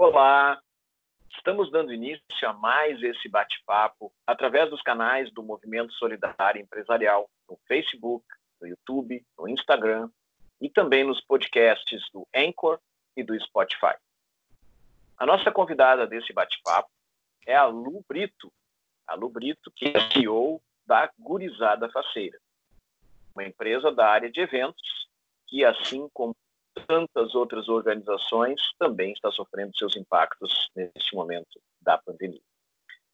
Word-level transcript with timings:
Olá, 0.00 0.62
estamos 1.28 1.72
dando 1.72 1.92
início 1.92 2.22
a 2.48 2.52
mais 2.52 3.02
esse 3.02 3.28
bate-papo 3.28 4.12
através 4.24 4.70
dos 4.70 4.80
canais 4.80 5.28
do 5.32 5.42
Movimento 5.42 5.92
Solidário 5.94 6.62
Empresarial 6.62 7.28
no 7.50 7.58
Facebook, 7.66 8.24
no 8.60 8.68
YouTube, 8.68 9.26
no 9.36 9.48
Instagram 9.48 10.08
e 10.60 10.70
também 10.70 11.02
nos 11.02 11.20
podcasts 11.22 12.00
do 12.12 12.24
Anchor 12.32 12.78
e 13.16 13.24
do 13.24 13.36
Spotify. 13.40 13.96
A 15.16 15.26
nossa 15.26 15.50
convidada 15.50 16.06
desse 16.06 16.32
bate-papo 16.32 16.88
é 17.44 17.56
a 17.56 17.66
Lu 17.66 18.04
Brito, 18.08 18.52
a 19.04 19.16
Lu 19.16 19.28
Brito, 19.28 19.68
que 19.74 19.86
é 19.86 20.12
CEO 20.12 20.62
da 20.86 21.10
Gurizada 21.18 21.90
Faceira, 21.90 22.38
uma 23.34 23.42
empresa 23.42 23.90
da 23.90 24.08
área 24.08 24.30
de 24.30 24.38
eventos 24.38 25.08
que, 25.48 25.64
assim 25.64 26.08
como 26.14 26.36
tantas 26.86 27.34
outras 27.34 27.68
organizações, 27.68 28.60
também 28.78 29.12
está 29.12 29.30
sofrendo 29.30 29.76
seus 29.76 29.96
impactos 29.96 30.70
neste 30.74 31.14
momento 31.14 31.60
da 31.80 31.98
pandemia. 31.98 32.40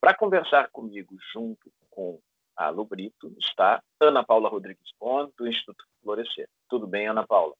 Para 0.00 0.14
conversar 0.14 0.68
comigo, 0.70 1.16
junto 1.32 1.72
com 1.90 2.20
a 2.56 2.68
Lu 2.68 2.84
Brito, 2.84 3.34
está 3.38 3.82
Ana 4.00 4.22
Paula 4.22 4.48
Rodrigues 4.48 4.92
Bon, 4.98 5.30
do 5.36 5.46
Instituto 5.46 5.84
Florescer. 6.02 6.48
Tudo 6.68 6.86
bem, 6.86 7.08
Ana 7.08 7.26
Paula? 7.26 7.54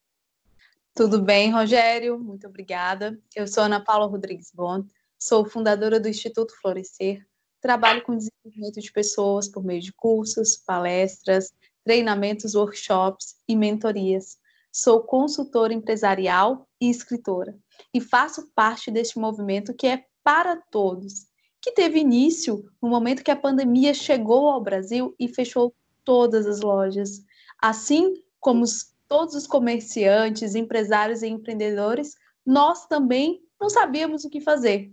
Tudo 0.94 1.20
bem, 1.20 1.50
Rogério, 1.50 2.18
muito 2.18 2.46
obrigada. 2.46 3.18
Eu 3.34 3.48
sou 3.48 3.64
Ana 3.64 3.82
Paula 3.82 4.06
Rodrigues 4.06 4.52
Bon, 4.54 4.84
sou 5.18 5.44
fundadora 5.44 5.98
do 5.98 6.08
Instituto 6.08 6.54
Florescer, 6.60 7.26
trabalho 7.60 8.02
com 8.02 8.16
desenvolvimento 8.16 8.80
de 8.80 8.92
pessoas 8.92 9.48
por 9.48 9.64
meio 9.64 9.80
de 9.80 9.92
cursos, 9.92 10.56
palestras, 10.56 11.52
treinamentos, 11.82 12.54
workshops 12.54 13.40
e 13.48 13.56
mentorias. 13.56 14.38
Sou 14.76 15.04
consultora 15.04 15.72
empresarial 15.72 16.68
e 16.80 16.90
escritora 16.90 17.56
e 17.94 18.00
faço 18.00 18.50
parte 18.56 18.90
deste 18.90 19.20
movimento 19.20 19.72
que 19.72 19.86
é 19.86 20.04
para 20.24 20.56
todos, 20.68 21.28
que 21.62 21.70
teve 21.70 22.00
início 22.00 22.68
no 22.82 22.88
momento 22.88 23.22
que 23.22 23.30
a 23.30 23.36
pandemia 23.36 23.94
chegou 23.94 24.48
ao 24.48 24.60
Brasil 24.60 25.14
e 25.16 25.28
fechou 25.28 25.72
todas 26.04 26.44
as 26.44 26.60
lojas, 26.60 27.22
assim 27.62 28.14
como 28.40 28.64
os 28.64 28.92
todos 29.06 29.36
os 29.36 29.46
comerciantes, 29.46 30.56
empresários 30.56 31.22
e 31.22 31.28
empreendedores, 31.28 32.16
nós 32.44 32.84
também 32.86 33.40
não 33.60 33.70
sabíamos 33.70 34.24
o 34.24 34.30
que 34.30 34.40
fazer. 34.40 34.92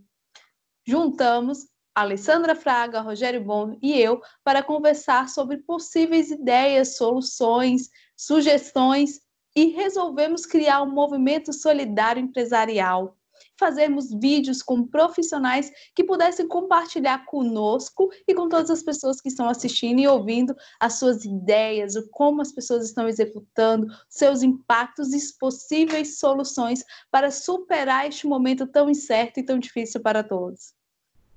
Juntamos 0.86 1.68
Alessandra 1.95 2.54
Fraga, 2.54 3.02
Rogério 3.02 3.44
Bom 3.44 3.80
e 3.82 4.00
eu 4.00 4.22
para 4.44 4.62
conversar 4.62 5.28
sobre 5.28 5.58
possíveis 5.58 6.30
ideias, 6.30 6.98
soluções, 6.98 7.90
sugestões 8.16 9.20
e 9.56 9.68
resolvemos 9.68 10.46
criar 10.46 10.82
um 10.82 10.92
movimento 10.92 11.52
solidário 11.54 12.22
empresarial 12.22 13.18
fazermos 13.62 14.12
vídeos 14.12 14.64
com 14.64 14.88
profissionais 14.88 15.72
que 15.96 16.04
pudessem 16.04 16.48
compartilhar 16.48 17.26
conosco 17.26 18.10
e 18.28 18.34
com 18.34 18.50
todas 18.50 18.72
as 18.72 18.82
pessoas 18.82 19.22
que 19.22 19.30
estão 19.30 19.48
assistindo 19.48 20.00
e 20.00 20.08
ouvindo 20.08 20.56
as 20.80 20.98
suas 20.98 21.26
ideias, 21.26 21.96
o 21.96 22.10
como 22.10 22.42
as 22.42 22.52
pessoas 22.52 22.86
estão 22.86 23.08
executando, 23.08 23.86
seus 24.10 24.42
impactos 24.42 25.14
e 25.14 25.40
possíveis 25.40 26.18
soluções 26.18 26.84
para 27.12 27.30
superar 27.30 28.08
este 28.08 28.26
momento 28.26 28.66
tão 28.66 28.90
incerto 28.90 29.40
e 29.40 29.46
tão 29.46 29.60
difícil 29.60 30.02
para 30.02 30.24
todos. 30.24 30.74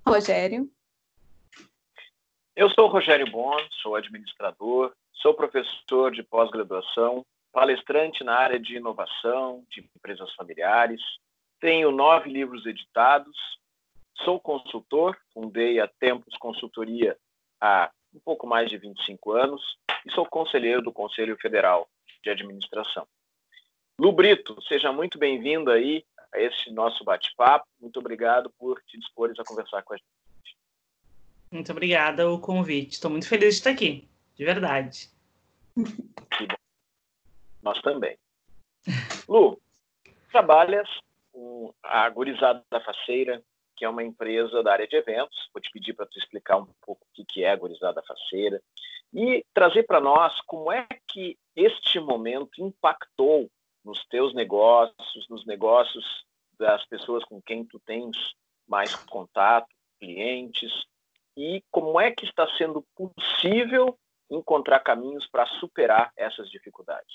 Rogério. 0.07 0.69
Eu 2.57 2.71
sou 2.71 2.89
Rogério 2.89 3.31
Bon, 3.31 3.57
sou 3.83 3.97
administrador, 3.97 4.93
sou 5.13 5.35
professor 5.35 6.13
de 6.13 6.23
pós-graduação, 6.23 7.27
palestrante 7.55 8.25
na 8.25 8.35
área 8.35 8.59
de 8.59 8.77
inovação, 8.77 9.65
de 9.71 9.89
empresas 9.97 10.35
familiares, 10.35 11.01
tenho 11.61 11.93
nove 11.93 12.29
livros 12.29 12.67
editados, 12.67 13.37
sou 14.25 14.41
consultor, 14.41 15.17
fundei 15.33 15.79
a 15.79 15.87
Tempos 15.87 16.37
Consultoria 16.37 17.17
há 17.61 17.91
um 18.13 18.19
pouco 18.19 18.45
mais 18.45 18.69
de 18.69 18.77
25 18.77 19.33
anos 19.33 19.63
e 20.05 20.11
sou 20.11 20.27
conselheiro 20.27 20.83
do 20.83 20.93
Conselho 20.93 21.37
Federal 21.41 21.89
de 22.25 22.31
Administração. 22.31 23.07
Lu 24.01 24.11
Brito, 24.11 24.61
seja 24.63 24.93
muito 24.93 25.17
bem-vindo 25.17 25.71
aí 25.71 26.05
a 26.35 26.41
esse 26.41 26.73
nosso 26.73 27.05
bate-papo. 27.05 27.67
Muito 27.81 28.01
obrigado 28.01 28.51
por 28.59 28.83
te 28.83 28.99
dispores 28.99 29.39
a 29.39 29.45
conversar 29.45 29.83
com 29.85 29.95
a 29.95 29.97
gente. 29.97 30.57
Muito 31.53 31.71
obrigada 31.71 32.29
o 32.29 32.41
convite. 32.41 32.95
Estou 32.95 33.13
muito 33.13 33.29
feliz 33.29 33.55
de 33.55 33.61
estar 33.61 33.71
aqui, 33.71 34.09
de 34.35 34.45
verdade. 34.45 35.09
Que 36.37 36.47
bom. 36.47 36.64
Nós 37.65 37.81
também. 37.81 38.17
Lu, 39.27 39.59
trabalhas 40.31 40.89
com 41.33 41.75
a 41.83 42.09
Gurizada 42.11 42.63
da 42.71 42.81
Faceira, 42.81 43.43
que 43.77 43.85
é 43.85 43.89
uma 43.89 44.05
empresa 44.05 44.63
da 44.63 44.73
área 44.73 44.87
de 44.87 44.95
eventos. 44.95 45.49
Vou 45.53 45.61
te 45.61 45.71
pedir 45.71 45.95
para 45.95 46.07
tu 46.07 46.19
explicar 46.19 46.59
um 46.59 46.69
pouco 46.83 47.07
o 47.19 47.25
que 47.25 47.43
é 47.43 47.51
a 47.51 47.57
Gurizada 47.57 48.03
Faceira 48.03 48.63
e 49.13 49.45
trazer 49.55 49.85
para 49.85 50.01
nós 50.01 50.39
como 50.43 50.71
é 50.71 50.87
que 51.09 51.39
este 51.57 52.01
momento 52.01 52.61
impactou 52.61 53.49
nos 53.85 54.05
teus 54.07 54.35
negócios, 54.35 55.29
nos 55.29 55.47
negócios 55.47 56.25
das 56.59 56.85
pessoas 56.87 57.25
com 57.25 57.41
quem 57.41 57.65
tu 57.65 57.79
tens 57.81 58.17
mais 58.67 58.95
contato, 59.07 59.69
clientes, 60.01 60.73
e 61.37 61.63
como 61.71 62.01
é 62.01 62.11
que 62.11 62.25
está 62.25 62.47
sendo 62.57 62.85
possível 62.97 63.99
encontrar 64.31 64.81
caminhos 64.81 65.27
para 65.29 65.47
superar 65.59 66.13
essas 66.17 66.51
dificuldades. 66.51 67.15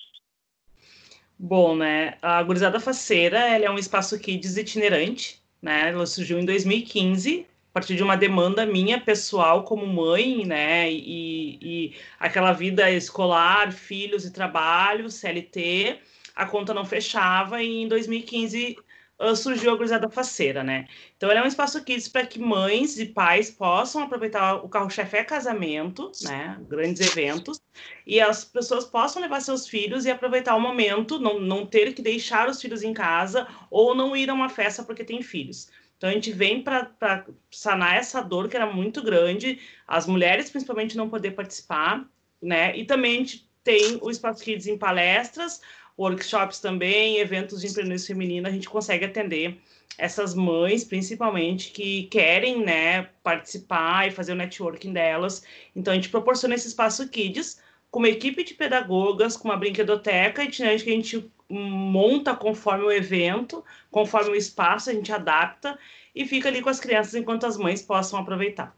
Bom, 1.42 1.74
né? 1.76 2.18
A 2.22 2.44
Gurizada 2.44 2.80
Faceira 2.82 3.40
ela 3.40 3.66
é 3.66 3.70
um 3.72 3.78
espaço 3.78 4.20
kids 4.20 4.58
itinerante, 4.58 5.42
né? 5.62 5.90
Ela 5.90 6.06
surgiu 6.06 6.38
em 6.38 6.44
2015 6.46 7.48
a 7.70 7.74
partir 7.74 7.96
de 7.96 8.04
uma 8.04 8.18
demanda 8.18 8.66
minha 8.66 9.00
pessoal 9.00 9.64
como 9.64 9.88
mãe, 9.88 10.46
né? 10.46 10.92
E, 10.92 11.58
e 11.62 11.96
aquela 12.20 12.52
vida 12.52 12.92
escolar, 12.92 13.72
filhos 13.72 14.26
e 14.26 14.34
trabalho, 14.34 15.10
CLT, 15.10 16.00
a 16.36 16.46
conta 16.46 16.74
não 16.74 16.84
fechava 16.84 17.64
e 17.64 17.84
em 17.84 17.88
2015 17.88 18.78
uh, 19.19 19.35
surgiu 19.35 19.72
a 19.72 19.75
Gurizada 19.75 20.09
Faceira, 20.09 20.63
né? 20.63 20.88
Então, 21.16 21.30
ele 21.30 21.40
é 21.40 21.44
um 21.44 21.47
espaço 21.47 21.84
kids 21.84 22.07
para 22.07 22.25
que 22.25 22.40
mães 22.40 22.97
e 22.97 23.06
pais 23.06 23.52
possam 23.52 24.03
aproveitar 24.03 24.56
o 24.56 24.69
carro-chefe 24.69 25.18
é 25.18 25.24
casamento, 25.24 26.12
né? 26.24 26.57
Grandes 26.68 27.02
eventos, 27.02 27.62
e 28.06 28.19
as 28.19 28.46
pessoas 28.46 28.85
possam 28.85 29.22
levar 29.22 29.41
seus 29.41 29.68
filhos 29.68 30.06
e 30.06 30.12
aproveitar 30.12 30.56
o 30.56 30.62
momento, 30.62 31.19
não, 31.19 31.40
não 31.40 31.66
ter 31.66 31.94
que 31.94 32.02
deixar 32.02 32.50
os 32.50 32.62
filhos 32.62 32.84
em 32.84 32.94
casa 32.94 33.47
ou 33.69 33.94
não 33.94 34.16
ir 34.16 34.29
a 34.29 34.34
uma 34.34 34.50
festa 34.50 34.84
porque 34.84 35.03
tem 35.03 35.22
filhos. 35.22 35.69
Então 36.00 36.09
a 36.09 36.13
gente 36.13 36.31
vem 36.31 36.63
para 36.63 37.25
sanar 37.52 37.97
essa 37.97 38.22
dor 38.22 38.47
que 38.47 38.56
era 38.56 38.66
muito 38.66 39.03
grande, 39.03 39.59
as 39.85 40.08
mulheres 40.08 40.50
principalmente 40.50 40.96
não 40.96 41.09
poder 41.09 41.31
participar, 41.31 42.09
né? 42.41 42.75
E 42.78 42.85
também 42.85 43.16
a 43.16 43.18
gente 43.18 43.50
tem 43.63 44.00
o 44.02 44.09
Espaço 44.09 44.41
Kids 44.41 44.66
em 44.66 44.78
palestras, 44.78 45.59
workshops 46.00 46.60
também, 46.60 47.18
eventos 47.18 47.62
de 47.62 47.68
empreendedorismo 47.68 48.08
feminino, 48.08 48.48
a 48.48 48.52
gente 48.52 48.70
consegue 48.70 49.06
atender 49.06 49.60
essas 49.98 50.34
mães, 50.34 50.84
principalmente, 50.84 51.72
que 51.72 52.04
querem, 52.04 52.64
né, 52.64 53.10
participar 53.22 54.08
e 54.08 54.12
fazer 54.12 54.32
o 54.32 54.36
networking 54.36 54.94
delas. 54.94 55.46
Então, 55.76 55.92
a 55.92 55.96
gente 55.96 56.09
proporciona 56.09 56.56
esse 56.56 56.70
espaço 56.70 57.09
Kids 57.09 57.62
com 57.92 58.00
uma 58.00 58.08
equipe 58.08 58.44
de 58.44 58.54
pedagogas, 58.54 59.36
com 59.36 59.50
uma 59.50 59.58
brinquedoteca 59.58 60.44
itinerante 60.44 60.84
que 60.84 60.90
a 60.90 60.94
gente 60.94 61.32
monta 61.50 62.36
conforme 62.36 62.86
o 62.86 62.92
evento, 62.92 63.66
conforme 63.92 64.32
o 64.32 64.36
espaço, 64.36 64.90
a 64.90 64.94
gente 64.94 65.12
adapta 65.12 65.78
e 66.16 66.26
fica 66.26 66.48
ali 66.48 66.62
com 66.62 66.70
as 66.70 66.80
crianças 66.80 67.16
enquanto 67.16 67.46
as 67.46 67.58
mães 67.58 67.82
possam 67.82 68.20
aproveitar. 68.20 68.76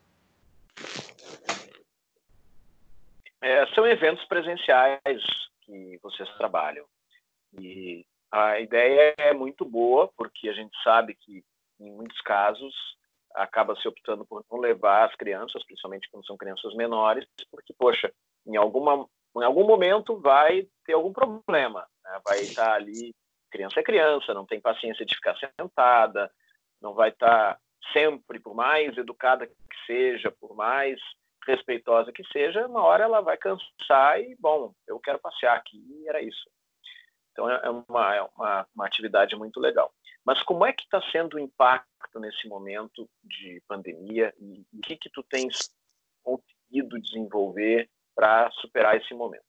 É, 3.41 3.65
são 3.73 3.85
eventos 3.85 4.23
presenciais 4.25 5.21
que 5.61 5.99
vocês 6.01 6.29
trabalham. 6.37 6.85
E 7.59 8.05
a 8.31 8.59
ideia 8.59 9.13
é 9.17 9.33
muito 9.33 9.65
boa, 9.65 10.09
porque 10.15 10.49
a 10.49 10.53
gente 10.53 10.71
sabe 10.83 11.15
que, 11.15 11.43
em 11.79 11.91
muitos 11.91 12.19
casos, 12.21 12.73
acaba 13.35 13.75
se 13.75 13.87
optando 13.87 14.25
por 14.25 14.43
não 14.49 14.59
levar 14.59 15.05
as 15.05 15.15
crianças, 15.15 15.63
principalmente 15.63 16.09
quando 16.09 16.25
são 16.25 16.37
crianças 16.37 16.73
menores, 16.75 17.25
porque, 17.49 17.73
poxa, 17.73 18.11
em, 18.45 18.55
alguma, 18.55 19.07
em 19.37 19.43
algum 19.43 19.65
momento 19.65 20.17
vai 20.19 20.67
ter 20.85 20.93
algum 20.93 21.13
problema, 21.13 21.87
né? 22.03 22.21
vai 22.25 22.39
estar 22.41 22.73
ali, 22.73 23.13
criança 23.49 23.79
é 23.79 23.83
criança, 23.83 24.33
não 24.33 24.45
tem 24.45 24.61
paciência 24.61 25.05
de 25.05 25.15
ficar 25.15 25.35
sentada, 25.37 26.31
não 26.81 26.93
vai 26.93 27.09
estar 27.09 27.59
sempre, 27.93 28.39
por 28.39 28.55
mais 28.55 28.97
educada 28.97 29.45
que 29.47 29.85
seja, 29.85 30.31
por 30.31 30.55
mais 30.55 30.99
respeitosa 31.45 32.11
que 32.11 32.23
seja, 32.31 32.67
uma 32.67 32.83
hora 32.83 33.03
ela 33.03 33.21
vai 33.21 33.35
cansar 33.35 34.21
e, 34.21 34.35
bom, 34.39 34.73
eu 34.87 34.99
quero 34.99 35.19
passear 35.19 35.57
aqui, 35.57 35.77
e 35.77 36.07
era 36.07 36.21
isso. 36.21 36.49
Então 37.31 37.49
é, 37.49 37.61
é 37.63 37.69
uma, 37.69 38.15
é 38.15 38.21
uma, 38.21 38.67
uma 38.75 38.85
atividade 38.85 39.35
muito 39.35 39.59
legal. 39.59 39.93
Mas 40.25 40.41
como 40.43 40.65
é 40.65 40.73
que 40.73 40.83
está 40.83 41.01
sendo 41.11 41.35
o 41.35 41.39
impacto 41.39 42.19
nesse 42.19 42.47
momento 42.47 43.09
de 43.23 43.61
pandemia 43.67 44.33
e 44.39 44.63
o 44.73 44.81
que 44.81 44.95
que 44.95 45.09
tu 45.09 45.23
tens 45.23 45.71
conseguido 46.23 47.01
desenvolver 47.01 47.89
para 48.15 48.49
superar 48.51 48.97
esse 48.97 49.13
momento? 49.13 49.43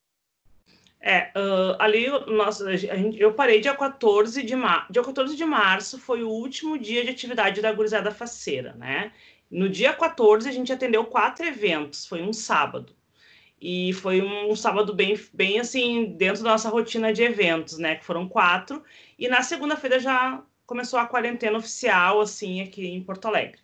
É, 1.04 1.32
uh, 1.36 1.76
ali 1.80 2.08
nós, 2.28 2.58
gente, 2.58 3.20
eu 3.20 3.34
parei 3.34 3.60
dia 3.60 3.74
14 3.74 4.40
de 4.42 4.54
março. 4.54 4.92
Dia 4.92 5.02
14 5.02 5.36
de 5.36 5.44
março 5.44 5.98
foi 5.98 6.22
o 6.22 6.30
último 6.30 6.78
dia 6.78 7.02
de 7.02 7.10
atividade 7.10 7.60
da 7.60 7.72
Gurizada 7.72 8.12
Faceira, 8.12 8.72
né? 8.74 9.12
No 9.50 9.68
dia 9.68 9.92
14, 9.92 10.48
a 10.48 10.52
gente 10.52 10.72
atendeu 10.72 11.04
quatro 11.04 11.44
eventos, 11.44 12.06
foi 12.06 12.22
um 12.22 12.32
sábado. 12.32 12.94
E 13.64 13.92
foi 13.92 14.20
um 14.20 14.56
sábado 14.56 14.92
bem, 14.92 15.16
bem 15.32 15.60
assim, 15.60 16.16
dentro 16.16 16.42
da 16.42 16.50
nossa 16.50 16.68
rotina 16.68 17.12
de 17.12 17.22
eventos, 17.22 17.78
né? 17.78 17.94
Que 17.94 18.04
foram 18.04 18.28
quatro. 18.28 18.82
E 19.16 19.28
na 19.28 19.40
segunda-feira 19.40 20.00
já 20.00 20.42
começou 20.66 20.98
a 20.98 21.06
quarentena 21.06 21.58
oficial, 21.58 22.20
assim, 22.20 22.60
aqui 22.60 22.84
em 22.84 23.00
Porto 23.00 23.26
Alegre. 23.26 23.60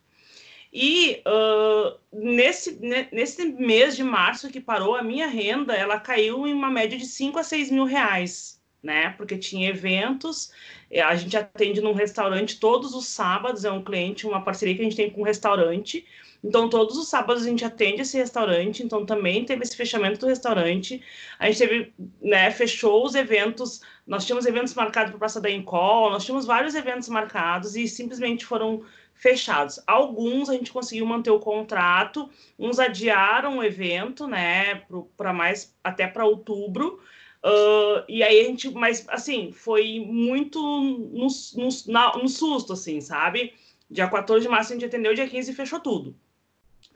E 0.72 1.20
uh, 1.26 1.98
nesse, 2.12 2.78
nesse 3.10 3.44
mês 3.46 3.96
de 3.96 4.04
março 4.04 4.50
que 4.50 4.60
parou, 4.60 4.94
a 4.94 5.02
minha 5.02 5.26
renda 5.26 5.74
ela 5.74 5.98
caiu 5.98 6.46
em 6.46 6.54
uma 6.54 6.70
média 6.70 6.96
de 6.96 7.06
5 7.06 7.36
a 7.36 7.42
6 7.42 7.72
mil 7.72 7.84
reais, 7.84 8.62
né? 8.80 9.14
Porque 9.16 9.36
tinha 9.36 9.70
eventos, 9.70 10.52
eh, 10.88 11.00
a 11.00 11.16
gente 11.16 11.36
atende 11.36 11.80
num 11.80 11.92
restaurante 11.92 12.60
todos 12.60 12.94
os 12.94 13.08
sábados, 13.08 13.64
é 13.64 13.72
um 13.72 13.82
cliente, 13.82 14.28
uma 14.28 14.44
parceria 14.44 14.76
que 14.76 14.82
a 14.82 14.84
gente 14.84 14.96
tem 14.96 15.10
com 15.10 15.22
um 15.22 15.24
restaurante. 15.24 16.06
Então, 16.42 16.68
todos 16.68 16.96
os 16.96 17.08
sábados 17.08 17.42
a 17.42 17.48
gente 17.48 17.64
atende 17.64 18.02
esse 18.02 18.16
restaurante, 18.16 18.82
então 18.82 19.04
também 19.04 19.44
teve 19.44 19.62
esse 19.64 19.76
fechamento 19.76 20.20
do 20.20 20.26
restaurante. 20.26 21.02
A 21.38 21.46
gente 21.46 21.58
teve, 21.58 21.92
né, 22.22 22.50
fechou 22.50 23.04
os 23.04 23.14
eventos, 23.14 23.80
nós 24.06 24.24
tínhamos 24.24 24.46
eventos 24.46 24.72
marcados 24.74 25.10
para 25.10 25.18
Praça 25.18 25.40
da 25.40 25.50
Encol, 25.50 26.10
nós 26.10 26.24
tínhamos 26.24 26.46
vários 26.46 26.74
eventos 26.76 27.08
marcados 27.08 27.74
e 27.74 27.88
simplesmente 27.88 28.46
foram 28.46 28.84
fechados. 29.14 29.80
Alguns 29.84 30.48
a 30.48 30.54
gente 30.54 30.72
conseguiu 30.72 31.04
manter 31.06 31.30
o 31.30 31.40
contrato, 31.40 32.30
uns 32.56 32.78
adiaram 32.78 33.58
o 33.58 33.64
evento, 33.64 34.28
né, 34.28 34.82
para 35.16 35.32
mais 35.32 35.76
até 35.82 36.06
para 36.06 36.24
outubro. 36.24 37.00
Uh, 37.44 38.02
e 38.08 38.22
aí 38.22 38.40
a 38.40 38.44
gente, 38.44 38.70
mas 38.70 39.04
assim, 39.08 39.52
foi 39.52 40.00
muito 40.00 40.60
no, 40.60 41.28
no, 41.28 41.68
na, 41.88 42.16
no 42.16 42.28
susto, 42.28 42.72
assim, 42.72 43.00
sabe? 43.00 43.54
Dia 43.90 44.08
14 44.08 44.42
de 44.42 44.48
março 44.48 44.72
a 44.72 44.76
gente 44.76 44.84
atendeu, 44.84 45.14
dia 45.14 45.28
15 45.28 45.52
fechou 45.52 45.80
tudo. 45.80 46.16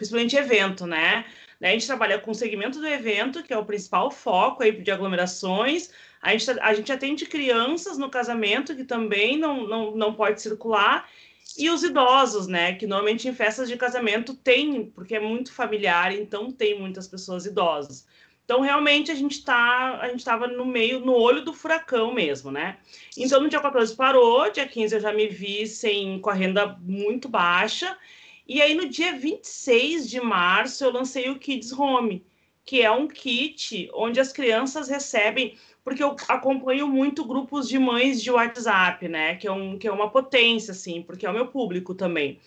Principalmente 0.02 0.36
evento, 0.36 0.84
né? 0.84 1.24
A 1.62 1.68
gente 1.68 1.86
trabalha 1.86 2.18
com 2.18 2.32
o 2.32 2.34
segmento 2.34 2.80
do 2.80 2.88
evento, 2.88 3.40
que 3.40 3.52
é 3.52 3.56
o 3.56 3.64
principal 3.64 4.10
foco 4.10 4.64
aí 4.64 4.72
de 4.72 4.90
aglomerações. 4.90 5.90
A 6.20 6.36
gente, 6.36 6.50
a 6.60 6.74
gente 6.74 6.90
atende 6.90 7.24
crianças 7.24 7.96
no 7.96 8.10
casamento, 8.10 8.74
que 8.74 8.82
também 8.82 9.38
não, 9.38 9.64
não, 9.64 9.94
não 9.94 10.12
pode 10.12 10.42
circular. 10.42 11.08
E 11.56 11.70
os 11.70 11.84
idosos, 11.84 12.48
né? 12.48 12.74
Que 12.74 12.84
normalmente 12.84 13.28
em 13.28 13.32
festas 13.32 13.68
de 13.68 13.76
casamento 13.76 14.34
tem, 14.34 14.86
porque 14.86 15.14
é 15.14 15.20
muito 15.20 15.52
familiar, 15.52 16.12
então 16.12 16.50
tem 16.50 16.76
muitas 16.76 17.06
pessoas 17.06 17.46
idosas. 17.46 18.04
Então, 18.44 18.60
realmente, 18.60 19.12
a 19.12 19.14
gente 19.14 19.44
tá, 19.44 20.00
a 20.00 20.08
gente 20.08 20.18
estava 20.18 20.48
no 20.48 20.66
meio, 20.66 20.98
no 20.98 21.12
olho 21.12 21.44
do 21.44 21.52
furacão 21.52 22.12
mesmo, 22.12 22.50
né? 22.50 22.78
Então, 23.16 23.40
no 23.40 23.48
dia 23.48 23.60
14 23.60 23.94
parou, 23.94 24.50
dia 24.50 24.66
15 24.66 24.96
eu 24.96 25.00
já 25.00 25.12
me 25.12 25.28
vi 25.28 25.64
sem, 25.64 26.20
com 26.20 26.28
a 26.28 26.34
renda 26.34 26.76
muito 26.80 27.28
baixa. 27.28 27.96
E 28.46 28.60
aí, 28.60 28.74
no 28.74 28.88
dia 28.88 29.12
26 29.12 30.08
de 30.08 30.20
março, 30.20 30.84
eu 30.84 30.90
lancei 30.90 31.30
o 31.30 31.38
Kids 31.38 31.72
Home, 31.72 32.24
que 32.64 32.82
é 32.82 32.90
um 32.90 33.08
kit 33.08 33.90
onde 33.94 34.20
as 34.20 34.32
crianças 34.32 34.88
recebem 34.88 35.56
porque 35.84 36.02
eu 36.02 36.14
acompanho 36.28 36.86
muito 36.86 37.24
grupos 37.24 37.68
de 37.68 37.78
mães 37.78 38.22
de 38.22 38.30
WhatsApp, 38.30 39.08
né? 39.08 39.34
Que 39.34 39.48
é, 39.48 39.52
um, 39.52 39.76
que 39.78 39.88
é 39.88 39.92
uma 39.92 40.10
potência, 40.10 40.70
assim, 40.72 41.02
porque 41.02 41.26
é 41.26 41.30
o 41.30 41.32
meu 41.32 41.48
público 41.48 41.94
também. 41.94 42.40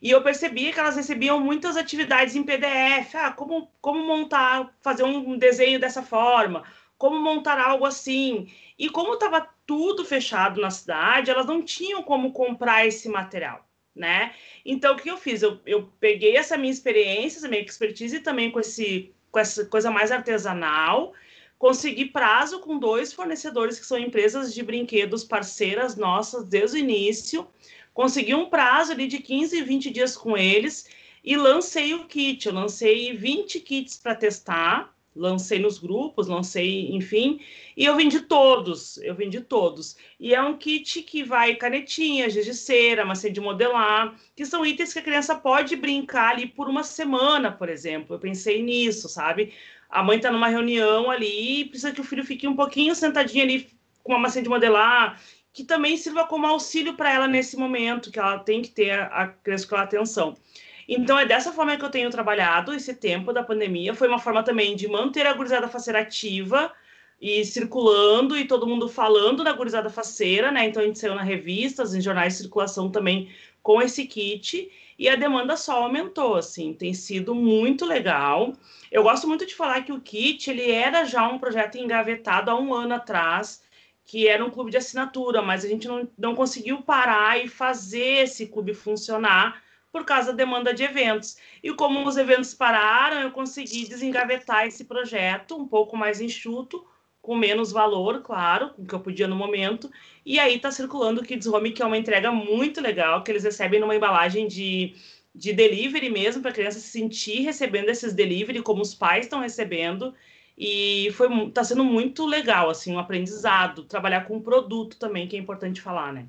E 0.00 0.10
eu 0.10 0.22
percebia 0.22 0.72
que 0.72 0.80
elas 0.80 0.96
recebiam 0.96 1.40
muitas 1.40 1.76
atividades 1.76 2.36
em 2.36 2.42
PDF. 2.42 3.14
Ah, 3.14 3.32
como, 3.32 3.70
como 3.80 4.04
montar, 4.06 4.74
fazer 4.82 5.04
um 5.04 5.38
desenho 5.38 5.80
dessa 5.80 6.02
forma, 6.02 6.64
como 6.98 7.18
montar 7.18 7.58
algo 7.58 7.86
assim. 7.86 8.48
E 8.78 8.90
como 8.90 9.14
estava 9.14 9.48
tudo 9.66 10.04
fechado 10.04 10.60
na 10.60 10.70
cidade, 10.70 11.30
elas 11.30 11.46
não 11.46 11.62
tinham 11.62 12.02
como 12.02 12.32
comprar 12.32 12.86
esse 12.86 13.08
material, 13.08 13.66
né? 13.94 14.34
Então, 14.64 14.94
o 14.94 14.96
que 14.96 15.10
eu 15.10 15.16
fiz? 15.16 15.42
Eu, 15.42 15.60
eu 15.66 15.90
peguei 16.00 16.36
essa 16.36 16.56
minha 16.56 16.72
experiência, 16.72 17.38
essa 17.38 17.48
minha 17.48 17.62
expertise 17.62 18.20
também 18.20 18.50
com, 18.50 18.60
esse, 18.60 19.12
com 19.30 19.38
essa 19.38 19.64
coisa 19.66 19.90
mais 19.90 20.10
artesanal 20.10 21.12
consegui 21.62 22.06
prazo 22.06 22.58
com 22.58 22.76
dois 22.76 23.12
fornecedores 23.12 23.78
que 23.78 23.86
são 23.86 23.96
empresas 23.96 24.52
de 24.52 24.64
brinquedos 24.64 25.22
parceiras 25.22 25.94
nossas 25.94 26.44
desde 26.44 26.76
o 26.76 26.80
início. 26.80 27.46
Consegui 27.94 28.34
um 28.34 28.50
prazo 28.50 28.90
ali 28.90 29.06
de 29.06 29.20
15, 29.20 29.62
20 29.62 29.90
dias 29.90 30.16
com 30.16 30.36
eles 30.36 30.88
e 31.22 31.36
lancei 31.36 31.94
o 31.94 32.04
kit. 32.08 32.48
Eu 32.48 32.54
lancei 32.54 33.16
20 33.16 33.60
kits 33.60 33.96
para 33.96 34.16
testar, 34.16 34.91
lancei 35.14 35.58
nos 35.58 35.78
grupos, 35.78 36.28
lancei, 36.28 36.90
enfim, 36.92 37.40
e 37.76 37.84
eu 37.84 37.96
vendi 37.96 38.20
todos, 38.20 38.96
eu 38.98 39.14
vendi 39.14 39.40
todos. 39.40 39.96
E 40.18 40.34
é 40.34 40.42
um 40.42 40.56
kit 40.56 41.02
que 41.02 41.22
vai 41.22 41.54
canetinha, 41.56 42.30
giz 42.30 42.44
de 42.44 42.54
cera, 42.54 43.04
massinha 43.04 43.32
de 43.32 43.40
modelar, 43.40 44.14
que 44.34 44.46
são 44.46 44.64
itens 44.64 44.92
que 44.92 44.98
a 44.98 45.02
criança 45.02 45.34
pode 45.34 45.76
brincar 45.76 46.30
ali 46.30 46.46
por 46.46 46.68
uma 46.68 46.82
semana, 46.82 47.52
por 47.52 47.68
exemplo. 47.68 48.16
Eu 48.16 48.20
pensei 48.20 48.62
nisso, 48.62 49.08
sabe? 49.08 49.52
a 49.92 50.02
mãe 50.02 50.16
está 50.16 50.32
numa 50.32 50.48
reunião 50.48 51.10
ali 51.10 51.60
e 51.60 51.64
precisa 51.66 51.92
que 51.92 52.00
o 52.00 52.04
filho 52.04 52.24
fique 52.24 52.48
um 52.48 52.56
pouquinho 52.56 52.94
sentadinho 52.94 53.44
ali 53.44 53.68
com 54.02 54.12
uma 54.12 54.20
massinha 54.20 54.42
de 54.42 54.48
modelar, 54.48 55.20
que 55.52 55.62
também 55.62 55.98
sirva 55.98 56.26
como 56.26 56.46
auxílio 56.46 56.96
para 56.96 57.12
ela 57.12 57.28
nesse 57.28 57.58
momento, 57.58 58.10
que 58.10 58.18
ela 58.18 58.38
tem 58.38 58.62
que 58.62 58.70
ter 58.70 58.90
a 58.90 59.28
criança 59.28 59.68
com 59.68 59.76
atenção. 59.76 60.34
Então, 60.88 61.18
é 61.18 61.26
dessa 61.26 61.52
forma 61.52 61.76
que 61.76 61.84
eu 61.84 61.90
tenho 61.90 62.10
trabalhado 62.10 62.72
esse 62.72 62.94
tempo 62.94 63.32
da 63.32 63.42
pandemia. 63.42 63.94
Foi 63.94 64.08
uma 64.08 64.18
forma 64.18 64.42
também 64.42 64.76
de 64.76 64.88
manter 64.88 65.26
a 65.26 65.32
gurizada 65.32 65.68
faceira 65.68 66.00
ativa 66.00 66.72
e 67.20 67.44
circulando 67.44 68.36
e 68.36 68.46
todo 68.46 68.66
mundo 68.66 68.88
falando 68.88 69.44
da 69.44 69.52
gurizada 69.52 69.88
faceira, 69.88 70.50
né? 70.50 70.66
Então, 70.66 70.82
a 70.82 70.86
gente 70.86 70.98
saiu 70.98 71.14
na 71.14 71.22
revistas, 71.22 71.94
em 71.94 72.00
jornais 72.00 72.34
de 72.34 72.40
circulação 72.40 72.90
também 72.90 73.30
com 73.62 73.80
esse 73.80 74.06
kit 74.06 74.70
e 74.98 75.08
a 75.08 75.16
demanda 75.16 75.56
só 75.56 75.82
aumentou, 75.82 76.36
assim, 76.36 76.72
tem 76.72 76.94
sido 76.94 77.34
muito 77.34 77.84
legal. 77.84 78.52
Eu 78.90 79.02
gosto 79.02 79.26
muito 79.26 79.44
de 79.44 79.54
falar 79.54 79.82
que 79.82 79.92
o 79.92 80.00
Kit, 80.00 80.48
ele 80.48 80.70
era 80.70 81.04
já 81.04 81.26
um 81.28 81.40
projeto 81.40 81.76
engavetado 81.76 82.50
há 82.50 82.60
um 82.60 82.72
ano 82.72 82.94
atrás, 82.94 83.64
que 84.04 84.28
era 84.28 84.44
um 84.44 84.50
clube 84.50 84.70
de 84.70 84.76
assinatura, 84.76 85.42
mas 85.42 85.64
a 85.64 85.68
gente 85.68 85.88
não, 85.88 86.08
não 86.16 86.34
conseguiu 86.36 86.82
parar 86.82 87.42
e 87.42 87.48
fazer 87.48 88.22
esse 88.22 88.46
clube 88.46 88.74
funcionar 88.74 89.62
por 89.92 90.04
causa 90.06 90.32
da 90.32 90.38
demanda 90.38 90.72
de 90.72 90.82
eventos. 90.82 91.36
E 91.62 91.72
como 91.74 92.08
os 92.08 92.16
eventos 92.16 92.54
pararam, 92.54 93.20
eu 93.20 93.30
consegui 93.30 93.86
desengavetar 93.86 94.66
esse 94.66 94.86
projeto 94.86 95.54
um 95.54 95.68
pouco 95.68 95.96
mais 95.96 96.20
enxuto, 96.20 96.84
com 97.20 97.36
menos 97.36 97.70
valor, 97.70 98.22
claro, 98.22 98.70
com 98.70 98.82
o 98.82 98.86
que 98.86 98.94
eu 98.94 99.00
podia 99.00 99.28
no 99.28 99.36
momento. 99.36 99.90
E 100.26 100.40
aí 100.40 100.56
está 100.56 100.72
circulando 100.72 101.20
o 101.20 101.24
Kids 101.24 101.46
Home, 101.46 101.72
que 101.72 101.82
é 101.82 101.86
uma 101.86 101.98
entrega 101.98 102.32
muito 102.32 102.80
legal, 102.80 103.22
que 103.22 103.30
eles 103.30 103.44
recebem 103.44 103.78
numa 103.78 103.94
embalagem 103.94 104.48
de, 104.48 104.94
de 105.34 105.52
delivery 105.52 106.10
mesmo, 106.10 106.42
para 106.42 106.50
a 106.50 106.54
criança 106.54 106.80
se 106.80 106.88
sentir 106.88 107.42
recebendo 107.42 107.90
esses 107.90 108.12
delivery, 108.14 108.62
como 108.62 108.82
os 108.82 108.94
pais 108.94 109.26
estão 109.26 109.40
recebendo. 109.40 110.14
E 110.58 111.10
foi 111.12 111.28
está 111.46 111.62
sendo 111.62 111.84
muito 111.84 112.26
legal, 112.26 112.70
assim, 112.70 112.92
um 112.94 112.98
aprendizado, 112.98 113.84
trabalhar 113.84 114.26
com 114.26 114.40
produto 114.40 114.98
também, 114.98 115.28
que 115.28 115.36
é 115.36 115.38
importante 115.38 115.80
falar, 115.80 116.12
né? 116.12 116.26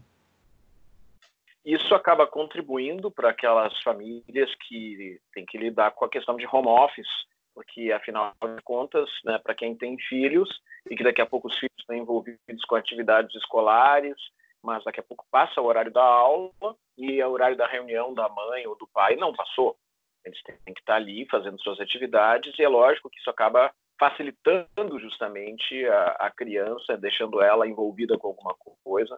Isso 1.65 1.96
acaba 1.96 2.27
contribuindo 2.27 3.10
para 3.10 3.29
aquelas 3.29 3.77
famílias 3.82 4.53
que 4.67 5.20
têm 5.34 5.46
que 5.46 5.58
lidar 5.58 5.91
com 5.91 6.03
a 6.03 6.10
questão 6.10 6.36
de 6.36 6.46
home 6.46 6.67
office, 6.67 7.08
porque 7.53 7.91
afinal 7.91 8.34
de 8.41 8.62
contas, 8.63 9.10
né, 9.24 9.39
para 9.39 9.55
quem 9.55 9.75
tem 9.75 9.98
filhos 9.98 10.50
e 10.89 10.96
que 10.96 11.03
daqui 11.03 11.22
a 11.22 11.25
pouco 11.25 11.48
os 11.48 11.58
filhos 11.58 11.75
estão 11.79 11.96
envolvidos 11.96 12.65
com 12.67 12.75
atividades 12.75 13.34
escolares, 13.36 14.15
mas 14.62 14.84
daqui 14.84 15.00
a 15.00 15.03
pouco 15.03 15.25
passa 15.32 15.62
o 15.62 15.65
horário 15.65 15.91
da 15.91 16.03
aula 16.03 16.51
e 16.98 17.24
o 17.24 17.32
horário 17.32 17.55
da 17.55 17.67
reunião 17.67 18.13
da 18.13 18.27
mãe 18.27 18.67
ou 18.67 18.75
do 18.75 18.88
pai 18.88 19.15
não 19.15 19.34
passou. 19.34 19.77
Eles 20.25 20.41
têm 20.43 20.74
que 20.74 20.82
estar 20.82 20.96
ali 20.96 21.27
fazendo 21.29 21.62
suas 21.62 21.79
atividades 21.79 22.58
e 22.58 22.63
é 22.63 22.67
lógico 22.67 23.10
que 23.10 23.20
isso 23.20 23.29
acaba 23.29 23.74
facilitando 24.00 25.00
justamente 25.00 25.86
a, 25.86 26.05
a 26.20 26.32
criança, 26.32 26.98
deixando 26.98 27.41
ela 27.41 27.67
envolvida 27.67 28.17
com 28.17 28.27
alguma 28.27 28.55
coisa. 28.84 29.17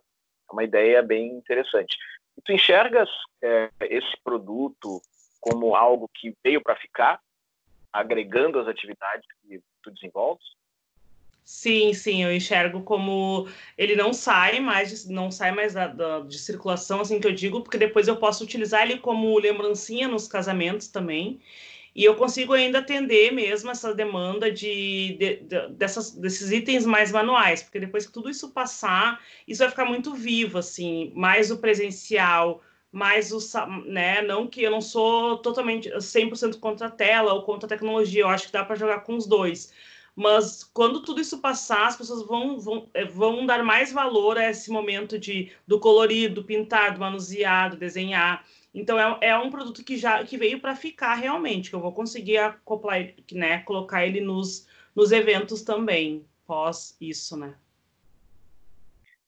É 0.50 0.54
uma 0.54 0.64
ideia 0.64 1.02
bem 1.02 1.28
interessante. 1.30 1.96
E 2.38 2.42
tu 2.42 2.52
enxergas 2.52 3.10
é, 3.42 3.70
esse 3.82 4.16
produto 4.24 5.02
como 5.40 5.76
algo 5.76 6.10
que 6.14 6.36
veio 6.44 6.62
para 6.62 6.76
ficar? 6.76 7.20
agregando 7.96 8.60
as 8.60 8.68
atividades 8.68 9.26
que 9.42 9.62
tu 9.82 9.90
desenvolves? 9.92 10.46
Sim, 11.44 11.94
sim, 11.94 12.24
eu 12.24 12.36
enxergo 12.36 12.82
como 12.82 13.48
ele 13.78 13.96
não 13.96 14.12
sai 14.12 14.60
mais, 14.60 15.08
não 15.08 15.32
sai 15.32 15.52
mais 15.52 15.76
da, 15.76 15.88
da, 15.88 16.20
de 16.22 16.40
circulação, 16.40 17.02
assim 17.02 17.20
que 17.20 17.28
eu 17.28 17.32
digo, 17.32 17.62
porque 17.62 17.78
depois 17.78 18.08
eu 18.08 18.18
posso 18.18 18.44
utilizar 18.44 18.82
ele 18.82 18.98
como 18.98 19.38
lembrancinha 19.38 20.08
nos 20.08 20.28
casamentos 20.28 20.88
também. 20.88 21.40
E 21.96 22.04
eu 22.04 22.16
consigo 22.16 22.52
ainda 22.52 22.80
atender 22.80 23.32
mesmo 23.32 23.72
essa 23.72 23.94
demanda 23.96 24.52
de, 24.52 25.16
de, 25.18 25.36
de 25.38 25.68
dessas, 25.70 26.12
desses 26.12 26.52
itens 26.52 26.86
mais 26.86 27.12
manuais, 27.12 27.64
porque 27.64 27.80
depois 27.80 28.06
que 28.06 28.12
tudo 28.12 28.30
isso 28.30 28.52
passar, 28.52 29.22
isso 29.48 29.60
vai 29.60 29.70
ficar 29.70 29.86
muito 29.86 30.14
vivo, 30.14 30.58
assim, 30.58 31.14
mais 31.16 31.52
o 31.52 31.58
presencial, 31.58 32.62
mas 32.92 33.32
o, 33.32 33.40
né, 33.86 34.22
não 34.22 34.46
que 34.46 34.62
eu 34.62 34.72
não 34.72 34.82
sou 34.82 35.38
totalmente 35.38 35.90
100% 35.90 36.60
contra 36.60 36.88
a 36.88 36.92
tela 36.92 37.34
ou 37.34 37.44
contra 37.44 37.66
a 37.66 37.70
tecnologia, 37.70 38.24
eu 38.24 38.30
acho 38.30 38.48
que 38.48 38.54
dá 38.54 38.66
para 38.66 38.76
jogar 38.76 39.02
com 39.02 39.16
os 39.16 39.26
dois. 39.26 39.72
Mas 40.16 40.64
quando 40.64 41.02
tudo 41.02 41.20
isso 41.20 41.40
passar, 41.40 41.88
as 41.88 41.98
pessoas 41.98 42.26
vão, 42.26 42.58
vão, 42.58 42.90
é, 42.94 43.04
vão 43.04 43.46
dar 43.46 43.64
mais 43.64 43.92
valor 43.92 44.38
a 44.38 44.50
esse 44.50 44.72
momento 44.72 45.20
de, 45.20 45.52
do 45.68 45.78
colorido, 45.78 46.44
pintar, 46.44 46.94
do 46.94 47.00
manusear, 47.02 47.72
do 47.72 47.76
desenhar. 47.76 48.46
Então 48.76 49.00
é, 49.00 49.30
é 49.30 49.38
um 49.38 49.50
produto 49.50 49.84
que 49.84 49.96
já 49.96 50.22
que 50.26 50.38
veio 50.38 50.60
para 50.60 50.76
ficar 50.76 51.16
realmente, 51.16 51.70
que 51.70 51.76
eu 51.76 51.80
vou 51.80 51.94
conseguir 51.94 52.38
acoplar, 52.38 53.14
né, 53.32 53.60
colocar 53.60 54.06
ele 54.06 54.20
nos, 54.20 54.68
nos 54.94 55.14
eventos 55.14 55.64
também, 55.64 56.26
pós 56.46 56.98
isso, 57.00 57.38
né? 57.38 57.56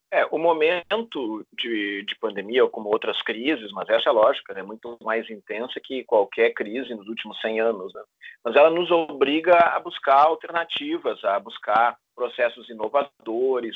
É, 0.10 0.26
o 0.32 0.38
momento 0.38 1.46
de, 1.58 2.04
de 2.04 2.16
pandemia, 2.18 2.66
como 2.68 2.90
outras 2.90 3.22
crises, 3.22 3.72
mas 3.74 3.90
essa 3.90 4.10
é 4.10 4.12
lógica, 4.12 4.54
é 4.54 4.56
né, 4.56 4.64
muito 4.64 4.98
mais 5.02 5.30
intensa 5.30 5.82
que 5.84 6.04
qualquer 6.06 6.54
crise 6.54 6.96
nos 6.96 7.08
últimos 7.08 7.40
100 7.42 7.60
anos. 7.60 7.94
Né? 7.94 8.02
Mas 8.44 8.56
ela 8.56 8.70
nos 8.70 8.90
obriga 8.90 9.58
a 9.58 9.80
buscar 9.82 10.24
alternativas, 10.24 11.22
a 11.26 11.38
buscar 11.40 11.98
processos 12.16 12.70
inovadores 12.70 13.76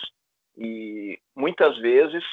e, 0.58 1.20
muitas 1.36 1.78
vezes, 1.80 2.24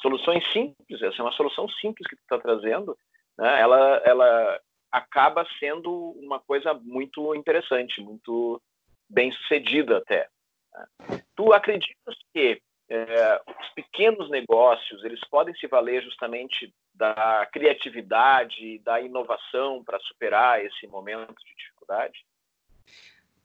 soluções 0.00 0.44
simples. 0.52 1.02
Essa 1.02 1.16
é 1.18 1.22
uma 1.22 1.32
solução 1.32 1.68
simples 1.68 2.06
que 2.08 2.16
tu 2.16 2.22
está 2.22 2.38
trazendo, 2.38 2.96
né? 3.36 3.60
ela, 3.60 4.02
ela 4.04 4.60
acaba 4.90 5.46
sendo 5.58 5.90
uma 6.20 6.40
coisa 6.40 6.74
muito 6.74 7.34
interessante, 7.34 8.00
muito 8.00 8.60
bem 9.08 9.30
sucedida 9.32 9.98
até. 9.98 10.28
Né? 10.72 11.22
Tu 11.36 11.52
acreditas 11.52 12.16
que 12.32 12.60
é, 12.90 13.42
os 13.60 13.68
pequenos 13.74 14.30
negócios 14.30 15.04
eles 15.04 15.20
podem 15.28 15.54
se 15.56 15.66
valer 15.66 16.02
justamente 16.02 16.72
da 16.94 17.46
criatividade, 17.52 18.78
da 18.80 19.00
inovação 19.00 19.84
para 19.84 20.00
superar 20.00 20.64
esse 20.64 20.86
momento 20.86 21.34
de 21.44 21.54
dificuldade? 21.56 22.18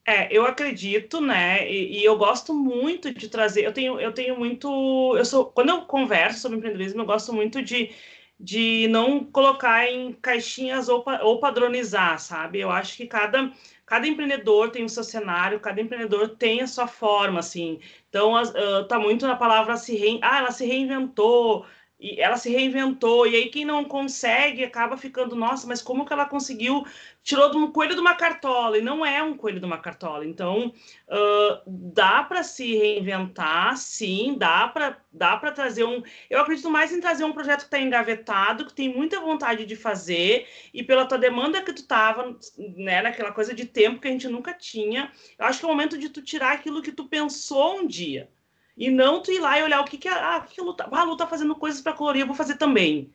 É, 0.05 0.27
eu 0.35 0.45
acredito, 0.45 1.21
né? 1.21 1.69
E, 1.69 1.99
e, 1.99 2.03
eu 2.03 2.17
gosto 2.17 2.53
muito 2.53 3.13
de 3.13 3.29
trazer. 3.29 3.63
Eu 3.63 3.73
tenho, 3.73 3.99
eu 3.99 4.13
tenho 4.13 4.37
muito. 4.37 5.15
Eu 5.17 5.25
sou, 5.25 5.45
quando 5.45 5.69
eu 5.69 5.81
converso 5.85 6.39
sobre 6.41 6.57
empreendedorismo, 6.57 7.01
eu 7.01 7.05
gosto 7.05 7.31
muito 7.33 7.61
de, 7.61 7.89
de 8.37 8.87
não 8.89 9.23
colocar 9.23 9.89
em 9.89 10.11
caixinhas 10.13 10.89
ou, 10.89 11.05
ou 11.21 11.39
padronizar, 11.39 12.19
sabe? 12.19 12.59
Eu 12.59 12.69
acho 12.69 12.97
que 12.97 13.07
cada 13.07 13.51
cada 13.85 14.07
empreendedor 14.07 14.71
tem 14.71 14.83
o 14.83 14.89
seu 14.89 15.03
cenário, 15.03 15.59
cada 15.59 15.79
empreendedor 15.81 16.29
tem 16.29 16.61
a 16.61 16.67
sua 16.67 16.87
forma, 16.87 17.39
assim. 17.39 17.79
Então, 18.09 18.33
uh, 18.33 18.87
tá 18.87 18.97
muito 18.97 19.27
na 19.27 19.35
palavra 19.35 19.77
se 19.77 19.95
rein... 19.95 20.19
ah, 20.23 20.39
ela 20.39 20.51
se 20.51 20.65
reinventou, 20.65 21.65
e 22.03 22.19
ela 22.19 22.35
se 22.35 22.51
reinventou, 22.51 23.25
e 23.25 23.33
aí 23.33 23.49
quem 23.49 23.63
não 23.63 23.85
consegue 23.85 24.61
acaba 24.65 24.97
ficando, 24.97 25.37
nossa, 25.37 25.65
mas 25.65 25.81
como 25.81 26.05
que 26.05 26.11
ela 26.11 26.25
conseguiu 26.25 26.83
tirou 27.23 27.49
de 27.49 27.57
um 27.57 27.71
coelho 27.71 27.95
de 27.95 28.01
uma 28.01 28.15
cartola, 28.15 28.77
e 28.77 28.81
não 28.81 29.05
é 29.05 29.23
um 29.23 29.37
coelho 29.37 29.59
de 29.59 29.65
uma 29.65 29.77
cartola. 29.77 30.25
Então, 30.25 30.73
uh, 31.07 31.61
dá 31.65 32.21
para 32.23 32.43
se 32.43 32.75
reinventar, 32.75 33.77
sim, 33.77 34.35
dá 34.37 34.67
para 34.67 34.97
dá 35.13 35.37
trazer 35.51 35.85
um. 35.85 36.03
Eu 36.29 36.41
acredito 36.41 36.69
mais 36.69 36.91
em 36.91 36.99
trazer 36.99 37.23
um 37.23 37.31
projeto 37.31 37.59
que 37.59 37.65
está 37.65 37.79
engavetado, 37.79 38.65
que 38.65 38.73
tem 38.73 38.93
muita 38.93 39.21
vontade 39.21 39.65
de 39.65 39.75
fazer, 39.75 40.45
e 40.73 40.83
pela 40.83 41.05
tua 41.05 41.17
demanda 41.17 41.61
que 41.61 41.71
tu 41.71 41.81
estava, 41.83 42.37
né, 42.57 43.01
naquela 43.01 43.31
coisa 43.31 43.53
de 43.53 43.65
tempo 43.65 44.01
que 44.01 44.07
a 44.09 44.11
gente 44.11 44.27
nunca 44.27 44.53
tinha, 44.53 45.09
eu 45.39 45.45
acho 45.45 45.59
que 45.59 45.65
é 45.65 45.67
o 45.69 45.71
momento 45.71 45.97
de 45.97 46.09
tu 46.09 46.21
tirar 46.21 46.51
aquilo 46.51 46.81
que 46.81 46.91
tu 46.91 47.05
pensou 47.05 47.79
um 47.79 47.87
dia. 47.87 48.29
E 48.75 48.89
não 48.89 49.21
tu 49.21 49.31
ir 49.31 49.39
lá 49.39 49.59
e 49.59 49.63
olhar 49.63 49.81
o 49.81 49.85
que, 49.85 49.97
que, 49.97 50.07
a, 50.07 50.35
ah, 50.35 50.41
que 50.41 50.59
a 50.59 50.63
Lu 50.63 50.73
tá, 50.73 50.87
ah, 50.91 51.03
Lu 51.03 51.15
tá 51.15 51.27
fazendo 51.27 51.55
coisas 51.55 51.81
para 51.81 51.93
colorir, 51.93 52.21
eu 52.21 52.27
vou 52.27 52.35
fazer 52.35 52.55
também. 52.55 53.13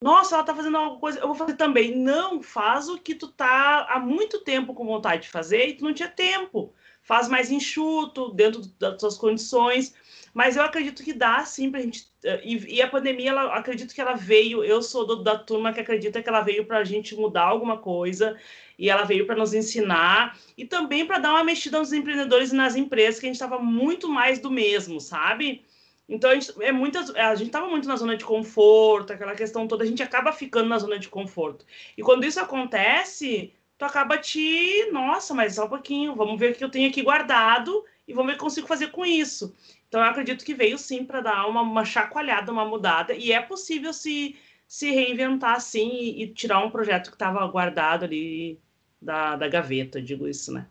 Nossa, 0.00 0.34
ela 0.34 0.44
tá 0.44 0.54
fazendo 0.54 0.76
alguma 0.78 1.00
coisa, 1.00 1.18
eu 1.20 1.26
vou 1.26 1.36
fazer 1.36 1.56
também. 1.56 1.96
Não, 1.96 2.42
faz 2.42 2.88
o 2.88 2.98
que 2.98 3.14
tu 3.14 3.28
tá 3.28 3.86
há 3.90 3.98
muito 3.98 4.42
tempo 4.42 4.72
com 4.72 4.86
vontade 4.86 5.22
de 5.22 5.28
fazer 5.28 5.68
e 5.68 5.74
tu 5.74 5.84
não 5.84 5.92
tinha 5.92 6.08
tempo. 6.08 6.72
Faz 7.10 7.26
mais 7.26 7.50
enxuto, 7.50 8.32
dentro 8.32 8.62
das 8.78 8.96
tuas 8.96 9.18
condições. 9.18 9.92
Mas 10.32 10.56
eu 10.56 10.62
acredito 10.62 11.02
que 11.02 11.12
dá, 11.12 11.44
sim, 11.44 11.68
pra 11.68 11.80
gente. 11.80 12.06
Eh, 12.22 12.40
e, 12.44 12.76
e 12.76 12.80
a 12.80 12.86
pandemia, 12.86 13.30
ela, 13.30 13.52
acredito 13.56 13.92
que 13.92 14.00
ela 14.00 14.14
veio. 14.14 14.62
Eu 14.62 14.80
sou 14.80 15.04
do, 15.04 15.16
da 15.16 15.36
turma 15.36 15.72
que 15.72 15.80
acredita 15.80 16.22
que 16.22 16.28
ela 16.28 16.40
veio 16.40 16.64
para 16.66 16.78
a 16.78 16.84
gente 16.84 17.16
mudar 17.16 17.42
alguma 17.42 17.78
coisa. 17.78 18.38
E 18.78 18.88
ela 18.88 19.02
veio 19.02 19.26
para 19.26 19.34
nos 19.34 19.52
ensinar. 19.52 20.38
E 20.56 20.64
também 20.64 21.04
para 21.04 21.18
dar 21.18 21.30
uma 21.32 21.42
mexida 21.42 21.80
nos 21.80 21.92
empreendedores 21.92 22.52
e 22.52 22.54
nas 22.54 22.76
empresas, 22.76 23.18
que 23.18 23.26
a 23.26 23.28
gente 23.28 23.42
estava 23.42 23.58
muito 23.58 24.08
mais 24.08 24.38
do 24.38 24.48
mesmo, 24.48 25.00
sabe? 25.00 25.64
Então 26.08 26.30
a 26.30 26.34
gente 26.34 26.52
é 26.62 26.70
muitas, 26.70 27.10
a 27.10 27.34
gente 27.34 27.48
estava 27.48 27.66
muito 27.66 27.88
na 27.88 27.96
zona 27.96 28.16
de 28.16 28.24
conforto, 28.24 29.12
aquela 29.12 29.34
questão 29.34 29.66
toda, 29.66 29.82
a 29.82 29.86
gente 29.86 30.02
acaba 30.02 30.32
ficando 30.32 30.68
na 30.68 30.78
zona 30.78 30.96
de 30.96 31.08
conforto. 31.08 31.66
E 31.96 32.02
quando 32.02 32.24
isso 32.24 32.38
acontece, 32.38 33.52
tu 33.80 33.86
acaba 33.86 34.18
te, 34.18 34.90
nossa, 34.92 35.32
mas 35.32 35.54
só 35.54 35.64
um 35.64 35.68
pouquinho, 35.70 36.14
vamos 36.14 36.38
ver 36.38 36.52
o 36.52 36.54
que 36.54 36.62
eu 36.62 36.70
tenho 36.70 36.90
aqui 36.90 37.00
guardado 37.00 37.82
e 38.06 38.12
vamos 38.12 38.26
ver 38.26 38.34
o 38.34 38.36
que 38.36 38.44
consigo 38.44 38.66
fazer 38.66 38.88
com 38.88 39.06
isso. 39.06 39.56
Então 39.88 40.02
eu 40.02 40.06
acredito 40.06 40.44
que 40.44 40.52
veio 40.52 40.76
sim 40.76 41.02
para 41.02 41.22
dar 41.22 41.46
uma, 41.46 41.62
uma 41.62 41.82
chacoalhada, 41.82 42.52
uma 42.52 42.66
mudada, 42.66 43.14
e 43.14 43.32
é 43.32 43.40
possível 43.40 43.94
se, 43.94 44.38
se 44.68 44.90
reinventar 44.90 45.62
sim 45.62 45.88
e, 45.94 46.22
e 46.22 46.28
tirar 46.28 46.62
um 46.62 46.70
projeto 46.70 47.08
que 47.08 47.14
estava 47.14 47.46
guardado 47.46 48.04
ali 48.04 48.60
da, 49.00 49.34
da 49.36 49.48
gaveta, 49.48 50.02
digo 50.02 50.28
isso, 50.28 50.52
né? 50.52 50.68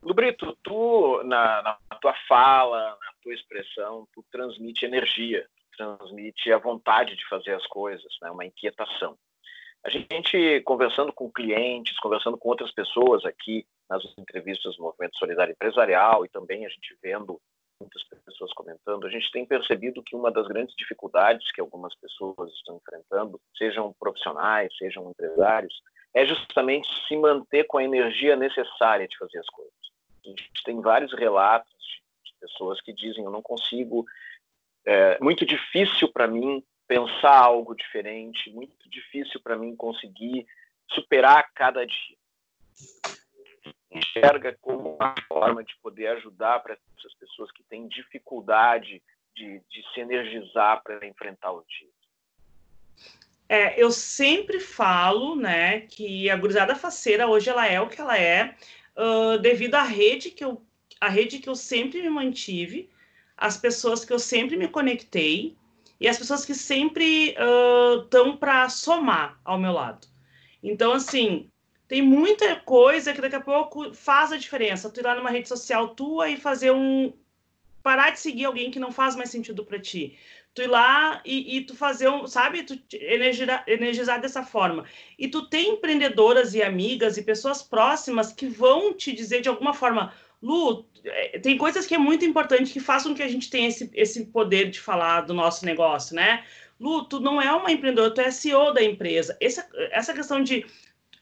Lubrito, 0.00 0.56
tu, 0.62 1.24
na, 1.24 1.60
na, 1.90 1.96
tua 2.00 2.14
fala, 2.28 2.90
na 2.90 3.12
tua 3.20 3.34
expressão, 3.34 4.06
tu 4.14 4.24
transmite 4.30 4.84
energia, 4.84 5.44
transmite 5.76 6.52
a 6.52 6.58
vontade 6.58 7.16
de 7.16 7.28
fazer 7.28 7.54
as 7.54 7.66
coisas, 7.66 8.14
né? 8.22 8.30
uma 8.30 8.44
inquietação. 8.44 9.18
A 9.84 9.90
gente, 9.90 10.62
conversando 10.62 11.12
com 11.12 11.30
clientes, 11.30 11.98
conversando 11.98 12.38
com 12.38 12.48
outras 12.48 12.72
pessoas 12.72 13.24
aqui 13.26 13.66
nas 13.88 14.02
entrevistas 14.16 14.76
do 14.76 14.82
Movimento 14.82 15.16
Solidário 15.18 15.52
Empresarial 15.52 16.24
e 16.24 16.28
também 16.30 16.64
a 16.64 16.68
gente 16.70 16.96
vendo 17.02 17.38
muitas 17.78 18.02
pessoas 18.24 18.50
comentando, 18.54 19.06
a 19.06 19.10
gente 19.10 19.30
tem 19.30 19.44
percebido 19.44 20.02
que 20.02 20.16
uma 20.16 20.30
das 20.30 20.46
grandes 20.48 20.74
dificuldades 20.74 21.52
que 21.52 21.60
algumas 21.60 21.94
pessoas 21.96 22.50
estão 22.54 22.76
enfrentando, 22.76 23.38
sejam 23.58 23.94
profissionais, 24.00 24.74
sejam 24.78 25.10
empresários, 25.10 25.74
é 26.14 26.24
justamente 26.24 26.88
se 27.06 27.14
manter 27.16 27.64
com 27.64 27.76
a 27.76 27.84
energia 27.84 28.36
necessária 28.36 29.06
de 29.06 29.18
fazer 29.18 29.38
as 29.38 29.48
coisas. 29.48 29.74
A 30.24 30.28
gente 30.28 30.50
tem 30.64 30.80
vários 30.80 31.12
relatos 31.12 31.70
de 32.24 32.32
pessoas 32.40 32.80
que 32.80 32.92
dizem: 32.92 33.24
eu 33.24 33.30
não 33.30 33.42
consigo, 33.42 34.06
é 34.86 35.18
muito 35.20 35.44
difícil 35.44 36.10
para 36.10 36.26
mim 36.26 36.64
pensar 36.86 37.36
algo 37.36 37.74
diferente, 37.74 38.50
muito 38.50 38.88
difícil 38.88 39.40
para 39.40 39.56
mim 39.56 39.74
conseguir 39.74 40.46
superar 40.90 41.50
cada 41.54 41.84
dia. 41.84 42.16
Enxerga 43.90 44.56
como 44.60 44.96
uma 44.96 45.14
forma 45.28 45.62
de 45.62 45.74
poder 45.82 46.08
ajudar 46.08 46.60
para 46.60 46.74
essas 46.74 47.14
pessoas 47.14 47.50
que 47.52 47.62
têm 47.64 47.88
dificuldade 47.88 49.02
de, 49.34 49.60
de 49.70 49.92
se 49.92 50.00
energizar 50.00 50.82
para 50.82 51.06
enfrentar 51.06 51.52
o 51.52 51.64
dia. 51.66 51.88
É, 53.48 53.80
eu 53.80 53.90
sempre 53.90 54.58
falo, 54.58 55.36
né, 55.36 55.82
que 55.82 56.28
a 56.30 56.36
gurizada 56.36 56.74
faceira 56.74 57.28
hoje 57.28 57.50
ela 57.50 57.66
é 57.66 57.80
o 57.80 57.88
que 57.88 58.00
ela 58.00 58.18
é, 58.18 58.56
uh, 58.96 59.38
devido 59.38 59.74
à 59.74 59.82
rede 59.82 60.30
que 60.30 60.44
eu 60.44 60.62
a 61.00 61.08
rede 61.08 61.38
que 61.38 61.48
eu 61.48 61.54
sempre 61.54 62.00
me 62.00 62.08
mantive, 62.08 62.88
as 63.36 63.58
pessoas 63.58 64.04
que 64.04 64.12
eu 64.12 64.18
sempre 64.18 64.56
me 64.56 64.68
conectei 64.68 65.54
e 66.00 66.08
as 66.08 66.18
pessoas 66.18 66.44
que 66.44 66.54
sempre 66.54 67.34
estão 68.02 68.30
uh, 68.30 68.36
para 68.36 68.68
somar 68.68 69.38
ao 69.44 69.58
meu 69.58 69.72
lado. 69.72 70.06
Então, 70.62 70.92
assim, 70.92 71.50
tem 71.86 72.02
muita 72.02 72.56
coisa 72.56 73.12
que 73.12 73.20
daqui 73.20 73.36
a 73.36 73.40
pouco 73.40 73.92
faz 73.94 74.32
a 74.32 74.36
diferença. 74.36 74.90
Tu 74.90 75.00
ir 75.00 75.04
lá 75.04 75.14
numa 75.14 75.30
rede 75.30 75.48
social 75.48 75.88
tua 75.88 76.28
e 76.28 76.36
fazer 76.36 76.72
um. 76.72 77.12
parar 77.82 78.10
de 78.10 78.20
seguir 78.20 78.46
alguém 78.46 78.70
que 78.70 78.80
não 78.80 78.90
faz 78.90 79.14
mais 79.14 79.30
sentido 79.30 79.64
para 79.64 79.78
ti 79.78 80.18
tu 80.54 80.62
ir 80.62 80.68
lá 80.68 81.20
e, 81.24 81.56
e, 81.56 81.60
tu 81.62 81.76
fazer 81.76 82.08
um, 82.08 82.28
sabe, 82.28 82.62
tu 82.62 82.78
energizar, 82.94 83.64
energizar 83.66 84.20
dessa 84.20 84.44
forma. 84.44 84.84
E 85.18 85.26
tu 85.26 85.48
tem 85.48 85.72
empreendedoras 85.72 86.54
e 86.54 86.62
amigas 86.62 87.16
e 87.16 87.22
pessoas 87.22 87.60
próximas 87.60 88.32
que 88.32 88.46
vão 88.46 88.94
te 88.94 89.12
dizer 89.12 89.40
de 89.40 89.48
alguma 89.48 89.74
forma, 89.74 90.14
Lu, 90.44 90.84
é, 91.02 91.38
tem 91.38 91.56
coisas 91.56 91.86
que 91.86 91.94
é 91.94 91.98
muito 91.98 92.22
importante 92.22 92.70
que 92.70 92.78
façam 92.78 93.14
que 93.14 93.22
a 93.22 93.28
gente 93.28 93.48
tenha 93.48 93.66
esse, 93.66 93.90
esse 93.94 94.26
poder 94.26 94.68
de 94.68 94.78
falar 94.78 95.22
do 95.22 95.32
nosso 95.32 95.64
negócio, 95.64 96.14
né? 96.14 96.44
Lu, 96.78 97.04
tu 97.06 97.18
não 97.18 97.40
é 97.40 97.50
uma 97.50 97.72
empreendedora, 97.72 98.12
tu 98.12 98.20
é 98.20 98.30
CEO 98.30 98.74
da 98.74 98.82
empresa. 98.82 99.34
Essa, 99.40 99.66
essa 99.90 100.12
questão 100.12 100.42
de 100.42 100.66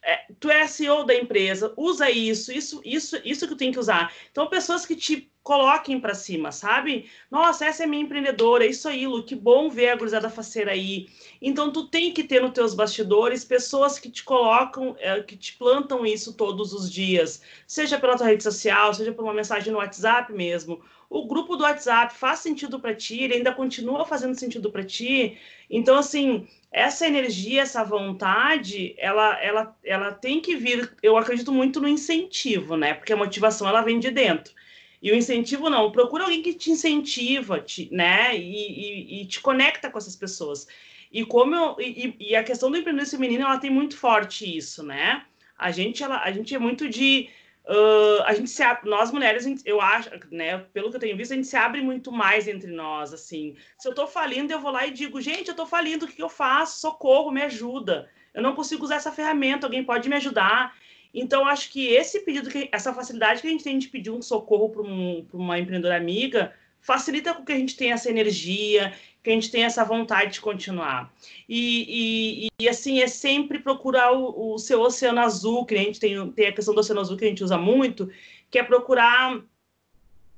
é, 0.04 0.26
tu 0.40 0.50
é 0.50 0.66
CEO 0.66 1.04
da 1.04 1.14
empresa, 1.14 1.72
usa 1.76 2.10
isso, 2.10 2.52
isso, 2.52 2.80
isso, 2.84 3.16
isso 3.24 3.46
que 3.46 3.54
tu 3.54 3.56
tem 3.56 3.70
que 3.70 3.78
usar. 3.78 4.12
Então, 4.30 4.48
pessoas 4.48 4.84
que 4.84 4.96
te 4.96 5.30
coloquem 5.42 6.00
para 6.00 6.14
cima, 6.14 6.52
sabe? 6.52 7.10
Nossa, 7.30 7.66
essa 7.66 7.82
é 7.82 7.86
minha 7.86 8.02
empreendedora, 8.02 8.64
é 8.64 8.68
isso 8.68 8.88
aí, 8.88 9.06
Lu, 9.06 9.24
que 9.24 9.34
bom 9.34 9.68
ver 9.68 9.90
a 9.90 9.96
gurizada 9.96 10.30
faceira 10.30 10.72
aí. 10.72 11.08
Então, 11.40 11.72
tu 11.72 11.88
tem 11.88 12.12
que 12.12 12.24
ter 12.24 12.40
nos 12.40 12.52
teus 12.52 12.74
bastidores 12.74 13.44
pessoas 13.44 13.98
que 13.98 14.10
te 14.10 14.22
colocam, 14.22 14.96
é, 14.98 15.20
que 15.22 15.36
te 15.36 15.56
plantam 15.56 16.06
isso 16.06 16.34
todos 16.34 16.72
os 16.72 16.90
dias, 16.90 17.42
seja 17.66 17.98
pela 17.98 18.16
tua 18.16 18.26
rede 18.26 18.42
social, 18.42 18.94
seja 18.94 19.12
por 19.12 19.24
uma 19.24 19.34
mensagem 19.34 19.72
no 19.72 19.78
WhatsApp 19.78 20.32
mesmo. 20.32 20.82
O 21.14 21.26
grupo 21.26 21.56
do 21.56 21.64
WhatsApp 21.64 22.14
faz 22.14 22.38
sentido 22.38 22.80
para 22.80 22.94
ti, 22.94 23.20
ele 23.20 23.34
ainda 23.34 23.52
continua 23.52 24.02
fazendo 24.06 24.34
sentido 24.34 24.70
para 24.70 24.82
ti. 24.82 25.36
Então, 25.68 25.98
assim, 25.98 26.48
essa 26.72 27.06
energia, 27.06 27.60
essa 27.60 27.84
vontade, 27.84 28.94
ela, 28.96 29.38
ela, 29.42 29.76
ela 29.84 30.12
tem 30.12 30.40
que 30.40 30.56
vir, 30.56 30.90
eu 31.02 31.18
acredito 31.18 31.52
muito 31.52 31.82
no 31.82 31.86
incentivo, 31.86 32.78
né? 32.78 32.94
Porque 32.94 33.12
a 33.12 33.16
motivação, 33.16 33.68
ela 33.68 33.82
vem 33.82 34.00
de 34.00 34.10
dentro. 34.10 34.54
E 35.02 35.12
o 35.12 35.14
incentivo 35.14 35.68
não, 35.68 35.92
procura 35.92 36.24
alguém 36.24 36.40
que 36.40 36.54
te 36.54 36.70
incentiva, 36.70 37.60
te, 37.60 37.90
né? 37.92 38.34
E, 38.34 38.40
e, 38.40 39.20
e, 39.20 39.26
te 39.26 39.38
conecta 39.40 39.90
com 39.90 39.98
essas 39.98 40.16
pessoas. 40.16 40.66
E 41.12 41.26
como 41.26 41.54
eu, 41.54 41.76
e, 41.78 42.16
e, 42.18 42.34
a 42.34 42.42
questão 42.42 42.70
do 42.70 42.78
empreendedorismo 42.78 43.18
feminino, 43.18 43.44
ela 43.44 43.58
tem 43.58 43.70
muito 43.70 43.98
forte 43.98 44.56
isso, 44.56 44.82
né? 44.82 45.26
A 45.58 45.70
gente, 45.70 46.02
ela, 46.02 46.22
a 46.22 46.32
gente 46.32 46.54
é 46.54 46.58
muito 46.58 46.88
de 46.88 47.28
uh, 47.66 48.22
a 48.24 48.34
gente 48.34 48.50
se 48.50 48.62
nós 48.84 49.10
mulheres, 49.10 49.46
eu 49.64 49.80
acho, 49.80 50.10
né? 50.30 50.58
Pelo 50.72 50.90
que 50.90 50.96
eu 50.96 51.00
tenho 51.00 51.16
visto, 51.16 51.32
a 51.32 51.36
gente 51.36 51.48
se 51.48 51.56
abre 51.56 51.80
muito 51.82 52.10
mais 52.10 52.48
entre 52.48 52.70
nós, 52.70 53.12
assim. 53.12 53.54
Se 53.78 53.88
eu 53.88 53.94
tô 53.94 54.06
falindo, 54.06 54.52
eu 54.52 54.60
vou 54.60 54.70
lá 54.70 54.86
e 54.86 54.90
digo, 54.90 55.20
gente, 55.20 55.48
eu 55.48 55.54
tô 55.54 55.66
falindo, 55.66 56.04
o 56.04 56.08
que, 56.08 56.16
que 56.16 56.22
eu 56.22 56.28
faço? 56.28 56.80
Socorro, 56.80 57.30
me 57.30 57.42
ajuda. 57.42 58.08
Eu 58.34 58.42
não 58.42 58.54
consigo 58.54 58.84
usar 58.84 58.96
essa 58.96 59.12
ferramenta, 59.12 59.66
alguém 59.66 59.84
pode 59.84 60.08
me 60.08 60.16
ajudar. 60.16 60.74
Então, 61.14 61.46
acho 61.46 61.70
que 61.70 61.88
esse 61.88 62.20
pedido, 62.20 62.48
que, 62.48 62.68
essa 62.72 62.94
facilidade 62.94 63.42
que 63.42 63.46
a 63.46 63.50
gente 63.50 63.64
tem 63.64 63.78
de 63.78 63.88
pedir 63.88 64.10
um 64.10 64.22
socorro 64.22 64.70
para 64.70 64.82
um, 64.82 65.26
uma 65.32 65.58
empreendedora 65.58 65.96
amiga, 65.96 66.54
facilita 66.80 67.34
com 67.34 67.44
que 67.44 67.52
a 67.52 67.56
gente 67.56 67.76
tenha 67.76 67.94
essa 67.94 68.10
energia, 68.10 68.92
que 69.22 69.30
a 69.30 69.32
gente 69.32 69.50
tenha 69.50 69.66
essa 69.66 69.84
vontade 69.84 70.32
de 70.32 70.40
continuar. 70.40 71.12
E, 71.48 72.46
e, 72.46 72.64
e 72.64 72.68
assim, 72.68 73.00
é 73.00 73.06
sempre 73.06 73.60
procurar 73.60 74.12
o, 74.12 74.54
o, 74.54 74.58
seu 74.58 74.80
oceano 74.80 75.20
azul, 75.20 75.64
que 75.64 75.74
a 75.74 75.78
gente 75.78 76.00
tem, 76.00 76.30
tem 76.32 76.48
a 76.48 76.52
questão 76.52 76.74
do 76.74 76.80
oceano 76.80 77.00
azul 77.00 77.16
que 77.16 77.24
a 77.24 77.28
gente 77.28 77.44
usa 77.44 77.56
muito, 77.56 78.10
que 78.50 78.58
é 78.58 78.62
procurar 78.62 79.40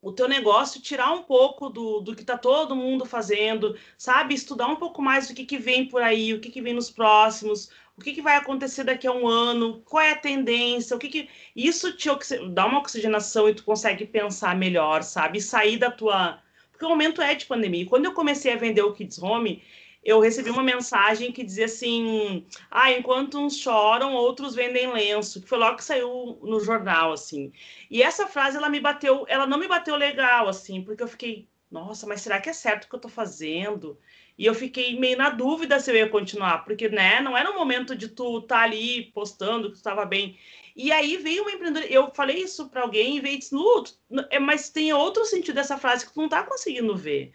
o 0.02 0.12
teu 0.12 0.28
negócio, 0.28 0.82
tirar 0.82 1.12
um 1.12 1.22
pouco 1.22 1.70
do, 1.70 2.00
do 2.00 2.14
que 2.14 2.20
está 2.20 2.36
todo 2.36 2.76
mundo 2.76 3.06
fazendo, 3.06 3.74
sabe? 3.96 4.34
Estudar 4.34 4.66
um 4.66 4.76
pouco 4.76 5.00
mais 5.00 5.30
o 5.30 5.34
que, 5.34 5.46
que 5.46 5.56
vem 5.56 5.88
por 5.88 6.02
aí, 6.02 6.34
o 6.34 6.40
que, 6.40 6.50
que 6.50 6.60
vem 6.60 6.74
nos 6.74 6.90
próximos, 6.90 7.70
o 7.96 8.02
que, 8.02 8.12
que 8.12 8.20
vai 8.20 8.36
acontecer 8.36 8.84
daqui 8.84 9.06
a 9.06 9.12
um 9.12 9.26
ano, 9.26 9.80
qual 9.86 10.02
é 10.02 10.12
a 10.12 10.18
tendência, 10.18 10.94
o 10.94 10.98
que, 10.98 11.08
que... 11.08 11.28
Isso 11.56 11.96
te 11.96 12.10
dá 12.50 12.66
uma 12.66 12.80
oxigenação 12.80 13.48
e 13.48 13.54
tu 13.54 13.64
consegue 13.64 14.04
pensar 14.04 14.54
melhor, 14.54 15.02
sabe? 15.02 15.38
E 15.38 15.42
sair 15.42 15.78
da 15.78 15.90
tua... 15.90 16.38
Porque 16.75 16.85
o 16.85 16.88
momento 16.88 17.23
é 17.23 17.37
de 17.37 17.47
pandemia. 17.47 17.87
quando 17.87 18.04
eu 18.04 18.12
comecei 18.12 18.52
a 18.52 18.57
vender 18.57 18.83
o 18.83 18.93
Kids 18.93 19.23
Home, 19.23 19.62
eu 20.04 20.19
recebi 20.19 20.50
uma 20.50 20.62
mensagem 20.62 21.31
que 21.31 21.45
dizia 21.45 21.66
assim: 21.66 22.45
ah, 22.69 22.90
enquanto 22.93 23.38
uns 23.38 23.57
choram, 23.57 24.12
outros 24.12 24.54
vendem 24.57 24.93
lenço, 24.93 25.40
que 25.40 25.49
foi 25.49 25.57
logo 25.57 25.76
que 25.76 25.85
saiu 25.85 26.38
no 26.43 26.59
jornal, 26.61 27.12
assim. 27.12 27.52
E 27.88 28.02
essa 28.02 28.26
frase, 28.26 28.57
ela 28.57 28.69
me 28.69 28.81
bateu, 28.81 29.25
ela 29.28 29.47
não 29.47 29.57
me 29.57 29.69
bateu 29.69 29.95
legal, 29.95 30.49
assim, 30.49 30.83
porque 30.83 31.02
eu 31.02 31.09
fiquei, 31.09 31.49
nossa, 31.71 32.07
mas 32.09 32.21
será 32.21 32.40
que 32.40 32.50
é 32.50 32.52
certo 32.52 32.85
o 32.85 32.88
que 32.88 32.97
eu 32.97 33.00
tô 33.00 33.09
fazendo? 33.09 33.97
E 34.37 34.45
eu 34.47 34.54
fiquei 34.54 34.99
meio 34.99 35.16
na 35.16 35.31
dúvida 35.31 35.78
se 35.78 35.93
eu 35.93 35.97
ia 35.97 36.09
continuar, 36.09 36.64
porque, 36.64 36.88
né, 36.88 37.21
não 37.21 37.37
era 37.37 37.50
o 37.50 37.54
momento 37.54 37.95
de 37.95 38.09
tu 38.09 38.38
estar 38.38 38.59
tá 38.59 38.62
ali 38.62 39.04
postando 39.14 39.69
que 39.69 39.75
tu 39.75 39.76
estava 39.76 40.04
bem. 40.04 40.37
E 40.76 40.90
aí 40.90 41.16
veio 41.16 41.43
uma 41.43 41.52
empreendedora, 41.52 41.87
eu 41.87 42.11
falei 42.12 42.43
isso 42.43 42.69
para 42.69 42.83
alguém 42.83 43.16
e 43.16 43.21
veio 43.21 43.37
e 43.37 43.38
disse, 43.38 43.54
Lu, 43.54 43.85
é, 44.28 44.40
mas 44.40 44.71
tem 44.71 44.93
outro 44.93 45.25
sentido 45.25 45.54
dessa 45.54 45.78
frase 45.78 46.04
que 46.04 46.12
tu 46.12 46.21
não 46.21 46.28
tá 46.28 46.43
conseguindo 46.43 46.97
ver. 46.97 47.33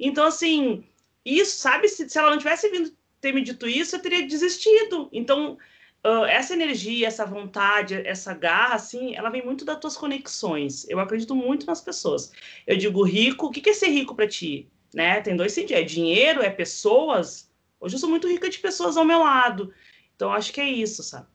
Então, 0.00 0.24
assim, 0.24 0.84
isso, 1.24 1.58
sabe? 1.58 1.88
Se, 1.88 2.08
se 2.08 2.18
ela 2.18 2.30
não 2.30 2.38
tivesse 2.38 2.68
vindo 2.70 2.90
ter 3.20 3.32
me 3.32 3.42
dito 3.42 3.68
isso, 3.68 3.96
eu 3.96 4.00
teria 4.00 4.26
desistido. 4.26 5.08
Então, 5.12 5.58
uh, 6.04 6.24
essa 6.24 6.54
energia, 6.54 7.06
essa 7.06 7.26
vontade, 7.26 7.94
essa 8.06 8.32
garra, 8.32 8.76
assim, 8.76 9.14
ela 9.14 9.28
vem 9.28 9.44
muito 9.44 9.64
das 9.64 9.78
tuas 9.78 9.96
conexões. 9.96 10.88
Eu 10.88 10.98
acredito 10.98 11.34
muito 11.34 11.66
nas 11.66 11.82
pessoas. 11.82 12.32
Eu 12.66 12.76
digo 12.76 13.02
rico, 13.02 13.46
o 13.46 13.50
que 13.50 13.68
é 13.68 13.74
ser 13.74 13.88
rico 13.88 14.14
para 14.14 14.28
ti? 14.28 14.68
Né? 14.94 15.20
Tem 15.20 15.36
dois 15.36 15.52
sentidos: 15.52 15.82
é 15.82 15.84
dinheiro, 15.84 16.42
é 16.42 16.48
pessoas. 16.48 17.50
Hoje 17.80 17.96
eu 17.96 17.98
sou 17.98 18.08
muito 18.08 18.28
rica 18.28 18.48
de 18.48 18.58
pessoas 18.58 18.96
ao 18.96 19.04
meu 19.04 19.20
lado. 19.20 19.74
Então, 20.16 20.32
acho 20.32 20.52
que 20.52 20.60
é 20.60 20.68
isso, 20.68 21.02
sabe? 21.02 21.26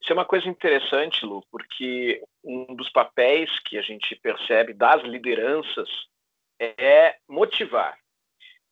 Isso 0.00 0.12
é 0.12 0.14
uma 0.14 0.24
coisa 0.24 0.48
interessante, 0.48 1.26
Lu, 1.26 1.44
porque 1.50 2.22
um 2.42 2.74
dos 2.74 2.90
papéis 2.90 3.50
que 3.60 3.76
a 3.76 3.82
gente 3.82 4.16
percebe 4.16 4.72
das 4.72 5.02
lideranças 5.02 5.88
é 6.58 7.18
motivar. 7.28 7.98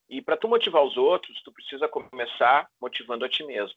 E 0.09 0.23
para 0.23 0.39
tu 0.39 0.49
motivar 0.49 0.83
os 0.83 0.97
outros, 0.97 1.43
tu 1.43 1.53
precisa 1.53 1.87
começar 1.87 2.69
motivando 2.81 3.27
a 3.27 3.29
ti 3.29 3.45
mesmo. 3.45 3.77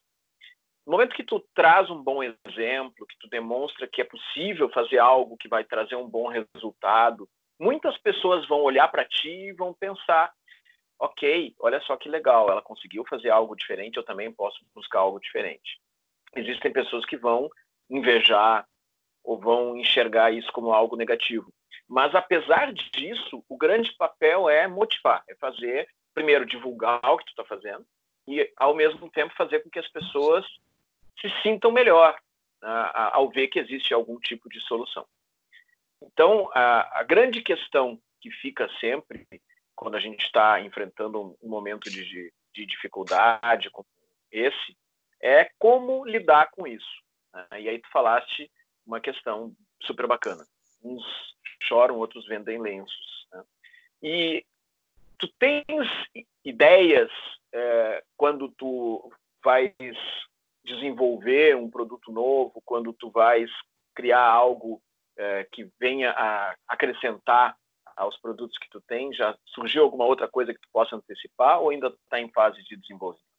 No 0.86 0.94
momento 0.94 1.16
que 1.16 1.24
tu 1.24 1.46
traz 1.54 1.90
um 1.90 2.02
bom 2.02 2.22
exemplo, 2.24 3.06
que 3.06 3.18
tu 3.20 3.28
demonstra 3.30 3.88
que 3.88 4.02
é 4.02 4.06
possível 4.06 4.70
fazer 4.70 4.98
algo 4.98 5.38
que 5.38 5.48
vai 5.48 5.64
trazer 5.64 5.96
um 5.96 6.08
bom 6.08 6.28
resultado, 6.28 7.30
muitas 7.60 7.98
pessoas 7.98 8.48
vão 8.48 8.62
olhar 8.62 8.88
para 8.88 9.06
ti 9.06 9.30
e 9.30 9.54
vão 9.54 9.74
pensar: 9.74 10.34
ok, 10.98 11.54
olha 11.60 11.82
só 11.82 11.98
que 11.98 12.10
legal, 12.10 12.50
ela 12.50 12.62
conseguiu 12.62 13.06
fazer 13.06 13.30
algo 13.30 13.56
diferente, 13.56 13.98
eu 13.98 14.04
também 14.04 14.32
posso 14.32 14.60
buscar 14.74 15.00
algo 15.00 15.20
diferente. 15.20 15.80
Existem 16.36 16.72
pessoas 16.72 17.06
que 17.06 17.17
vão 17.17 17.50
invejar 17.89 18.65
ou 19.24 19.39
vão 19.39 19.76
enxergar 19.78 20.32
isso 20.32 20.52
como 20.52 20.74
algo 20.74 20.96
negativo. 20.96 21.54
Mas, 21.88 22.15
apesar 22.15 22.72
disso, 22.74 23.44
o 23.50 23.58
grande 23.58 23.91
papel 23.94 24.50
é 24.50 24.67
motivar, 24.67 25.24
é 25.28 25.36
fazer, 25.36 25.88
primeiro, 26.13 26.46
divulgar 26.46 27.02
o 27.04 27.17
que 27.17 27.26
tu 27.26 27.30
está 27.30 27.44
fazendo 27.44 27.86
e, 28.28 28.52
ao 28.56 28.74
mesmo 28.74 29.10
tempo, 29.10 29.34
fazer 29.36 29.60
com 29.60 29.70
que 29.70 29.80
as 29.80 29.88
pessoas 29.89 30.46
se 31.20 31.30
sintam 31.44 31.72
melhor 31.72 32.17
uh, 32.63 33.12
ao 33.12 33.30
ver 33.30 33.48
que 33.48 33.60
existe 33.60 33.94
algum 33.94 34.17
tipo 34.20 34.50
de 34.50 34.62
solução. 34.62 35.06
Então, 36.02 36.50
a, 36.54 37.00
a 37.00 37.04
grande 37.04 37.41
questão 37.41 38.00
que 38.20 38.32
fica 38.32 38.70
sempre 38.80 39.28
quando 39.76 39.96
a 39.96 40.00
gente 40.00 40.24
está 40.26 40.62
enfrentando 40.62 41.38
um 41.41 41.50
momento 41.50 41.89
de, 41.89 42.32
de, 42.54 42.65
dificuldade 42.65 43.70
como 43.72 43.88
esse 44.32 44.78
é 45.22 45.50
como 45.60 46.06
lidar 46.06 46.50
com 46.52 46.66
isso. 46.68 47.02
Né? 47.34 47.62
E 47.62 47.70
aí 47.70 47.80
tu 47.80 47.90
falaste 47.92 48.52
uma 48.86 49.00
questão 49.00 49.54
super 49.82 50.08
bacana. 50.08 50.46
Uns 50.84 51.04
choram, 51.64 51.98
outros 51.98 52.26
vendem 52.28 52.60
lenços. 52.60 53.28
Né? 53.32 53.44
E 54.04 54.46
tu 55.18 55.28
tens 55.40 55.88
ideias 56.44 57.12
é, 57.54 58.04
quando 58.18 58.50
tu 58.50 59.12
vais 59.44 59.74
desenvolver 60.64 61.56
um 61.56 61.70
produto 61.70 62.12
novo, 62.12 62.62
quando 62.66 62.94
tu 62.94 63.10
vais 63.10 63.50
criar 63.94 64.24
algo 64.24 64.82
é, 65.18 65.44
que 65.52 65.70
venha 65.80 66.12
a 66.12 66.56
acrescentar 66.68 67.56
aos 67.96 68.18
produtos 68.20 68.58
que 68.58 68.70
tu 68.70 68.82
tens? 68.82 69.16
Já 69.16 69.38
surgiu 69.46 69.84
alguma 69.84 70.06
outra 70.06 70.28
coisa 70.28 70.54
que 70.54 70.60
tu 70.60 70.68
possa 70.72 70.96
antecipar 70.96 71.62
ou 71.62 71.70
ainda 71.70 71.88
está 71.88 72.20
em 72.20 72.32
fase 72.32 72.64
de 72.64 72.76
desenvolvimento? 72.78 73.31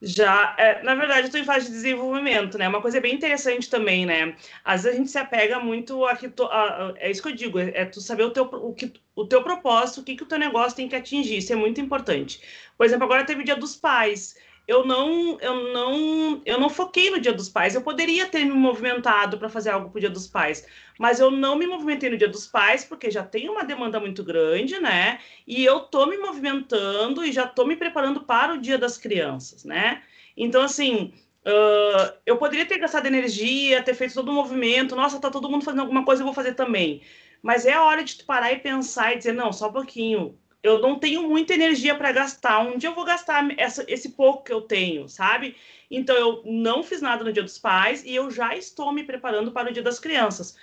Já, 0.00 0.54
é, 0.56 0.82
na 0.82 0.94
verdade, 0.94 1.26
estou 1.26 1.40
em 1.40 1.44
fase 1.44 1.66
de 1.66 1.72
desenvolvimento, 1.72 2.56
né? 2.56 2.68
Uma 2.68 2.80
coisa 2.80 3.00
bem 3.00 3.14
interessante 3.14 3.68
também, 3.68 4.06
né? 4.06 4.36
Às 4.64 4.84
vezes 4.84 4.96
a 4.96 5.00
gente 5.00 5.10
se 5.10 5.18
apega 5.18 5.58
muito 5.58 6.04
a 6.06 6.16
que. 6.16 6.28
To, 6.28 6.44
a, 6.44 6.90
a, 6.90 6.94
é 6.98 7.10
isso 7.10 7.20
que 7.20 7.28
eu 7.28 7.34
digo, 7.34 7.58
é, 7.58 7.72
é, 7.74 7.84
tu 7.84 8.00
saber 8.00 8.22
o 8.22 8.30
teu, 8.30 8.44
o, 8.44 8.72
que, 8.72 8.92
o 9.16 9.26
teu 9.26 9.42
propósito, 9.42 10.00
o 10.00 10.04
que, 10.04 10.14
que 10.14 10.22
o 10.22 10.26
teu 10.26 10.38
negócio 10.38 10.76
tem 10.76 10.88
que 10.88 10.94
atingir. 10.94 11.38
Isso 11.38 11.52
é 11.52 11.56
muito 11.56 11.80
importante. 11.80 12.40
Por 12.76 12.86
exemplo, 12.86 13.04
agora 13.04 13.24
teve 13.24 13.42
o 13.42 13.44
Dia 13.44 13.56
dos 13.56 13.74
Pais 13.74 14.36
eu 14.68 14.84
não, 14.84 15.40
eu 15.40 15.72
não, 15.72 16.42
eu 16.44 16.60
não 16.60 16.68
foquei 16.68 17.10
no 17.10 17.18
Dia 17.18 17.32
dos 17.32 17.48
Pais. 17.48 17.74
Eu 17.74 17.80
poderia 17.80 18.26
ter 18.26 18.44
me 18.44 18.52
movimentado 18.52 19.38
para 19.38 19.48
fazer 19.48 19.70
algo 19.70 19.88
para 19.88 19.96
o 19.96 20.00
Dia 20.00 20.10
dos 20.10 20.28
Pais, 20.28 20.66
mas 20.98 21.18
eu 21.18 21.30
não 21.30 21.56
me 21.56 21.66
movimentei 21.66 22.10
no 22.10 22.18
Dia 22.18 22.28
dos 22.28 22.46
Pais 22.46 22.84
porque 22.84 23.10
já 23.10 23.24
tem 23.24 23.48
uma 23.48 23.64
demanda 23.64 23.98
muito 23.98 24.22
grande, 24.22 24.78
né? 24.78 25.20
E 25.46 25.64
eu 25.64 25.80
tô 25.80 26.04
me 26.04 26.18
movimentando 26.18 27.24
e 27.24 27.32
já 27.32 27.46
tô 27.46 27.64
me 27.64 27.76
preparando 27.76 28.20
para 28.20 28.52
o 28.52 28.60
Dia 28.60 28.76
das 28.76 28.98
Crianças, 28.98 29.64
né? 29.64 30.02
Então, 30.36 30.60
assim, 30.62 31.14
uh, 31.46 32.12
eu 32.26 32.36
poderia 32.36 32.66
ter 32.66 32.76
gastado 32.78 33.06
energia, 33.06 33.82
ter 33.82 33.94
feito 33.94 34.12
todo 34.12 34.28
o 34.28 34.32
um 34.32 34.34
movimento. 34.34 34.94
Nossa, 34.94 35.18
tá 35.18 35.30
todo 35.30 35.48
mundo 35.48 35.64
fazendo 35.64 35.80
alguma 35.80 36.04
coisa, 36.04 36.20
eu 36.20 36.26
vou 36.26 36.34
fazer 36.34 36.52
também. 36.54 37.00
Mas 37.42 37.64
é 37.64 37.72
a 37.72 37.84
hora 37.84 38.04
de 38.04 38.18
tu 38.18 38.26
parar 38.26 38.52
e 38.52 38.58
pensar 38.58 39.14
e 39.14 39.18
dizer, 39.18 39.32
não, 39.32 39.50
só 39.50 39.68
um 39.70 39.72
pouquinho 39.72 40.38
eu 40.62 40.80
não 40.80 40.98
tenho 40.98 41.28
muita 41.28 41.54
energia 41.54 41.94
para 41.94 42.12
gastar. 42.12 42.76
Dia 42.76 42.90
eu 42.90 42.94
vou 42.94 43.04
gastar 43.04 43.48
essa, 43.58 43.84
esse 43.88 44.10
pouco 44.10 44.44
que 44.44 44.52
eu 44.52 44.60
tenho, 44.60 45.08
sabe? 45.08 45.56
Então 45.90 46.16
eu 46.16 46.42
não 46.44 46.82
fiz 46.82 47.00
nada 47.00 47.24
no 47.24 47.32
Dia 47.32 47.42
dos 47.42 47.58
Pais 47.58 48.04
e 48.04 48.14
eu 48.14 48.30
já 48.30 48.56
estou 48.56 48.92
me 48.92 49.04
preparando 49.04 49.52
para 49.52 49.70
o 49.70 49.72
Dia 49.72 49.82
das 49.82 49.98
Crianças. 49.98 50.56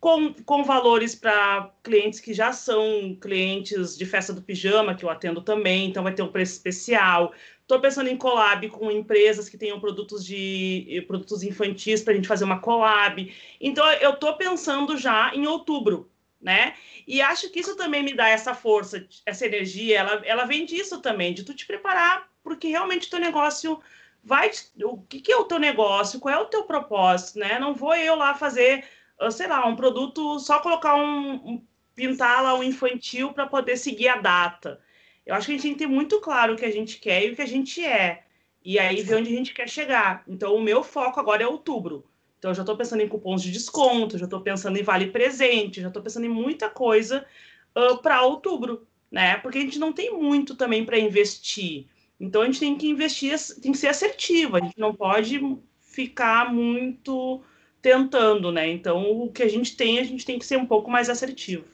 Com, 0.00 0.34
com 0.34 0.64
valores 0.64 1.14
para 1.14 1.70
clientes 1.80 2.18
que 2.18 2.34
já 2.34 2.52
são 2.52 3.16
clientes 3.20 3.96
de 3.96 4.04
festa 4.04 4.32
do 4.32 4.42
pijama, 4.42 4.96
que 4.96 5.04
eu 5.04 5.10
atendo 5.10 5.40
também, 5.40 5.88
então 5.88 6.02
vai 6.02 6.12
ter 6.12 6.22
um 6.22 6.32
preço 6.32 6.54
especial. 6.54 7.32
Estou 7.60 7.78
pensando 7.80 8.08
em 8.08 8.16
collab 8.16 8.68
com 8.70 8.90
empresas 8.90 9.48
que 9.48 9.56
tenham 9.56 9.78
produtos 9.78 10.24
de 10.26 11.04
produtos 11.06 11.44
infantis 11.44 12.02
para 12.02 12.12
a 12.12 12.16
gente 12.16 12.26
fazer 12.26 12.44
uma 12.44 12.58
collab. 12.58 13.32
Então 13.60 13.88
eu 13.92 14.14
estou 14.14 14.34
pensando 14.34 14.96
já 14.96 15.32
em 15.34 15.46
outubro, 15.46 16.10
né? 16.42 16.74
E 17.06 17.22
acho 17.22 17.48
que 17.50 17.60
isso 17.60 17.76
também 17.76 18.02
me 18.02 18.14
dá 18.14 18.28
essa 18.28 18.54
força, 18.54 19.06
essa 19.24 19.46
energia. 19.46 19.98
Ela, 20.00 20.22
ela 20.24 20.44
vem 20.44 20.66
disso 20.66 21.00
também, 21.00 21.32
de 21.32 21.44
tu 21.44 21.54
te 21.54 21.64
preparar, 21.64 22.28
porque 22.42 22.68
realmente 22.68 23.06
o 23.06 23.10
teu 23.10 23.20
negócio 23.20 23.80
vai. 24.22 24.50
O 24.82 24.98
que, 25.02 25.20
que 25.20 25.32
é 25.32 25.36
o 25.36 25.44
teu 25.44 25.58
negócio? 25.58 26.20
Qual 26.20 26.34
é 26.34 26.38
o 26.38 26.46
teu 26.46 26.64
propósito, 26.64 27.38
né? 27.38 27.58
Não 27.58 27.74
vou 27.74 27.94
eu 27.94 28.16
lá 28.16 28.34
fazer, 28.34 28.84
ah, 29.18 29.30
sei 29.30 29.46
lá, 29.46 29.66
um 29.66 29.76
produto, 29.76 30.38
só 30.40 30.58
colocar 30.58 30.96
um, 30.96 31.34
um 31.34 31.66
pintar 31.94 32.42
lá 32.42 32.54
um 32.54 32.62
infantil 32.62 33.32
para 33.32 33.46
poder 33.46 33.76
seguir 33.76 34.08
a 34.08 34.16
data. 34.16 34.80
Eu 35.24 35.34
acho 35.34 35.46
que 35.46 35.52
a 35.52 35.54
gente 35.54 35.62
tem 35.62 35.72
que 35.74 35.78
ter 35.80 35.86
muito 35.86 36.20
claro 36.20 36.54
o 36.54 36.56
que 36.56 36.64
a 36.64 36.70
gente 36.72 36.98
quer 36.98 37.24
e 37.24 37.30
o 37.30 37.36
que 37.36 37.42
a 37.42 37.46
gente 37.46 37.84
é. 37.84 38.24
E 38.64 38.78
aí 38.78 39.02
ver 39.02 39.16
onde 39.16 39.32
a 39.32 39.36
gente 39.36 39.54
quer 39.54 39.68
chegar. 39.68 40.22
Então, 40.26 40.54
o 40.54 40.62
meu 40.62 40.82
foco 40.82 41.18
agora 41.20 41.42
é 41.42 41.46
outubro. 41.46 42.04
Então, 42.42 42.50
eu 42.50 42.56
já 42.56 42.62
estou 42.62 42.76
pensando 42.76 43.00
em 43.02 43.08
cupons 43.08 43.40
de 43.40 43.52
desconto, 43.52 44.18
já 44.18 44.24
estou 44.24 44.40
pensando 44.40 44.76
em 44.76 44.82
vale 44.82 45.12
presente, 45.12 45.80
já 45.80 45.86
estou 45.86 46.02
pensando 46.02 46.26
em 46.26 46.28
muita 46.28 46.68
coisa 46.68 47.24
uh, 47.72 47.98
para 47.98 48.22
outubro, 48.22 48.84
né? 49.08 49.36
Porque 49.36 49.58
a 49.58 49.60
gente 49.60 49.78
não 49.78 49.92
tem 49.92 50.12
muito 50.12 50.56
também 50.56 50.84
para 50.84 50.98
investir. 50.98 51.86
Então, 52.18 52.42
a 52.42 52.46
gente 52.46 52.58
tem 52.58 52.76
que 52.76 52.88
investir, 52.88 53.38
tem 53.60 53.70
que 53.70 53.78
ser 53.78 53.86
assertivo, 53.86 54.56
a 54.56 54.60
gente 54.60 54.76
não 54.76 54.92
pode 54.92 55.40
ficar 55.78 56.52
muito 56.52 57.44
tentando, 57.80 58.50
né? 58.50 58.68
Então, 58.68 59.22
o 59.22 59.32
que 59.32 59.44
a 59.44 59.48
gente 59.48 59.76
tem, 59.76 60.00
a 60.00 60.04
gente 60.04 60.26
tem 60.26 60.36
que 60.36 60.44
ser 60.44 60.56
um 60.56 60.66
pouco 60.66 60.90
mais 60.90 61.08
assertivo. 61.08 61.64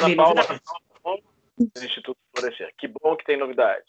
Ana 0.00 0.16
Paula, 0.16 0.46
do 1.58 1.84
Instituto 1.84 2.16
Florescer. 2.34 2.72
Que 2.78 2.88
bom 2.88 3.14
que 3.14 3.26
tem 3.26 3.36
novidades. 3.36 3.84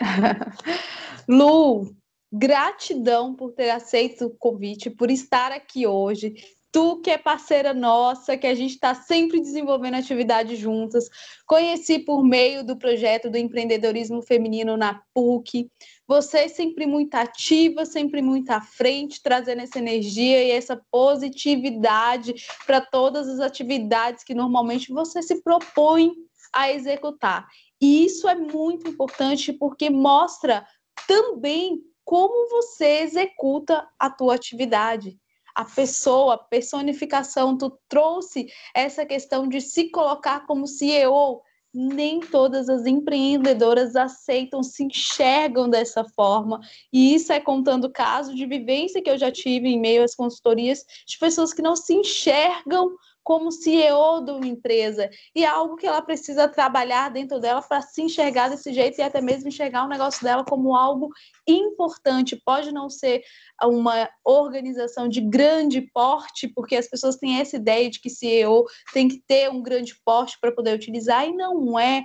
Lu, 1.28 1.94
gratidão 2.32 3.34
por 3.34 3.52
ter 3.52 3.70
aceito 3.70 4.26
o 4.26 4.30
convite, 4.30 4.88
por 4.88 5.10
estar 5.10 5.52
aqui 5.52 5.86
hoje. 5.86 6.34
Tu 6.72 7.02
que 7.02 7.10
é 7.10 7.18
parceira 7.18 7.74
nossa, 7.74 8.34
que 8.34 8.46
a 8.46 8.54
gente 8.54 8.70
está 8.70 8.94
sempre 8.94 9.38
desenvolvendo 9.38 9.96
atividades 9.96 10.58
juntas. 10.58 11.06
Conheci 11.46 11.98
por 11.98 12.24
meio 12.24 12.64
do 12.64 12.78
projeto 12.78 13.28
do 13.28 13.36
empreendedorismo 13.36 14.22
feminino 14.22 14.74
na 14.74 15.02
PUC. 15.12 15.70
Você 16.08 16.38
é 16.38 16.48
sempre 16.48 16.86
muito 16.86 17.14
ativa, 17.14 17.84
sempre 17.84 18.22
muito 18.22 18.48
à 18.50 18.62
frente, 18.62 19.20
trazendo 19.22 19.60
essa 19.60 19.78
energia 19.78 20.42
e 20.42 20.50
essa 20.50 20.80
positividade 20.90 22.34
para 22.64 22.80
todas 22.80 23.28
as 23.28 23.40
atividades 23.40 24.24
que 24.24 24.34
normalmente 24.34 24.90
você 24.90 25.22
se 25.22 25.42
propõe 25.42 26.10
a 26.54 26.72
executar. 26.72 27.46
E 27.82 28.06
isso 28.06 28.26
é 28.26 28.34
muito 28.34 28.88
importante 28.88 29.52
porque 29.52 29.90
mostra 29.90 30.66
também 31.06 31.82
como 32.12 32.46
você 32.50 33.00
executa 33.00 33.88
a 33.98 34.10
tua 34.10 34.34
atividade. 34.34 35.18
A 35.54 35.64
pessoa, 35.64 36.34
a 36.34 36.38
personificação, 36.38 37.56
tu 37.56 37.72
trouxe 37.88 38.48
essa 38.74 39.06
questão 39.06 39.48
de 39.48 39.62
se 39.62 39.88
colocar 39.88 40.46
como 40.46 40.66
CEO. 40.66 41.40
Nem 41.72 42.20
todas 42.20 42.68
as 42.68 42.84
empreendedoras 42.84 43.96
aceitam, 43.96 44.62
se 44.62 44.84
enxergam 44.84 45.70
dessa 45.70 46.04
forma. 46.04 46.60
E 46.92 47.14
isso 47.14 47.32
é 47.32 47.40
contando 47.40 47.90
caso 47.90 48.34
de 48.34 48.44
vivência 48.44 49.00
que 49.00 49.08
eu 49.08 49.16
já 49.16 49.32
tive 49.32 49.70
em 49.70 49.80
meio 49.80 50.04
às 50.04 50.14
consultorias 50.14 50.84
de 51.06 51.18
pessoas 51.18 51.54
que 51.54 51.62
não 51.62 51.74
se 51.74 51.94
enxergam 51.94 52.94
como 53.22 53.52
CEO 53.52 54.24
de 54.24 54.32
uma 54.32 54.46
empresa. 54.46 55.08
E 55.34 55.44
é 55.44 55.46
algo 55.46 55.76
que 55.76 55.86
ela 55.86 56.02
precisa 56.02 56.48
trabalhar 56.48 57.10
dentro 57.10 57.38
dela 57.38 57.62
para 57.62 57.80
se 57.80 58.02
enxergar 58.02 58.48
desse 58.48 58.72
jeito 58.72 58.98
e 58.98 59.02
até 59.02 59.20
mesmo 59.20 59.48
enxergar 59.48 59.84
o 59.84 59.88
negócio 59.88 60.22
dela 60.22 60.44
como 60.44 60.74
algo 60.74 61.08
importante. 61.46 62.40
Pode 62.44 62.72
não 62.72 62.90
ser 62.90 63.22
uma 63.62 64.08
organização 64.24 65.08
de 65.08 65.20
grande 65.20 65.80
porte, 65.92 66.48
porque 66.48 66.76
as 66.76 66.88
pessoas 66.88 67.16
têm 67.16 67.40
essa 67.40 67.56
ideia 67.56 67.88
de 67.88 68.00
que 68.00 68.10
CEO 68.10 68.64
tem 68.92 69.08
que 69.08 69.22
ter 69.26 69.50
um 69.50 69.62
grande 69.62 69.94
porte 70.04 70.36
para 70.40 70.52
poder 70.52 70.74
utilizar, 70.74 71.26
e 71.26 71.32
não 71.32 71.78
é. 71.78 72.02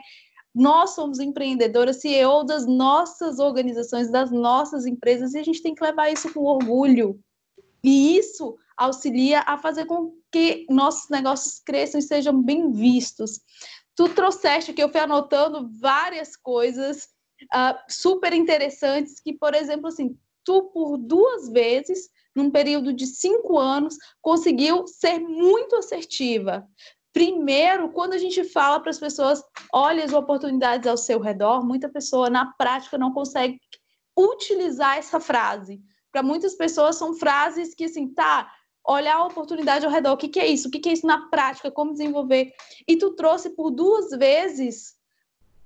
Nós 0.53 0.95
somos 0.95 1.19
empreendedoras, 1.19 2.01
CEO 2.01 2.43
das 2.43 2.65
nossas 2.65 3.37
organizações, 3.37 4.11
das 4.11 4.31
nossas 4.31 4.85
empresas, 4.85 5.33
e 5.33 5.39
a 5.39 5.43
gente 5.43 5.61
tem 5.61 5.75
que 5.75 5.83
levar 5.83 6.11
isso 6.11 6.33
com 6.33 6.41
orgulho. 6.45 7.19
E 7.83 8.17
isso 8.17 8.57
auxilia 8.77 9.43
a 9.45 9.57
fazer 9.57 9.85
com 9.85 10.13
que 10.31 10.65
nossos 10.69 11.09
negócios 11.09 11.59
cresçam 11.59 11.99
e 11.99 12.03
sejam 12.03 12.41
bem 12.41 12.71
vistos. 12.71 13.41
Tu 13.95 14.07
trouxeste 14.09 14.73
que 14.73 14.83
eu 14.83 14.89
fui 14.89 15.01
anotando 15.01 15.69
várias 15.79 16.35
coisas 16.35 17.07
uh, 17.53 17.77
super 17.89 18.33
interessantes 18.33 19.19
que, 19.19 19.33
por 19.33 19.55
exemplo, 19.55 19.87
assim, 19.87 20.17
tu 20.43 20.63
por 20.73 20.97
duas 20.97 21.49
vezes 21.49 22.09
num 22.35 22.51
período 22.51 22.93
de 22.93 23.07
cinco 23.07 23.57
anos 23.57 23.97
conseguiu 24.21 24.85
ser 24.87 25.19
muito 25.19 25.75
assertiva. 25.75 26.67
Primeiro, 27.11 27.89
quando 27.89 28.13
a 28.13 28.17
gente 28.19 28.43
fala 28.43 28.79
para 28.79 28.91
as 28.91 28.99
pessoas, 28.99 29.43
olhe 29.73 30.03
as 30.03 30.13
oportunidades 30.13 30.87
ao 30.87 30.95
seu 30.95 31.19
redor, 31.19 31.65
muita 31.65 31.89
pessoa 31.89 32.29
na 32.29 32.53
prática 32.53 32.95
não 32.95 33.11
consegue 33.11 33.59
utilizar 34.15 34.97
essa 34.97 35.19
frase. 35.19 35.81
Para 36.11 36.21
muitas 36.21 36.55
pessoas 36.55 36.95
são 36.95 37.15
frases 37.15 37.73
que 37.73 37.85
assim, 37.85 38.07
tá, 38.07 38.51
olhar 38.87 39.17
a 39.17 39.25
oportunidade 39.25 39.85
ao 39.85 39.91
redor. 39.91 40.13
O 40.13 40.17
que, 40.17 40.29
que 40.29 40.39
é 40.39 40.47
isso? 40.47 40.67
O 40.69 40.71
que, 40.71 40.79
que 40.79 40.89
é 40.89 40.93
isso 40.93 41.05
na 41.05 41.27
prática? 41.27 41.69
Como 41.69 41.91
desenvolver? 41.91 42.53
E 42.87 42.95
tu 42.95 43.11
trouxe 43.11 43.49
por 43.49 43.69
duas 43.69 44.09
vezes 44.11 44.95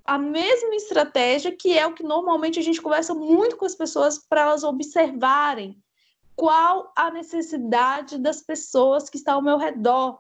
a 0.04 0.18
mesma 0.18 0.76
estratégia, 0.76 1.56
que 1.56 1.78
é 1.78 1.86
o 1.86 1.94
que 1.94 2.04
normalmente 2.04 2.60
a 2.60 2.64
gente 2.64 2.82
conversa 2.82 3.14
muito 3.14 3.56
com 3.56 3.66
as 3.66 3.76
pessoas 3.76 4.18
para 4.18 4.42
elas 4.42 4.64
observarem 4.64 5.82
qual 6.36 6.92
a 6.96 7.12
necessidade 7.12 8.18
das 8.18 8.42
pessoas 8.42 9.10
que 9.10 9.18
estão 9.18 9.36
ao 9.36 9.42
meu 9.44 9.58
redor. 9.58 10.20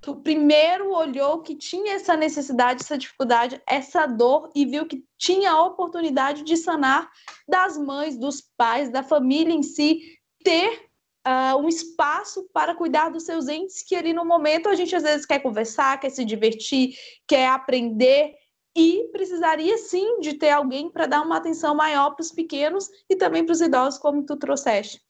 Tu 0.00 0.14
primeiro 0.16 0.92
olhou 0.92 1.42
que 1.42 1.54
tinha 1.54 1.94
essa 1.94 2.16
necessidade, 2.16 2.82
essa 2.82 2.96
dificuldade, 2.96 3.60
essa 3.66 4.06
dor 4.06 4.50
e 4.54 4.64
viu 4.64 4.86
que 4.86 5.04
tinha 5.18 5.50
a 5.50 5.64
oportunidade 5.64 6.42
de 6.42 6.56
sanar 6.56 7.10
das 7.46 7.76
mães, 7.76 8.16
dos 8.16 8.40
pais, 8.40 8.88
da 8.88 9.02
família 9.02 9.52
em 9.52 9.62
si, 9.62 10.18
ter 10.42 10.86
uh, 11.26 11.56
um 11.58 11.68
espaço 11.68 12.48
para 12.52 12.74
cuidar 12.74 13.08
dos 13.10 13.24
seus 13.24 13.48
entes, 13.48 13.82
que 13.82 13.96
ali 13.96 14.12
no 14.12 14.24
momento 14.24 14.68
a 14.68 14.74
gente 14.74 14.94
às 14.94 15.02
vezes 15.02 15.26
quer 15.26 15.40
conversar, 15.40 15.98
quer 15.98 16.10
se 16.10 16.24
divertir, 16.24 16.96
quer 17.26 17.48
aprender, 17.48 18.34
e 18.76 19.08
precisaria 19.10 19.78
sim 19.78 20.20
de 20.20 20.34
ter 20.34 20.50
alguém 20.50 20.90
para 20.90 21.06
dar 21.06 21.22
uma 21.22 21.38
atenção 21.38 21.74
maior 21.74 22.10
para 22.10 22.22
os 22.22 22.30
pequenos 22.30 22.90
e 23.08 23.16
também 23.16 23.42
para 23.42 23.54
os 23.54 23.62
idosos, 23.62 23.98
como 23.98 24.22
tu 24.26 24.36
trouxeste. 24.36 25.00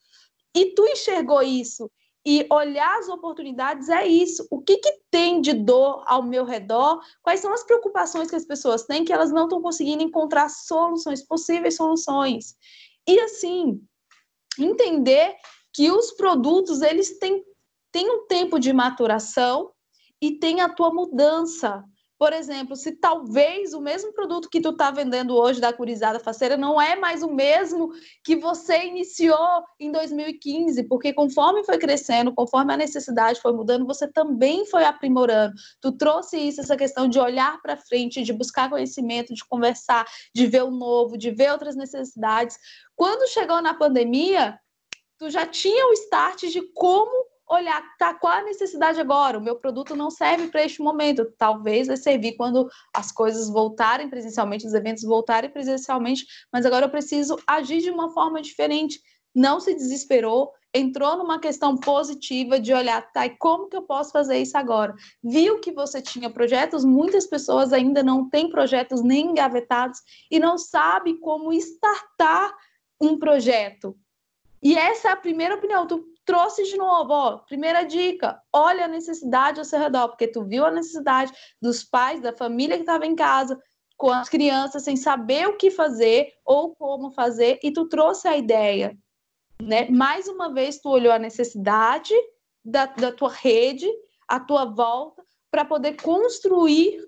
E 0.55 0.67
tu 0.67 0.87
enxergou 0.87 1.43
isso 1.43 1.91
e 2.25 2.47
olhar 2.49 2.97
as 2.99 3.09
oportunidades 3.09 3.89
é 3.89 4.07
isso. 4.07 4.47
O 4.53 4.61
que, 4.61 4.79
que 4.79 5.01
tem 5.11 5.41
de 5.41 5.53
dor 5.53 6.05
ao 6.07 6.23
meu 6.23 6.45
redor? 6.45 7.01
Quais 7.23 7.41
são 7.41 7.53
as 7.53 7.65
preocupações 7.65 8.31
que 8.31 8.37
as 8.37 8.45
pessoas 8.45 8.85
têm 8.85 9.05
que 9.05 9.13
elas 9.13 9.33
não 9.33 9.45
estão 9.45 9.61
conseguindo 9.61 10.03
encontrar 10.03 10.49
soluções, 10.49 11.27
possíveis 11.27 11.75
soluções? 11.75 12.55
E 13.07 13.19
assim, 13.19 13.81
entender 14.59 15.35
que 15.77 15.91
os 15.91 16.11
produtos 16.13 16.81
eles 16.81 17.19
têm, 17.19 17.45
têm 17.93 18.11
um 18.11 18.27
tempo 18.27 18.59
de 18.59 18.73
maturação 18.73 19.71
e 20.23 20.39
tem 20.39 20.63
a 20.63 20.71
tua 20.71 20.91
mudança. 20.91 21.85
Por 22.19 22.33
exemplo, 22.33 22.75
se 22.75 22.93
talvez 22.93 23.75
o 23.75 23.81
mesmo 23.83 24.11
produto 24.15 24.49
que 24.49 24.59
tu 24.59 24.71
está 24.71 24.91
vendendo 24.91 25.37
hoje 25.37 25.61
da 25.61 25.71
curizada 25.71 26.19
faceira 26.19 26.57
não 26.57 26.81
é 26.81 26.97
mais 26.97 27.23
o 27.23 27.31
mesmo 27.31 27.91
que 28.25 28.37
você 28.37 28.87
iniciou 28.87 29.63
em 29.79 29.93
2015, 29.93 30.85
porque 30.85 31.13
conforme 31.13 31.63
foi 31.63 31.77
crescendo, 31.77 32.35
conforme 32.35 32.73
a 32.73 32.77
necessidade 32.79 33.39
foi 33.43 33.53
mudando, 33.53 33.85
você 33.85 34.09
também 34.11 34.65
foi 34.65 34.83
aprimorando. 34.87 35.53
Tu 35.83 35.93
trouxe 35.93 36.39
isso, 36.39 36.63
essa 36.63 36.75
questão 36.75 37.07
de 37.07 37.19
olhar 37.19 37.61
para 37.61 37.77
frente, 37.77 38.23
de 38.23 38.33
buscar 38.33 38.71
conhecimento, 38.71 39.35
de 39.35 39.45
conversar, 39.45 40.07
de 40.35 40.47
ver 40.47 40.65
o 40.65 40.71
novo, 40.71 41.19
de 41.19 41.31
ver 41.31 41.53
outras 41.53 41.77
necessidades. 41.77 42.57
Quando 42.95 43.29
chegou 43.29 43.61
na 43.61 43.75
pandemia, 43.75 44.59
tu 45.19 45.31
já 45.31 45.47
tinha 45.47 45.89
o 45.89 45.93
start 45.93 46.45
de 46.47 46.63
como 46.73 47.27
olhar, 47.49 47.81
tá, 47.97 48.13
qual 48.13 48.33
a 48.33 48.43
necessidade 48.43 49.01
agora? 49.01 49.39
O 49.39 49.43
meu 49.43 49.57
produto 49.57 49.95
não 49.95 50.11
serve 50.11 50.49
para 50.49 50.65
este 50.65 50.83
momento. 50.83 51.33
Talvez 51.39 51.87
vai 51.87 51.97
servir 51.97 52.37
quando 52.37 52.69
as 52.93 53.13
coisas 53.13 53.49
voltarem 53.49 54.09
presencialmente, 54.11 54.67
os 54.67 54.75
eventos 54.75 55.05
voltarem 55.05 55.51
presencialmente, 55.51 56.27
mas 56.53 56.67
agora 56.67 56.87
eu 56.87 56.91
preciso 56.91 57.39
agir 57.47 57.81
de 57.81 57.91
uma 57.91 58.11
forma 58.11 58.43
diferente. 58.43 59.01
Não 59.35 59.61
se 59.61 59.75
desesperou, 59.75 60.53
entrou 60.75 61.17
numa 61.17 61.39
questão 61.39 61.77
positiva 61.77 62.59
de 62.59 62.73
olhar, 62.75 63.01
tá, 63.13 63.27
e 63.27 63.37
como 63.37 63.69
que 63.69 63.77
eu 63.77 63.83
posso 63.83 64.11
fazer 64.11 64.39
isso 64.39 64.59
agora? 64.59 64.95
Viu 65.23 65.61
que 65.61 65.73
você 65.73 66.03
tinha 66.03 66.29
projetos, 66.29 66.85
muitas 66.85 67.27
pessoas 67.27 67.73
ainda 67.73 68.03
não 68.03 68.29
têm 68.29 68.51
projetos 68.51 69.03
nem 69.03 69.27
engavetados 69.27 70.01
e 70.31 70.39
não 70.39 70.59
sabe 70.59 71.19
como 71.21 71.53
startar 71.53 72.53
um 73.01 73.19
projeto. 73.19 73.97
E 74.67 74.75
essa 74.75 75.11
é 75.11 75.13
a 75.13 75.17
primeira 75.17 75.55
opinião. 75.55 75.87
Tu 75.87 76.05
trouxe 76.25 76.65
de 76.65 76.77
novo, 76.77 77.13
ó, 77.13 77.39
primeira 77.39 77.85
dica, 77.85 78.43
olha 78.53 78.87
a 78.87 78.89
necessidade 78.89 79.61
ao 79.61 79.65
seu 79.65 79.79
redor, 79.79 80.09
porque 80.09 80.27
tu 80.27 80.43
viu 80.43 80.67
a 80.67 80.73
necessidade 80.73 81.33
dos 81.63 81.85
pais, 81.85 82.21
da 82.21 82.33
família 82.33 82.75
que 82.75 82.83
estava 82.83 83.07
em 83.07 83.15
casa, 83.15 83.57
com 83.97 84.11
as 84.11 84.29
crianças 84.29 84.83
sem 84.83 84.97
saber 84.97 85.47
o 85.47 85.57
que 85.57 85.71
fazer 85.71 86.33
ou 86.45 86.75
como 86.75 87.13
fazer, 87.13 87.61
e 87.63 87.71
tu 87.71 87.89
trouxe 87.89 88.27
a 88.27 88.37
ideia. 88.37 88.99
Né? 89.63 89.89
Mais 89.89 90.27
uma 90.27 90.53
vez, 90.53 90.81
tu 90.81 90.89
olhou 90.89 91.13
a 91.13 91.19
necessidade 91.19 92.13
da, 92.65 92.87
da 92.87 93.13
tua 93.13 93.31
rede, 93.31 93.89
a 94.27 94.41
tua 94.41 94.65
volta, 94.65 95.23
para 95.49 95.65
poder 95.65 95.95
construir 96.03 96.99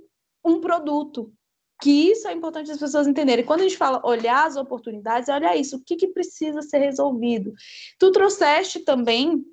um 0.44 0.60
produto. 0.60 1.32
Que 1.80 2.10
isso 2.10 2.26
é 2.26 2.32
importante 2.32 2.70
as 2.70 2.78
pessoas 2.78 3.06
entenderem. 3.06 3.44
Quando 3.44 3.60
a 3.60 3.62
gente 3.64 3.76
fala 3.76 4.00
olhar 4.04 4.46
as 4.46 4.56
oportunidades, 4.56 5.28
olha 5.28 5.56
isso, 5.56 5.76
o 5.76 5.80
que, 5.84 5.96
que 5.96 6.08
precisa 6.08 6.60
ser 6.62 6.78
resolvido. 6.78 7.52
Tu 7.98 8.10
trouxeste 8.10 8.80
também 8.80 9.44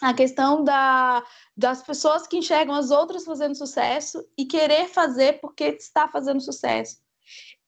a 0.00 0.14
questão 0.14 0.64
da, 0.64 1.22
das 1.56 1.82
pessoas 1.82 2.26
que 2.26 2.38
enxergam 2.38 2.74
as 2.74 2.90
outras 2.90 3.24
fazendo 3.24 3.54
sucesso 3.54 4.24
e 4.36 4.46
querer 4.46 4.88
fazer 4.88 5.40
porque 5.40 5.64
está 5.64 6.08
fazendo 6.08 6.40
sucesso. 6.40 6.96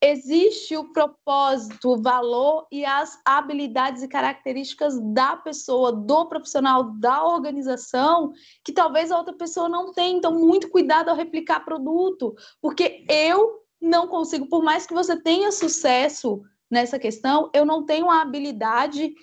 Existe 0.01 0.75
o 0.75 0.91
propósito, 0.91 1.93
o 1.93 2.01
valor 2.01 2.67
e 2.69 2.83
as 2.83 3.17
habilidades 3.23 4.03
e 4.03 4.07
características 4.07 4.99
da 5.13 5.37
pessoa, 5.37 5.93
do 5.93 6.25
profissional, 6.25 6.91
da 6.99 7.23
organização, 7.23 8.33
que 8.65 8.73
talvez 8.73 9.11
a 9.11 9.17
outra 9.17 9.33
pessoa 9.33 9.69
não 9.69 9.93
tenha. 9.93 10.17
Então, 10.17 10.33
muito 10.33 10.69
cuidado 10.69 11.07
ao 11.07 11.15
replicar 11.15 11.61
produto, 11.61 12.35
porque 12.61 13.05
eu 13.07 13.62
não 13.83 14.07
consigo, 14.07 14.47
por 14.47 14.63
mais 14.63 14.87
que 14.87 14.93
você 14.93 15.19
tenha 15.19 15.51
sucesso 15.51 16.41
nessa 16.71 16.97
questão, 16.97 17.51
eu 17.53 17.65
não 17.65 17.85
tenho 17.85 18.09
a 18.09 18.21
habilidade 18.21 19.13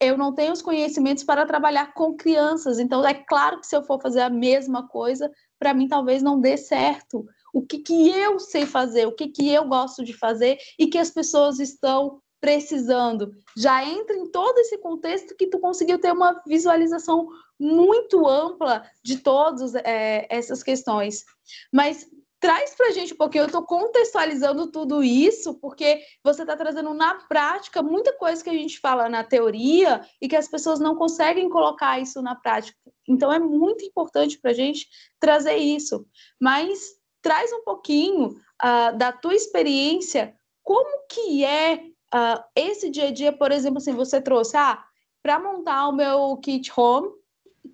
eu 0.00 0.16
não 0.16 0.32
tenho 0.32 0.52
os 0.52 0.62
conhecimentos 0.62 1.24
para 1.24 1.46
trabalhar 1.46 1.92
com 1.92 2.16
crianças. 2.16 2.78
Então, 2.78 3.04
é 3.04 3.14
claro 3.14 3.60
que 3.60 3.66
se 3.66 3.76
eu 3.76 3.82
for 3.82 4.00
fazer 4.00 4.20
a 4.20 4.30
mesma 4.30 4.86
coisa, 4.86 5.30
para 5.58 5.74
mim 5.74 5.88
talvez 5.88 6.22
não 6.22 6.40
dê 6.40 6.56
certo. 6.56 7.26
O 7.52 7.62
que, 7.62 7.78
que 7.78 8.08
eu 8.10 8.38
sei 8.38 8.64
fazer, 8.64 9.06
o 9.06 9.12
que, 9.12 9.28
que 9.28 9.52
eu 9.52 9.66
gosto 9.66 10.04
de 10.04 10.12
fazer 10.12 10.58
e 10.78 10.86
que 10.86 10.98
as 10.98 11.10
pessoas 11.10 11.58
estão 11.58 12.20
precisando. 12.40 13.32
Já 13.56 13.84
entra 13.84 14.16
em 14.16 14.30
todo 14.30 14.58
esse 14.58 14.78
contexto 14.78 15.34
que 15.36 15.48
tu 15.48 15.58
conseguiu 15.58 15.98
ter 15.98 16.12
uma 16.12 16.40
visualização 16.46 17.26
muito 17.58 18.28
ampla 18.28 18.88
de 19.02 19.18
todas 19.18 19.74
é, 19.74 20.24
essas 20.30 20.62
questões. 20.62 21.24
Mas 21.72 22.08
Traz 22.40 22.74
para 22.76 22.88
a 22.88 22.90
gente 22.92 23.14
um 23.14 23.16
pouquinho, 23.16 23.42
eu 23.42 23.46
estou 23.46 23.64
contextualizando 23.64 24.70
tudo 24.70 25.02
isso, 25.02 25.54
porque 25.54 26.00
você 26.22 26.42
está 26.42 26.56
trazendo 26.56 26.94
na 26.94 27.16
prática 27.26 27.82
muita 27.82 28.12
coisa 28.12 28.42
que 28.44 28.50
a 28.50 28.54
gente 28.54 28.78
fala 28.78 29.08
na 29.08 29.24
teoria 29.24 30.00
e 30.20 30.28
que 30.28 30.36
as 30.36 30.46
pessoas 30.46 30.78
não 30.78 30.94
conseguem 30.94 31.48
colocar 31.48 31.98
isso 31.98 32.22
na 32.22 32.36
prática. 32.36 32.78
Então 33.08 33.32
é 33.32 33.40
muito 33.40 33.84
importante 33.84 34.38
para 34.38 34.52
a 34.52 34.54
gente 34.54 34.86
trazer 35.18 35.56
isso. 35.56 36.06
Mas 36.40 36.98
traz 37.20 37.52
um 37.52 37.64
pouquinho 37.64 38.28
uh, 38.28 38.96
da 38.96 39.10
tua 39.10 39.34
experiência, 39.34 40.34
como 40.62 41.06
que 41.08 41.44
é 41.44 41.82
uh, 42.14 42.42
esse 42.54 42.88
dia 42.88 43.08
a 43.08 43.12
dia, 43.12 43.32
por 43.32 43.50
exemplo, 43.50 43.78
assim, 43.78 43.92
você 43.92 44.20
trouxe, 44.20 44.56
ah, 44.56 44.84
para 45.22 45.40
montar 45.40 45.88
o 45.88 45.92
meu 45.92 46.36
kit 46.36 46.70
home, 46.76 47.10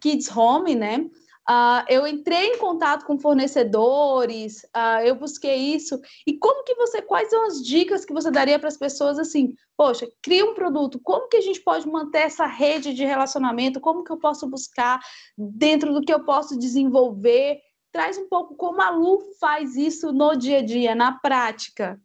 kids 0.00 0.34
home, 0.34 0.74
né? 0.74 1.08
Uh, 1.48 1.84
eu 1.88 2.06
entrei 2.06 2.46
em 2.46 2.58
contato 2.58 3.04
com 3.04 3.18
fornecedores, 3.18 4.62
uh, 4.74 5.04
eu 5.04 5.14
busquei 5.14 5.56
isso. 5.56 6.00
E 6.26 6.38
como 6.38 6.64
que 6.64 6.74
você, 6.74 7.02
quais 7.02 7.28
são 7.28 7.46
as 7.46 7.62
dicas 7.62 8.04
que 8.04 8.14
você 8.14 8.30
daria 8.30 8.58
para 8.58 8.68
as 8.68 8.78
pessoas 8.78 9.18
assim? 9.18 9.54
Poxa, 9.76 10.08
cria 10.22 10.46
um 10.46 10.54
produto, 10.54 10.98
como 11.02 11.28
que 11.28 11.36
a 11.36 11.42
gente 11.42 11.60
pode 11.60 11.86
manter 11.86 12.20
essa 12.20 12.46
rede 12.46 12.94
de 12.94 13.04
relacionamento? 13.04 13.80
Como 13.80 14.02
que 14.02 14.10
eu 14.10 14.16
posso 14.16 14.48
buscar 14.48 15.00
dentro 15.36 15.92
do 15.92 16.00
que 16.00 16.12
eu 16.14 16.24
posso 16.24 16.58
desenvolver? 16.58 17.60
Traz 17.92 18.16
um 18.16 18.26
pouco 18.26 18.54
como 18.56 18.80
a 18.80 18.88
Lu 18.88 19.20
faz 19.38 19.76
isso 19.76 20.12
no 20.12 20.34
dia 20.34 20.58
a 20.58 20.62
dia, 20.64 20.94
na 20.94 21.12
prática. 21.12 22.00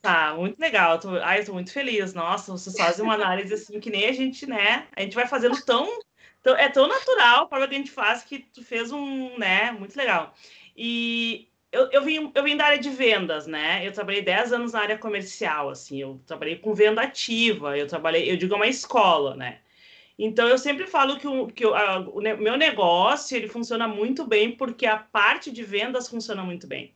Tá, 0.00 0.34
muito 0.36 0.58
legal. 0.60 1.00
Tô, 1.00 1.08
ai, 1.16 1.40
eu 1.40 1.46
tô 1.46 1.52
muito 1.54 1.72
feliz. 1.72 2.14
Nossa, 2.14 2.52
vocês 2.52 2.76
fazem 2.76 3.04
uma 3.04 3.14
análise 3.14 3.54
assim 3.54 3.80
que 3.80 3.90
nem 3.90 4.06
a 4.06 4.12
gente, 4.12 4.46
né? 4.46 4.86
A 4.94 5.00
gente 5.00 5.16
vai 5.16 5.26
fazendo 5.26 5.60
tão 5.64 5.88
então, 6.44 6.54
é 6.58 6.68
tão 6.68 6.86
natural 6.86 7.44
a 7.44 7.48
forma 7.48 7.66
que 7.66 7.74
a 7.74 7.78
gente 7.78 7.90
faz 7.90 8.22
que 8.22 8.40
tu 8.40 8.62
fez 8.62 8.92
um, 8.92 9.38
né, 9.38 9.72
muito 9.72 9.96
legal. 9.96 10.34
E 10.76 11.48
eu, 11.72 11.88
eu, 11.90 12.02
vim, 12.02 12.30
eu 12.34 12.44
vim 12.44 12.54
da 12.54 12.66
área 12.66 12.78
de 12.78 12.90
vendas, 12.90 13.46
né? 13.46 13.80
Eu 13.86 13.92
trabalhei 13.92 14.20
10 14.20 14.52
anos 14.52 14.72
na 14.74 14.80
área 14.80 14.98
comercial, 14.98 15.70
assim, 15.70 16.02
eu 16.02 16.20
trabalhei 16.26 16.56
com 16.56 16.74
venda 16.74 17.00
ativa, 17.00 17.78
eu 17.78 17.86
trabalhei, 17.86 18.30
eu 18.30 18.36
digo, 18.36 18.52
é 18.52 18.56
uma 18.56 18.66
escola, 18.66 19.34
né? 19.34 19.60
Então, 20.18 20.46
eu 20.46 20.58
sempre 20.58 20.86
falo 20.86 21.16
que, 21.18 21.26
o, 21.26 21.46
que 21.46 21.64
o, 21.64 21.74
a, 21.74 22.00
o 22.00 22.20
meu 22.20 22.58
negócio, 22.58 23.34
ele 23.34 23.48
funciona 23.48 23.88
muito 23.88 24.26
bem 24.26 24.52
porque 24.52 24.84
a 24.84 24.98
parte 24.98 25.50
de 25.50 25.62
vendas 25.62 26.10
funciona 26.10 26.42
muito 26.44 26.66
bem. 26.66 26.92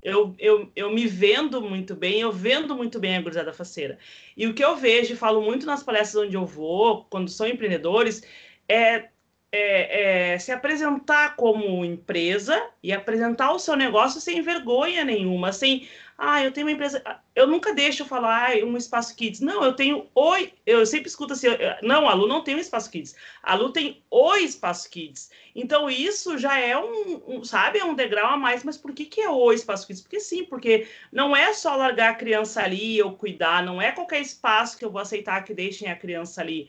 Eu, 0.00 0.32
eu, 0.38 0.70
eu 0.76 0.92
me 0.92 1.08
vendo 1.08 1.60
muito 1.60 1.92
bem, 1.96 2.20
eu 2.20 2.30
vendo 2.30 2.76
muito 2.76 3.00
bem 3.00 3.16
a 3.16 3.20
gurizada 3.20 3.52
faceira. 3.52 3.98
E 4.36 4.46
o 4.46 4.54
que 4.54 4.64
eu 4.64 4.76
vejo 4.76 5.12
e 5.12 5.16
falo 5.16 5.42
muito 5.42 5.66
nas 5.66 5.82
palestras 5.82 6.24
onde 6.24 6.36
eu 6.36 6.46
vou, 6.46 7.04
quando 7.10 7.28
são 7.28 7.48
empreendedores, 7.48 8.22
é, 8.68 9.08
é, 9.52 10.32
é, 10.32 10.38
se 10.38 10.52
apresentar 10.52 11.36
como 11.36 11.84
empresa 11.84 12.68
e 12.82 12.92
apresentar 12.92 13.52
o 13.52 13.58
seu 13.58 13.76
negócio 13.76 14.20
sem 14.20 14.42
vergonha 14.42 15.04
nenhuma, 15.04 15.52
sem, 15.52 15.88
ah, 16.18 16.42
eu 16.44 16.52
tenho 16.52 16.66
uma 16.66 16.72
empresa, 16.72 17.02
eu 17.34 17.46
nunca 17.46 17.72
deixo 17.72 18.04
falar 18.04 18.50
ah, 18.50 18.64
um 18.64 18.76
espaço 18.76 19.16
kids. 19.16 19.40
Não, 19.40 19.64
eu 19.64 19.72
tenho 19.72 20.06
oi, 20.14 20.52
eu 20.66 20.84
sempre 20.84 21.08
escuto 21.08 21.32
assim, 21.32 21.46
não, 21.82 22.08
a 22.08 22.12
Lu 22.12 22.26
não 22.26 22.42
tem 22.42 22.54
um 22.54 22.58
espaço 22.58 22.90
kids, 22.90 23.14
a 23.42 23.54
Lu 23.54 23.70
tem 23.72 24.02
o 24.10 24.34
espaço 24.36 24.90
kids. 24.90 25.30
Então 25.54 25.88
isso 25.88 26.36
já 26.36 26.58
é 26.58 26.76
um, 26.76 27.22
um, 27.26 27.44
sabe, 27.44 27.78
é 27.78 27.84
um 27.84 27.94
degrau 27.94 28.34
a 28.34 28.36
mais, 28.36 28.62
mas 28.62 28.76
por 28.76 28.92
que 28.92 29.06
que 29.06 29.20
é 29.20 29.30
o 29.30 29.52
espaço 29.52 29.86
kids? 29.86 30.02
Porque 30.02 30.20
sim, 30.20 30.44
porque 30.44 30.86
não 31.12 31.34
é 31.34 31.54
só 31.54 31.76
largar 31.76 32.10
a 32.10 32.16
criança 32.16 32.62
ali 32.62 33.00
ou 33.00 33.12
cuidar, 33.12 33.64
não 33.64 33.80
é 33.80 33.92
qualquer 33.92 34.20
espaço 34.20 34.76
que 34.76 34.84
eu 34.84 34.90
vou 34.90 35.00
aceitar 35.00 35.44
que 35.44 35.54
deixem 35.54 35.88
a 35.88 35.96
criança 35.96 36.42
ali. 36.42 36.68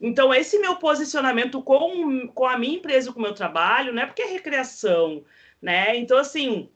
Então, 0.00 0.32
esse 0.32 0.58
meu 0.58 0.76
posicionamento 0.76 1.60
com, 1.62 2.28
com 2.28 2.46
a 2.46 2.56
minha 2.56 2.76
empresa, 2.76 3.12
com 3.12 3.18
o 3.18 3.22
meu 3.22 3.34
trabalho, 3.34 3.92
não 3.92 4.02
é 4.02 4.06
porque 4.06 4.22
é 4.22 4.26
recreação, 4.26 5.24
né? 5.60 5.96
Então, 5.96 6.16
assim, 6.16 6.68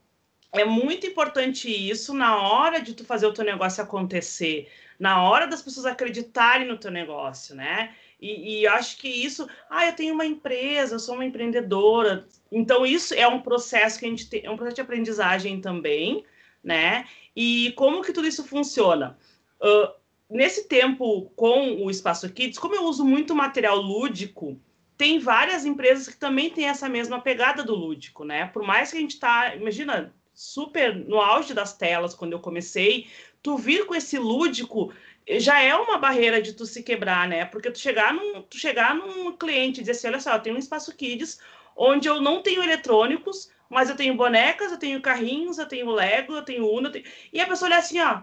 é 0.52 0.64
muito 0.64 1.06
importante 1.06 1.68
isso 1.70 2.12
na 2.12 2.36
hora 2.42 2.80
de 2.80 2.94
tu 2.94 3.04
fazer 3.04 3.26
o 3.26 3.32
teu 3.32 3.44
negócio 3.44 3.82
acontecer, 3.82 4.70
na 4.98 5.22
hora 5.22 5.46
das 5.46 5.62
pessoas 5.62 5.86
acreditarem 5.86 6.66
no 6.66 6.78
teu 6.78 6.90
negócio, 6.90 7.54
né? 7.54 7.94
E, 8.20 8.60
e 8.60 8.66
acho 8.66 8.98
que 8.98 9.08
isso, 9.08 9.48
ah, 9.68 9.86
eu 9.86 9.94
tenho 9.94 10.14
uma 10.14 10.26
empresa, 10.26 10.94
eu 10.94 11.00
sou 11.00 11.14
uma 11.14 11.24
empreendedora. 11.24 12.26
Então, 12.50 12.84
isso 12.84 13.14
é 13.14 13.26
um 13.26 13.40
processo 13.40 13.98
que 13.98 14.06
a 14.06 14.08
gente 14.08 14.28
tem, 14.28 14.44
é 14.44 14.50
um 14.50 14.56
processo 14.56 14.76
de 14.76 14.82
aprendizagem 14.82 15.60
também, 15.60 16.24
né? 16.62 17.06
E 17.34 17.72
como 17.76 18.02
que 18.02 18.12
tudo 18.12 18.28
isso 18.28 18.44
funciona? 18.44 19.18
Uh, 19.60 20.01
nesse 20.32 20.66
tempo 20.66 21.30
com 21.36 21.84
o 21.84 21.90
Espaço 21.90 22.28
Kids, 22.32 22.58
como 22.58 22.74
eu 22.74 22.84
uso 22.84 23.04
muito 23.04 23.34
material 23.34 23.76
lúdico, 23.76 24.58
tem 24.96 25.18
várias 25.18 25.64
empresas 25.64 26.08
que 26.08 26.16
também 26.16 26.50
têm 26.50 26.68
essa 26.68 26.88
mesma 26.88 27.20
pegada 27.20 27.62
do 27.62 27.74
lúdico, 27.74 28.24
né? 28.24 28.46
Por 28.46 28.62
mais 28.62 28.90
que 28.90 28.96
a 28.96 29.00
gente 29.00 29.18
tá, 29.18 29.54
imagina, 29.54 30.14
super 30.32 30.94
no 30.94 31.20
auge 31.20 31.52
das 31.52 31.76
telas 31.76 32.14
quando 32.14 32.32
eu 32.32 32.40
comecei, 32.40 33.08
tu 33.42 33.56
vir 33.56 33.84
com 33.86 33.94
esse 33.94 34.18
lúdico 34.18 34.92
já 35.38 35.60
é 35.60 35.74
uma 35.74 35.98
barreira 35.98 36.40
de 36.40 36.52
tu 36.52 36.64
se 36.64 36.82
quebrar, 36.82 37.28
né? 37.28 37.44
Porque 37.44 37.70
tu 37.70 37.78
chegar 37.78 38.14
num, 38.14 38.42
tu 38.42 38.58
chegar 38.58 38.94
num 38.94 39.36
cliente 39.36 39.80
e 39.80 39.82
dizer 39.82 39.92
assim, 39.92 40.08
olha 40.08 40.20
só, 40.20 40.32
eu 40.34 40.40
tenho 40.40 40.56
um 40.56 40.58
espaço 40.58 40.96
kids 40.96 41.38
onde 41.76 42.08
eu 42.08 42.20
não 42.20 42.42
tenho 42.42 42.62
eletrônicos, 42.62 43.50
mas 43.68 43.88
eu 43.88 43.96
tenho 43.96 44.16
bonecas, 44.16 44.72
eu 44.72 44.78
tenho 44.78 45.00
carrinhos, 45.00 45.58
eu 45.58 45.66
tenho 45.66 45.90
Lego, 45.90 46.34
eu 46.34 46.42
tenho 46.42 46.66
Uno, 46.66 46.88
eu 46.88 46.92
tenho... 46.92 47.04
e 47.32 47.40
a 47.40 47.46
pessoa 47.46 47.70
olha 47.70 47.78
assim, 47.78 48.00
ó, 48.00 48.22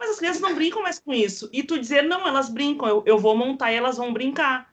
mas 0.00 0.12
as 0.12 0.18
crianças 0.18 0.40
não 0.40 0.54
brincam 0.54 0.82
mais 0.82 0.98
com 0.98 1.12
isso. 1.12 1.50
E 1.52 1.62
tu 1.62 1.78
dizer, 1.78 2.02
não, 2.02 2.26
elas 2.26 2.48
brincam, 2.48 2.88
eu, 2.88 3.02
eu 3.04 3.18
vou 3.18 3.36
montar 3.36 3.70
e 3.70 3.76
elas 3.76 3.98
vão 3.98 4.14
brincar. 4.14 4.72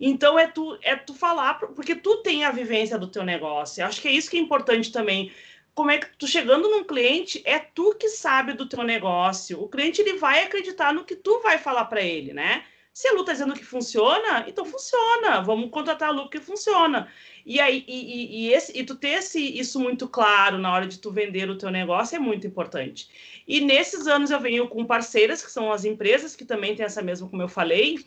Então 0.00 0.38
é 0.38 0.46
tu, 0.46 0.78
é 0.80 0.96
tu 0.96 1.12
falar, 1.12 1.54
porque 1.58 1.94
tu 1.94 2.22
tem 2.22 2.44
a 2.46 2.50
vivência 2.50 2.98
do 2.98 3.06
teu 3.06 3.22
negócio. 3.22 3.82
Eu 3.82 3.86
acho 3.86 4.00
que 4.00 4.08
é 4.08 4.12
isso 4.12 4.30
que 4.30 4.38
é 4.38 4.40
importante 4.40 4.90
também. 4.90 5.30
Como 5.74 5.90
é 5.90 5.98
que 5.98 6.16
tu 6.16 6.26
chegando 6.26 6.70
num 6.70 6.84
cliente, 6.84 7.42
é 7.44 7.58
tu 7.58 7.94
que 7.96 8.08
sabe 8.08 8.54
do 8.54 8.66
teu 8.66 8.82
negócio. 8.82 9.62
O 9.62 9.68
cliente 9.68 10.00
ele 10.00 10.14
vai 10.14 10.42
acreditar 10.42 10.94
no 10.94 11.04
que 11.04 11.16
tu 11.16 11.40
vai 11.40 11.58
falar 11.58 11.84
para 11.84 12.00
ele, 12.00 12.32
né? 12.32 12.64
Se 12.94 13.08
a 13.08 13.12
Lu 13.12 13.20
está 13.20 13.32
dizendo 13.32 13.54
que 13.54 13.64
funciona, 13.64 14.44
então 14.48 14.64
funciona. 14.64 15.42
Vamos 15.42 15.70
contratar 15.70 16.08
a 16.08 16.12
Lu 16.12 16.30
que 16.30 16.40
funciona. 16.40 17.10
E 17.44 17.60
aí, 17.60 17.84
e, 17.88 18.46
e, 18.46 18.52
esse, 18.52 18.78
e 18.78 18.84
tu 18.84 18.94
ter 18.94 19.18
esse, 19.18 19.40
isso 19.58 19.80
muito 19.80 20.08
claro 20.08 20.58
na 20.58 20.72
hora 20.72 20.86
de 20.86 20.98
tu 20.98 21.10
vender 21.10 21.50
o 21.50 21.58
teu 21.58 21.70
negócio 21.70 22.16
é 22.16 22.18
muito 22.18 22.46
importante. 22.46 23.08
E 23.46 23.60
nesses 23.60 24.06
anos 24.06 24.30
eu 24.30 24.40
venho 24.40 24.68
com 24.68 24.84
parceiras, 24.84 25.44
que 25.44 25.50
são 25.50 25.72
as 25.72 25.84
empresas, 25.84 26.36
que 26.36 26.44
também 26.44 26.74
têm 26.74 26.86
essa 26.86 27.02
mesma, 27.02 27.28
como 27.28 27.42
eu 27.42 27.48
falei. 27.48 27.98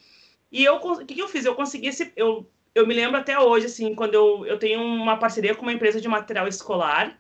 E 0.52 0.64
eu, 0.64 0.76
o 0.76 1.06
que, 1.06 1.16
que 1.16 1.22
eu 1.22 1.28
fiz? 1.28 1.46
Eu 1.46 1.56
consegui 1.56 1.88
esse. 1.88 2.12
Eu, 2.16 2.50
eu 2.74 2.88
me 2.88 2.94
lembro 2.94 3.18
até 3.18 3.40
hoje, 3.40 3.66
assim, 3.66 3.94
quando 3.94 4.14
eu, 4.14 4.46
eu 4.46 4.58
tenho 4.58 4.82
uma 4.82 5.18
parceria 5.18 5.56
com 5.56 5.64
uma 5.64 5.74
empresa 5.74 6.00
de 6.00 6.08
material 6.08 6.48
escolar, 6.48 7.20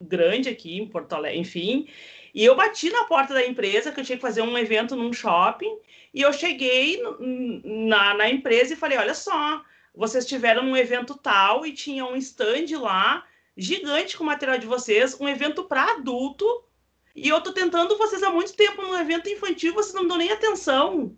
grande 0.00 0.48
aqui 0.48 0.78
em 0.78 0.86
Porto 0.86 1.12
Alegre, 1.12 1.38
enfim. 1.38 1.86
E 2.34 2.44
eu 2.44 2.54
bati 2.54 2.90
na 2.90 3.04
porta 3.04 3.34
da 3.34 3.44
empresa, 3.44 3.90
que 3.90 4.00
eu 4.00 4.04
tinha 4.04 4.16
que 4.16 4.22
fazer 4.22 4.42
um 4.42 4.56
evento 4.56 4.96
num 4.96 5.12
shopping, 5.12 5.76
e 6.14 6.22
eu 6.22 6.32
cheguei 6.32 7.02
na, 7.64 8.14
na 8.14 8.30
empresa 8.30 8.72
e 8.72 8.76
falei: 8.76 8.98
olha 8.98 9.14
só, 9.14 9.62
vocês 10.00 10.24
tiveram 10.24 10.62
um 10.62 10.74
evento 10.74 11.14
tal 11.14 11.66
e 11.66 11.74
tinha 11.74 12.06
um 12.06 12.16
stand 12.16 12.80
lá 12.80 13.22
gigante 13.54 14.16
com 14.16 14.24
o 14.24 14.26
material 14.26 14.56
de 14.56 14.66
vocês, 14.66 15.20
um 15.20 15.28
evento 15.28 15.64
para 15.64 15.92
adulto, 15.92 16.46
e 17.14 17.28
eu 17.28 17.38
tô 17.42 17.52
tentando 17.52 17.98
vocês 17.98 18.22
há 18.22 18.30
muito 18.30 18.54
tempo 18.54 18.80
num 18.80 18.96
evento 18.96 19.28
infantil, 19.28 19.74
vocês 19.74 19.92
não 19.92 20.04
me 20.04 20.08
dão 20.08 20.16
nem 20.16 20.32
atenção. 20.32 21.14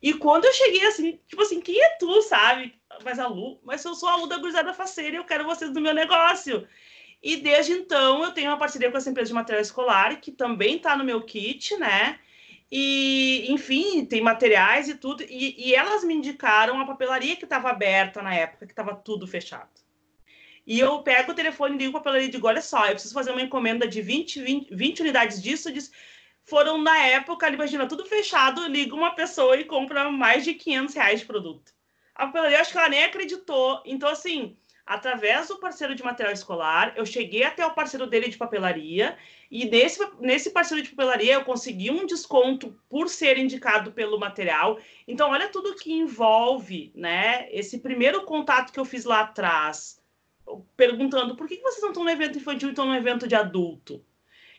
E 0.00 0.14
quando 0.14 0.44
eu 0.44 0.52
cheguei 0.52 0.86
assim, 0.86 1.18
tipo 1.26 1.42
assim, 1.42 1.60
quem 1.60 1.82
é 1.82 1.96
tu, 1.98 2.22
sabe? 2.22 2.78
Mas 3.02 3.18
a 3.18 3.26
Lu, 3.26 3.58
mas 3.64 3.84
eu 3.84 3.96
sou 3.96 4.08
a 4.08 4.14
Lu 4.14 4.28
da 4.28 4.38
Gurizada 4.38 4.72
Faceira 4.72 5.16
e 5.16 5.18
eu 5.18 5.24
quero 5.24 5.44
vocês 5.44 5.72
no 5.72 5.80
meu 5.80 5.92
negócio. 5.92 6.64
E 7.20 7.38
desde 7.38 7.72
então 7.72 8.22
eu 8.22 8.30
tenho 8.30 8.50
uma 8.52 8.58
parceria 8.58 8.88
com 8.88 8.98
essa 8.98 9.10
empresa 9.10 9.30
de 9.30 9.34
material 9.34 9.62
escolar, 9.62 10.20
que 10.20 10.30
também 10.30 10.76
está 10.76 10.96
no 10.96 11.02
meu 11.02 11.22
kit, 11.22 11.76
né? 11.76 12.20
E, 12.70 13.46
enfim, 13.48 14.04
tem 14.04 14.20
materiais 14.20 14.88
e 14.88 14.96
tudo. 14.96 15.22
E, 15.22 15.68
e 15.68 15.74
elas 15.74 16.02
me 16.04 16.14
indicaram 16.14 16.80
a 16.80 16.86
papelaria 16.86 17.36
que 17.36 17.44
estava 17.44 17.70
aberta 17.70 18.22
na 18.22 18.34
época, 18.34 18.66
que 18.66 18.72
estava 18.72 18.94
tudo 18.94 19.26
fechado. 19.26 19.70
E 20.66 20.80
eu 20.80 21.00
pego 21.02 21.30
o 21.30 21.34
telefone 21.34 21.76
e 21.76 21.78
ligo 21.78 21.92
para 21.92 22.00
a 22.00 22.02
papelaria 22.02 22.28
e 22.28 22.30
digo: 22.30 22.46
olha 22.46 22.60
só, 22.60 22.86
eu 22.86 22.92
preciso 22.92 23.14
fazer 23.14 23.30
uma 23.30 23.42
encomenda 23.42 23.86
de 23.86 24.02
20, 24.02 24.42
20, 24.42 24.74
20 24.74 25.00
unidades 25.00 25.40
disso. 25.40 25.72
Diz, 25.72 25.92
foram 26.42 26.78
na 26.78 26.98
época, 26.98 27.48
imagina, 27.48 27.86
tudo 27.86 28.04
fechado, 28.04 28.66
liga 28.66 28.94
uma 28.94 29.14
pessoa 29.14 29.56
e 29.56 29.64
compra 29.64 30.10
mais 30.10 30.44
de 30.44 30.54
500 30.54 30.94
reais 30.94 31.20
de 31.20 31.26
produto. 31.26 31.72
A 32.14 32.26
papelaria, 32.26 32.60
acho 32.60 32.72
que 32.72 32.78
ela 32.78 32.88
nem 32.88 33.04
acreditou. 33.04 33.80
Então, 33.84 34.08
assim, 34.08 34.56
através 34.84 35.48
do 35.48 35.58
parceiro 35.58 35.94
de 35.94 36.02
material 36.02 36.32
escolar, 36.32 36.94
eu 36.96 37.06
cheguei 37.06 37.44
até 37.44 37.64
o 37.64 37.74
parceiro 37.74 38.06
dele 38.06 38.28
de 38.28 38.36
papelaria, 38.36 39.16
e 39.50 39.66
desse, 39.66 40.00
nesse 40.20 40.50
parceiro 40.50 40.82
de 40.82 40.90
papelaria 40.90 41.34
eu 41.34 41.44
consegui 41.44 41.90
um 41.90 42.06
desconto 42.06 42.78
por 42.88 43.08
ser 43.08 43.38
indicado 43.38 43.92
pelo 43.92 44.18
material. 44.18 44.78
Então, 45.06 45.30
olha 45.30 45.48
tudo 45.48 45.76
que 45.76 45.92
envolve, 45.92 46.92
né? 46.94 47.48
Esse 47.50 47.78
primeiro 47.78 48.24
contato 48.24 48.72
que 48.72 48.80
eu 48.80 48.84
fiz 48.84 49.04
lá 49.04 49.20
atrás, 49.20 50.00
perguntando 50.76 51.36
por 51.36 51.46
que 51.46 51.60
vocês 51.60 51.82
não 51.82 51.90
estão 51.90 52.04
no 52.04 52.10
evento 52.10 52.38
infantil 52.38 52.68
e 52.68 52.72
estão 52.72 52.86
no 52.86 52.94
evento 52.94 53.28
de 53.28 53.34
adulto? 53.34 54.04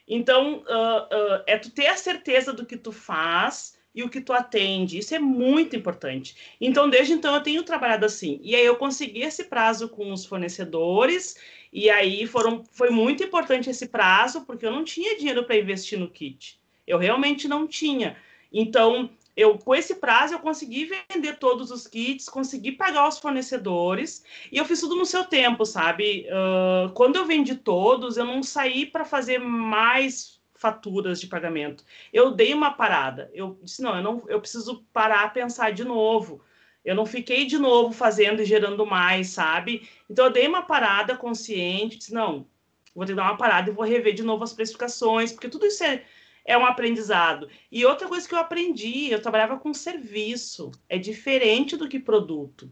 Então, 0.07 0.59
uh, 0.59 0.59
uh, 0.59 1.43
é 1.45 1.57
tu 1.57 1.69
ter 1.69 1.87
a 1.87 1.97
certeza 1.97 2.53
do 2.53 2.65
que 2.65 2.77
tu 2.77 2.93
faz 2.93 3.77
e 3.93 4.03
o 4.03 4.09
que 4.09 4.21
tu 4.21 4.31
atende. 4.31 4.99
Isso 4.99 5.15
é 5.15 5.19
muito 5.19 5.75
importante. 5.75 6.55
Então, 6.61 6.87
desde 6.87 7.13
então, 7.13 7.33
eu 7.33 7.41
tenho 7.41 7.63
trabalhado 7.63 8.05
assim. 8.05 8.39
E 8.43 8.55
aí 8.55 8.63
eu 8.63 8.75
consegui 8.75 9.23
esse 9.23 9.45
prazo 9.45 9.89
com 9.89 10.13
os 10.13 10.23
fornecedores, 10.23 11.35
e 11.77 11.91
aí 11.91 12.25
foram, 12.25 12.63
foi 12.71 12.89
muito 12.89 13.23
importante 13.23 13.69
esse 13.69 13.87
prazo, 13.87 14.41
porque 14.47 14.65
eu 14.65 14.71
não 14.71 14.83
tinha 14.83 15.15
dinheiro 15.15 15.43
para 15.43 15.59
investir 15.59 15.99
no 15.99 16.09
kit. 16.09 16.59
Eu 16.87 16.97
realmente 16.97 17.47
não 17.47 17.67
tinha. 17.67 18.17
Então, 18.51 19.11
eu 19.35 19.59
com 19.59 19.75
esse 19.75 19.93
prazo 19.93 20.33
eu 20.33 20.39
consegui 20.39 20.89
vender 21.07 21.37
todos 21.37 21.69
os 21.69 21.85
kits, 21.85 22.29
consegui 22.29 22.71
pagar 22.71 23.07
os 23.07 23.19
fornecedores 23.19 24.25
e 24.51 24.57
eu 24.57 24.65
fiz 24.65 24.79
tudo 24.79 24.95
no 24.95 25.05
seu 25.05 25.23
tempo, 25.25 25.67
sabe? 25.67 26.25
Uh, 26.31 26.91
quando 26.93 27.17
eu 27.17 27.27
vendi 27.27 27.53
todos, 27.53 28.17
eu 28.17 28.25
não 28.25 28.41
saí 28.41 28.83
para 28.83 29.05
fazer 29.05 29.37
mais 29.37 30.41
faturas 30.55 31.21
de 31.21 31.27
pagamento. 31.27 31.83
Eu 32.11 32.31
dei 32.31 32.55
uma 32.55 32.71
parada. 32.71 33.29
Eu 33.35 33.59
disse 33.61 33.83
não, 33.83 33.95
eu 33.95 34.01
não, 34.01 34.23
eu 34.27 34.41
preciso 34.41 34.83
parar, 34.91 35.31
pensar 35.31 35.71
de 35.71 35.83
novo. 35.83 36.41
Eu 36.87 36.95
não 36.95 37.05
fiquei 37.05 37.45
de 37.45 37.57
novo 37.57 37.93
fazendo 37.93 38.41
e 38.41 38.45
gerando 38.45 38.85
mais, 38.85 39.29
sabe? 39.29 39.87
Então 40.09 40.25
eu 40.25 40.31
dei 40.31 40.47
uma 40.47 40.61
parada 40.61 41.15
consciente, 41.17 41.97
disse 41.97 42.13
não, 42.13 42.47
vou 42.95 43.05
ter 43.05 43.11
que 43.11 43.17
dar 43.17 43.23
uma 43.23 43.37
parada 43.37 43.69
e 43.69 43.73
vou 43.73 43.85
rever 43.85 44.13
de 44.13 44.23
novo 44.23 44.43
as 44.43 44.53
precificações, 44.53 45.31
porque 45.31 45.49
tudo 45.49 45.65
isso 45.65 45.83
é 45.83 46.03
é 46.47 46.57
um 46.57 46.65
aprendizado. 46.65 47.49
E 47.69 47.85
outra 47.85 48.07
coisa 48.07 48.25
que 48.25 48.33
eu 48.33 48.39
aprendi, 48.39 49.11
eu 49.11 49.21
trabalhava 49.21 49.57
com 49.59 49.73
serviço, 49.73 50.71
é 50.87 50.97
diferente 50.97 51.75
do 51.75 51.89
que 51.89 51.99
produto. 51.99 52.71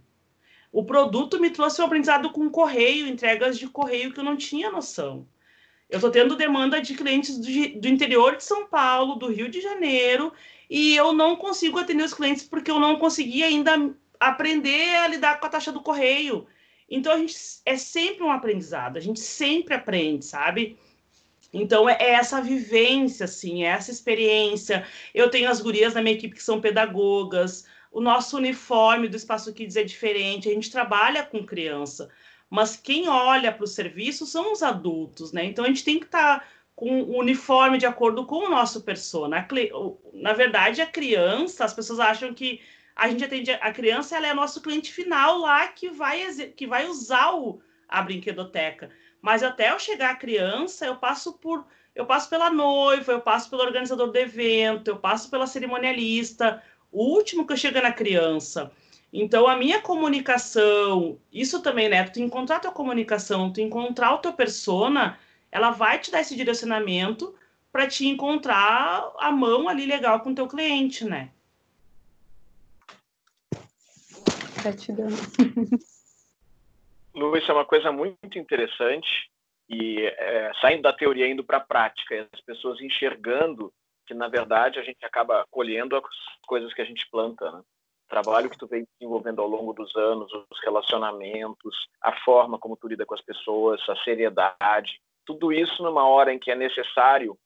O 0.72 0.86
produto 0.86 1.40
me 1.40 1.50
trouxe 1.50 1.82
um 1.82 1.86
aprendizado 1.86 2.32
com 2.32 2.50
correio, 2.50 3.06
entregas 3.06 3.60
de 3.60 3.68
correio 3.68 4.14
que 4.14 4.20
eu 4.20 4.24
não 4.24 4.38
tinha 4.38 4.72
noção. 4.72 5.28
Eu 5.90 5.98
estou 5.98 6.10
tendo 6.10 6.38
demanda 6.38 6.82
de 6.82 6.96
clientes 6.96 7.38
do, 7.38 7.80
do, 7.80 7.88
interior 7.88 8.38
de 8.38 8.44
São 8.44 8.66
Paulo, 8.66 9.16
do 9.16 9.28
Rio 9.28 9.50
de 9.50 9.62
Janeiro, 9.62 10.34
e 10.70 10.96
eu 10.96 11.14
não 11.14 11.36
consigo 11.36 11.78
atender 11.78 12.04
os 12.04 12.14
clientes 12.14 12.44
porque 12.44 12.72
eu 12.72 12.80
não 12.80 12.98
consegui 12.98 13.44
ainda 13.44 13.94
aprender 14.30 14.96
a 14.98 15.08
lidar 15.08 15.40
com 15.40 15.46
a 15.46 15.50
taxa 15.50 15.72
do 15.72 15.82
correio. 15.82 16.48
Então, 16.90 17.14
a 17.14 17.18
gente 17.18 17.36
é 17.66 17.78
sempre 17.78 18.24
um 18.24 18.32
aprendizado, 18.32 18.98
a 18.98 19.02
gente 19.02 19.20
sempre 19.20 19.74
aprende, 19.74 20.26
sabe? 20.26 20.78
Então, 21.52 21.90
é, 21.90 21.98
é 22.00 22.10
essa 22.12 22.42
vivência, 22.42 23.26
assim, 23.26 23.64
é 23.64 23.68
essa 23.68 23.92
experiência. 23.92 24.86
Eu 25.14 25.30
tenho 25.30 25.50
as 25.50 25.62
gurias 25.62 25.94
na 25.94 26.02
minha 26.02 26.16
equipe 26.16 26.36
que 26.36 26.44
são 26.44 26.62
pedagogas, 26.62 27.66
o 27.92 28.02
nosso 28.02 28.36
uniforme 28.38 29.08
do 29.08 29.16
Espaço 29.16 29.54
Kids 29.54 29.78
é 29.78 29.84
diferente, 29.84 30.50
a 30.50 30.54
gente 30.54 30.70
trabalha 30.70 31.24
com 31.24 31.46
criança, 31.46 32.10
mas 32.50 32.76
quem 32.76 33.08
olha 33.08 33.54
para 33.54 33.64
o 33.64 33.68
serviço 33.68 34.26
são 34.26 34.52
os 34.52 34.62
adultos, 34.62 35.32
né? 35.32 35.46
Então, 35.46 35.64
a 35.64 35.68
gente 35.70 35.84
tem 35.84 35.98
que 35.98 36.06
estar 36.06 36.40
tá 36.40 36.46
com 36.76 37.04
o 37.04 37.18
uniforme 37.20 37.78
de 37.78 37.86
acordo 37.86 38.26
com 38.26 38.46
o 38.46 38.50
nosso 38.50 38.82
persona. 38.82 39.48
Na 40.14 40.34
verdade, 40.34 40.82
a 40.82 40.86
criança, 40.86 41.64
as 41.64 41.74
pessoas 41.74 42.00
acham 42.02 42.34
que 42.34 42.60
a 42.96 43.10
gente 43.10 43.24
atende 43.24 43.52
a 43.52 43.72
criança, 43.72 44.16
ela 44.16 44.28
é 44.28 44.34
nosso 44.34 44.62
cliente 44.62 44.94
final 44.94 45.38
lá 45.38 45.68
que 45.68 45.90
vai, 45.90 46.26
que 46.56 46.66
vai 46.66 46.88
usar 46.88 47.34
o, 47.34 47.62
a 47.90 48.02
brinquedoteca. 48.02 48.90
Mas 49.22 49.44
até 49.44 49.72
eu 49.72 49.80
chegar 49.80 50.12
à 50.12 50.16
criança, 50.16 50.86
eu 50.86 50.96
passo 50.96 51.34
por 51.34 51.66
eu 51.96 52.06
passo 52.06 52.30
pela 52.30 52.50
noiva, 52.50 53.14
eu 53.14 53.22
passo 53.22 53.50
pelo 53.50 53.64
organizador 53.64 54.12
do 54.12 54.18
evento, 54.18 54.90
eu 54.90 54.98
passo 54.98 55.30
pela 55.30 55.48
cerimonialista, 55.48 56.62
o 56.92 57.02
último 57.04 57.48
que 57.48 57.54
eu 57.54 57.58
chego 57.58 57.82
na 57.82 57.92
criança. 57.92 58.70
Então, 59.14 59.48
a 59.48 59.56
minha 59.56 59.80
comunicação, 59.80 61.18
isso 61.32 61.62
também, 61.62 61.88
né? 61.88 62.04
Tu 62.04 62.20
encontrar 62.20 62.58
a 62.58 62.60
tua 62.60 62.72
comunicação, 62.72 63.52
tu 63.52 63.62
encontrar 63.62 64.14
o 64.14 64.18
teu 64.18 64.34
persona, 64.34 65.18
ela 65.50 65.72
vai 65.72 65.98
te 66.00 66.12
dar 66.12 66.20
esse 66.20 66.36
direcionamento 66.36 67.34
para 67.72 67.88
te 67.88 68.06
encontrar 68.06 69.10
a 69.18 69.32
mão 69.32 69.70
ali 69.70 69.86
legal 69.86 70.20
com 70.20 70.32
o 70.32 70.36
teu 70.36 70.48
cliente, 70.48 71.06
né? 71.06 71.30
Gratidão. 74.66 75.06
Lu, 77.14 77.38
isso 77.38 77.52
é 77.52 77.54
uma 77.54 77.66
coisa 77.66 77.92
muito 77.92 78.40
interessante 78.40 79.30
e 79.70 80.02
é, 80.02 80.52
saindo 80.60 80.82
da 80.82 80.92
teoria 80.92 81.28
indo 81.28 81.44
para 81.44 81.58
a 81.58 81.62
prática, 81.62 82.28
as 82.34 82.42
pessoas 82.42 82.82
enxergando 82.82 83.72
que 84.08 84.16
na 84.16 84.28
verdade 84.28 84.80
a 84.80 84.84
gente 84.84 85.06
acaba 85.06 85.46
colhendo 85.52 85.96
as 85.96 86.04
coisas 86.48 86.74
que 86.74 86.82
a 86.82 86.86
gente 86.86 87.08
planta, 87.12 87.52
né? 87.52 87.60
O 87.60 88.10
trabalho 88.10 88.50
que 88.50 88.58
tu 88.58 88.68
vem 88.68 88.88
desenvolvendo 89.00 89.42
ao 89.42 89.48
longo 89.48 89.74
dos 89.74 89.96
anos, 89.96 90.32
os 90.32 90.60
relacionamentos, 90.64 91.76
a 92.02 92.12
forma 92.22 92.60
como 92.60 92.78
tu 92.78 92.88
lida 92.88 93.06
com 93.06 93.16
as 93.16 93.22
pessoas, 93.22 93.82
a 93.88 93.96
seriedade, 94.04 95.00
tudo 95.26 95.52
isso 95.52 95.84
numa 95.84 96.08
hora 96.08 96.34
em 96.34 96.40
que 96.40 96.52
é 96.52 96.56
necessário 96.56 97.38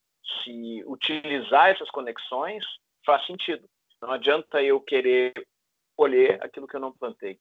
se 0.43 0.83
utilizar 0.85 1.69
essas 1.69 1.89
conexões 1.91 2.63
faz 3.05 3.25
sentido. 3.25 3.65
Não 4.01 4.11
adianta 4.11 4.61
eu 4.61 4.81
querer 4.81 5.33
colher 5.99 6.41
aquilo 6.41 6.65
que 6.65 6.77
eu 6.77 6.79
não 6.79 6.93
plantei. 6.93 7.37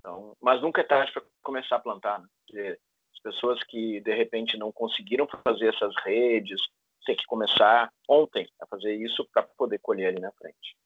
Então, 0.00 0.36
mas 0.42 0.60
nunca 0.60 0.80
é 0.80 0.84
tarde 0.84 1.12
para 1.12 1.22
começar 1.44 1.76
a 1.76 1.78
plantar. 1.80 2.20
Né? 2.52 2.76
As 3.12 3.20
pessoas 3.22 3.62
que 3.62 4.00
de 4.00 4.12
repente 4.12 4.56
não 4.56 4.72
conseguiram 4.72 5.28
fazer 5.44 5.68
essas 5.68 5.94
redes, 6.04 6.60
tem 7.06 7.14
que 7.14 7.24
começar 7.26 7.88
ontem 8.08 8.48
a 8.60 8.66
fazer 8.66 8.96
isso 8.96 9.24
para 9.32 9.44
poder 9.44 9.78
colher 9.78 10.08
ali 10.08 10.20
na 10.20 10.32
frente. 10.32 10.76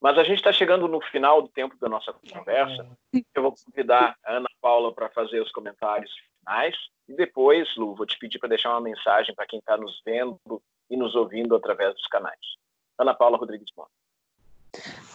Mas 0.00 0.16
a 0.16 0.22
gente 0.22 0.36
está 0.36 0.52
chegando 0.52 0.86
no 0.86 1.00
final 1.00 1.42
do 1.42 1.48
tempo 1.48 1.76
da 1.80 1.88
nossa 1.88 2.12
conversa. 2.12 2.86
Eu 3.34 3.42
vou 3.42 3.52
convidar 3.52 4.16
a 4.22 4.36
Ana 4.36 4.48
Paula 4.60 4.94
para 4.94 5.08
fazer 5.08 5.40
os 5.40 5.50
comentários 5.50 6.12
finais. 6.38 6.76
E 7.08 7.14
depois, 7.14 7.74
Lu, 7.74 7.96
vou 7.96 8.06
te 8.06 8.16
pedir 8.16 8.38
para 8.38 8.50
deixar 8.50 8.70
uma 8.70 8.80
mensagem 8.80 9.34
para 9.34 9.46
quem 9.46 9.58
está 9.58 9.76
nos 9.76 10.00
vendo 10.04 10.62
e 10.88 10.96
nos 10.96 11.16
ouvindo 11.16 11.56
através 11.56 11.94
dos 11.94 12.06
canais. 12.06 12.38
Ana 12.96 13.12
Paula 13.12 13.38
Rodrigues 13.38 13.72
Bom. 13.74 13.88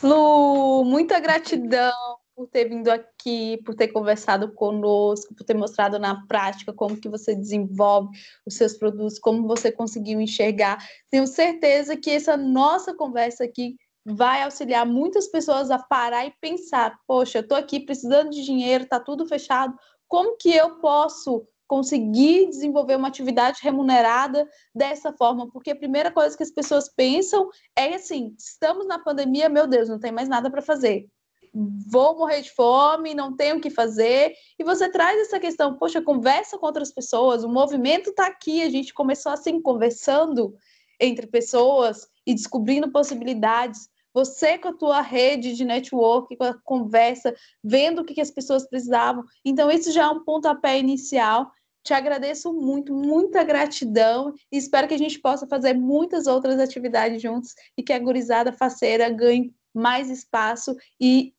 Lu, 0.01 0.85
muita 0.85 1.19
gratidão 1.19 1.91
por 2.33 2.47
ter 2.47 2.69
vindo 2.69 2.87
aqui, 2.87 3.61
por 3.65 3.75
ter 3.75 3.89
conversado 3.89 4.53
conosco, 4.53 5.35
por 5.35 5.43
ter 5.43 5.53
mostrado 5.53 5.99
na 5.99 6.25
prática 6.25 6.71
como 6.71 6.95
que 6.95 7.09
você 7.09 7.35
desenvolve 7.35 8.17
os 8.45 8.53
seus 8.55 8.77
produtos, 8.77 9.19
como 9.19 9.45
você 9.45 9.69
conseguiu 9.69 10.21
enxergar. 10.21 10.77
Tenho 11.09 11.27
certeza 11.27 11.97
que 11.97 12.09
essa 12.09 12.37
nossa 12.37 12.95
conversa 12.95 13.43
aqui 13.43 13.75
vai 14.05 14.41
auxiliar 14.41 14.85
muitas 14.85 15.27
pessoas 15.27 15.69
a 15.69 15.77
parar 15.77 16.25
e 16.25 16.33
pensar: 16.39 16.97
poxa, 17.05 17.39
eu 17.39 17.41
estou 17.41 17.57
aqui 17.57 17.81
precisando 17.81 18.29
de 18.29 18.45
dinheiro, 18.45 18.85
está 18.85 19.01
tudo 19.01 19.27
fechado, 19.27 19.77
como 20.07 20.37
que 20.37 20.49
eu 20.49 20.79
posso 20.79 21.45
conseguir 21.69 22.49
desenvolver 22.49 22.97
uma 22.97 23.07
atividade 23.07 23.59
remunerada 23.61 24.49
dessa 24.75 25.13
forma? 25.13 25.49
Porque 25.49 25.71
a 25.71 25.75
primeira 25.75 26.11
coisa 26.11 26.35
que 26.35 26.43
as 26.43 26.51
pessoas 26.51 26.89
pensam 26.89 27.47
é 27.77 27.93
assim: 27.93 28.35
estamos 28.37 28.85
na 28.87 28.99
pandemia, 28.99 29.47
meu 29.47 29.67
Deus, 29.67 29.87
não 29.87 29.99
tem 29.99 30.11
mais 30.11 30.27
nada 30.27 30.49
para 30.49 30.61
fazer 30.61 31.07
vou 31.51 32.15
morrer 32.15 32.41
de 32.41 32.51
fome, 32.51 33.15
não 33.15 33.35
tenho 33.35 33.57
o 33.57 33.61
que 33.61 33.71
fazer. 33.71 34.33
E 34.57 34.63
você 34.63 34.87
traz 34.87 35.19
essa 35.19 35.39
questão, 35.39 35.75
poxa, 35.75 35.99
conversa 35.99 36.57
com 36.57 36.65
outras 36.67 36.91
pessoas, 36.91 37.43
o 37.43 37.49
movimento 37.49 38.11
está 38.11 38.27
aqui, 38.27 38.61
a 38.61 38.69
gente 38.69 38.93
começou 38.93 39.31
assim, 39.31 39.59
conversando 39.59 40.53
entre 40.99 41.25
pessoas 41.27 42.07
e 42.25 42.33
descobrindo 42.33 42.91
possibilidades. 42.91 43.89
Você 44.13 44.57
com 44.57 44.69
a 44.69 44.73
tua 44.73 45.01
rede 45.01 45.53
de 45.53 45.63
network, 45.63 46.35
com 46.35 46.43
a 46.43 46.53
conversa, 46.63 47.33
vendo 47.63 48.01
o 48.01 48.05
que, 48.05 48.19
as 48.19 48.31
pessoas 48.31 48.67
precisavam. 48.67 49.23
Então, 49.45 49.69
esse 49.69 49.91
já 49.91 50.03
é 50.03 50.09
um 50.09 50.23
pontapé 50.23 50.79
inicial 50.79 51.51
te 51.89 51.93
agradeço 51.95 52.53
muito, 52.53 52.93
muita 52.93 53.43
gratidão 53.43 54.31
e 54.51 54.57
espero 54.57 54.87
que 54.87 54.93
a 54.93 54.97
gente 54.97 55.17
possa 55.17 55.47
fazer 55.47 55.73
muitas 55.73 56.27
outras 56.27 56.59
atividades 56.59 57.19
juntos 57.19 57.55
e 57.75 57.81
que 57.81 57.91
a 57.91 57.97
gurizada 57.97 58.53
faceira 58.53 59.09
ganhe 59.09 59.51
mais 59.73 60.07
espaço 60.07 60.77
e 61.01 61.33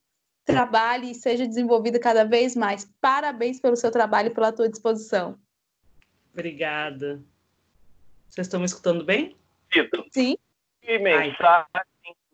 trabalhe 0.44 1.12
e 1.12 1.14
seja 1.14 1.46
desenvolvida 1.46 2.00
cada 2.00 2.24
vez 2.24 2.56
mais. 2.56 2.84
Parabéns 3.00 3.60
pelo 3.60 3.76
seu 3.76 3.92
trabalho 3.92 4.26
e 4.26 4.34
pela 4.34 4.50
tua 4.50 4.68
disposição. 4.68 5.38
Obrigada. 6.32 7.22
Vocês 8.28 8.48
estão 8.48 8.58
me 8.58 8.66
escutando 8.66 9.04
bem? 9.04 9.36
Sim. 10.10 10.36
Que 10.82 10.98
mensagem 10.98 11.64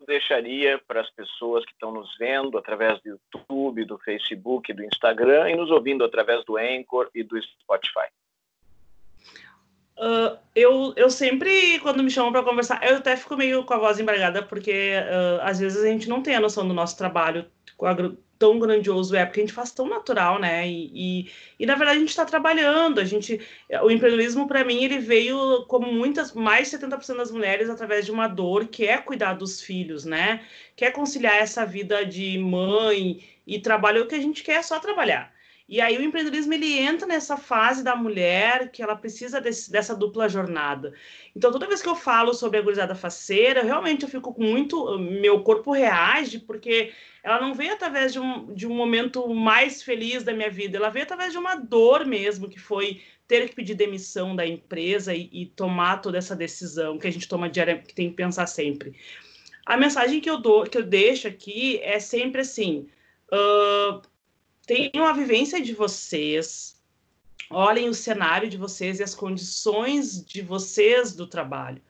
deixaria 0.05 0.79
para 0.87 1.01
as 1.01 1.09
pessoas 1.09 1.65
que 1.65 1.71
estão 1.71 1.91
nos 1.91 2.15
vendo 2.17 2.57
através 2.57 3.01
do 3.01 3.09
YouTube, 3.09 3.85
do 3.85 3.97
Facebook, 3.99 4.71
do 4.73 4.83
Instagram 4.83 5.49
e 5.49 5.55
nos 5.55 5.71
ouvindo 5.71 6.03
através 6.03 6.43
do 6.45 6.57
Anchor 6.57 7.09
e 7.15 7.23
do 7.23 7.41
Spotify? 7.41 8.07
Uh, 9.97 10.37
eu, 10.55 10.93
eu 10.95 11.09
sempre, 11.09 11.79
quando 11.79 12.03
me 12.03 12.11
chamam 12.11 12.31
para 12.31 12.43
conversar, 12.43 12.87
eu 12.87 12.97
até 12.97 13.17
fico 13.17 13.35
meio 13.35 13.63
com 13.63 13.73
a 13.73 13.79
voz 13.79 13.99
embargada, 13.99 14.43
porque 14.43 14.93
uh, 14.93 15.41
às 15.41 15.59
vezes 15.59 15.83
a 15.83 15.87
gente 15.87 16.07
não 16.07 16.21
tem 16.21 16.35
a 16.35 16.39
noção 16.39 16.67
do 16.67 16.73
nosso 16.73 16.95
trabalho 16.95 17.49
tão 18.37 18.59
grandioso 18.59 19.15
é, 19.15 19.25
porque 19.25 19.39
a 19.39 19.43
gente 19.43 19.53
faz 19.53 19.71
tão 19.71 19.87
natural, 19.87 20.39
né? 20.39 20.67
E, 20.67 20.91
e, 20.93 21.31
e 21.59 21.65
na 21.65 21.75
verdade 21.75 21.97
a 21.97 21.99
gente 21.99 22.09
está 22.09 22.25
trabalhando, 22.25 22.99
a 22.99 23.05
gente, 23.05 23.39
o 23.83 23.91
empreendedorismo 23.91 24.47
para 24.47 24.63
mim 24.63 24.83
ele 24.83 24.99
veio 24.99 25.65
como 25.67 25.91
muitas, 25.91 26.33
mais 26.33 26.69
de 26.69 26.77
70% 26.77 27.17
das 27.17 27.31
mulheres 27.31 27.69
através 27.69 28.05
de 28.05 28.11
uma 28.11 28.27
dor 28.27 28.67
que 28.67 28.85
é 28.85 28.97
cuidar 28.97 29.33
dos 29.33 29.61
filhos, 29.61 30.05
né? 30.05 30.45
Que 30.75 30.85
é 30.85 30.91
conciliar 30.91 31.35
essa 31.35 31.65
vida 31.65 32.05
de 32.05 32.37
mãe 32.37 33.23
e 33.45 33.59
trabalho, 33.59 34.03
o 34.03 34.07
que 34.07 34.15
a 34.15 34.21
gente 34.21 34.43
quer 34.43 34.57
é 34.57 34.61
só 34.61 34.79
trabalhar. 34.79 35.35
E 35.69 35.81
aí 35.81 35.97
o 35.97 36.01
empreendedorismo 36.01 36.53
ele 36.53 36.79
entra 36.79 37.05
nessa 37.05 37.35
fase 37.35 37.83
da 37.83 37.93
mulher 37.93 38.71
que 38.71 38.81
ela 38.81 38.95
precisa 38.95 39.41
desse, 39.41 39.69
dessa 39.69 39.93
dupla 39.93 40.29
jornada. 40.29 40.93
Então 41.35 41.51
toda 41.51 41.67
vez 41.67 41.81
que 41.81 41.89
eu 41.89 41.95
falo 41.95 42.33
sobre 42.33 42.57
a 42.57 42.61
gurizada 42.61 42.95
faceira, 42.95 43.63
realmente 43.63 44.03
eu 44.03 44.09
fico 44.09 44.33
com 44.33 44.43
muito, 44.43 44.97
meu 44.97 45.41
corpo 45.43 45.71
reage 45.71 46.39
porque 46.39 46.93
ela 47.27 47.41
não 47.41 47.53
veio 47.53 47.73
através 47.73 48.13
de 48.13 48.19
um, 48.21 48.53
de 48.53 48.65
um 48.65 48.73
momento 48.73 49.27
mais 49.27 49.83
feliz 49.83 50.23
da 50.23 50.31
minha 50.31 50.49
vida, 50.49 50.77
ela 50.77 50.89
veio 50.89 51.03
através 51.03 51.33
de 51.33 51.37
uma 51.37 51.55
dor 51.55 52.05
mesmo, 52.05 52.47
que 52.47 52.57
foi 52.57 53.01
ter 53.27 53.49
que 53.49 53.55
pedir 53.55 53.75
demissão 53.75 54.33
da 54.33 54.47
empresa 54.47 55.13
e, 55.13 55.29
e 55.33 55.45
tomar 55.47 55.97
toda 55.97 56.17
essa 56.17 56.33
decisão 56.33 56.97
que 56.97 57.05
a 57.05 57.11
gente 57.11 57.27
toma 57.27 57.49
diariamente, 57.49 57.89
que 57.89 57.93
tem 57.93 58.09
que 58.09 58.15
pensar 58.15 58.47
sempre. 58.47 58.95
A 59.65 59.75
mensagem 59.75 60.21
que 60.21 60.29
eu 60.29 60.37
dou, 60.37 60.63
que 60.63 60.77
eu 60.77 60.83
deixo 60.83 61.27
aqui 61.27 61.81
é 61.83 61.99
sempre 61.99 62.39
assim. 62.39 62.87
Uh, 63.29 64.01
tenham 64.65 65.05
a 65.05 65.11
vivência 65.11 65.61
de 65.61 65.73
vocês, 65.73 66.81
olhem 67.49 67.89
o 67.89 67.93
cenário 67.93 68.47
de 68.47 68.55
vocês 68.55 69.01
e 69.01 69.03
as 69.03 69.13
condições 69.13 70.25
de 70.25 70.41
vocês 70.41 71.13
do 71.13 71.27
trabalho. 71.27 71.81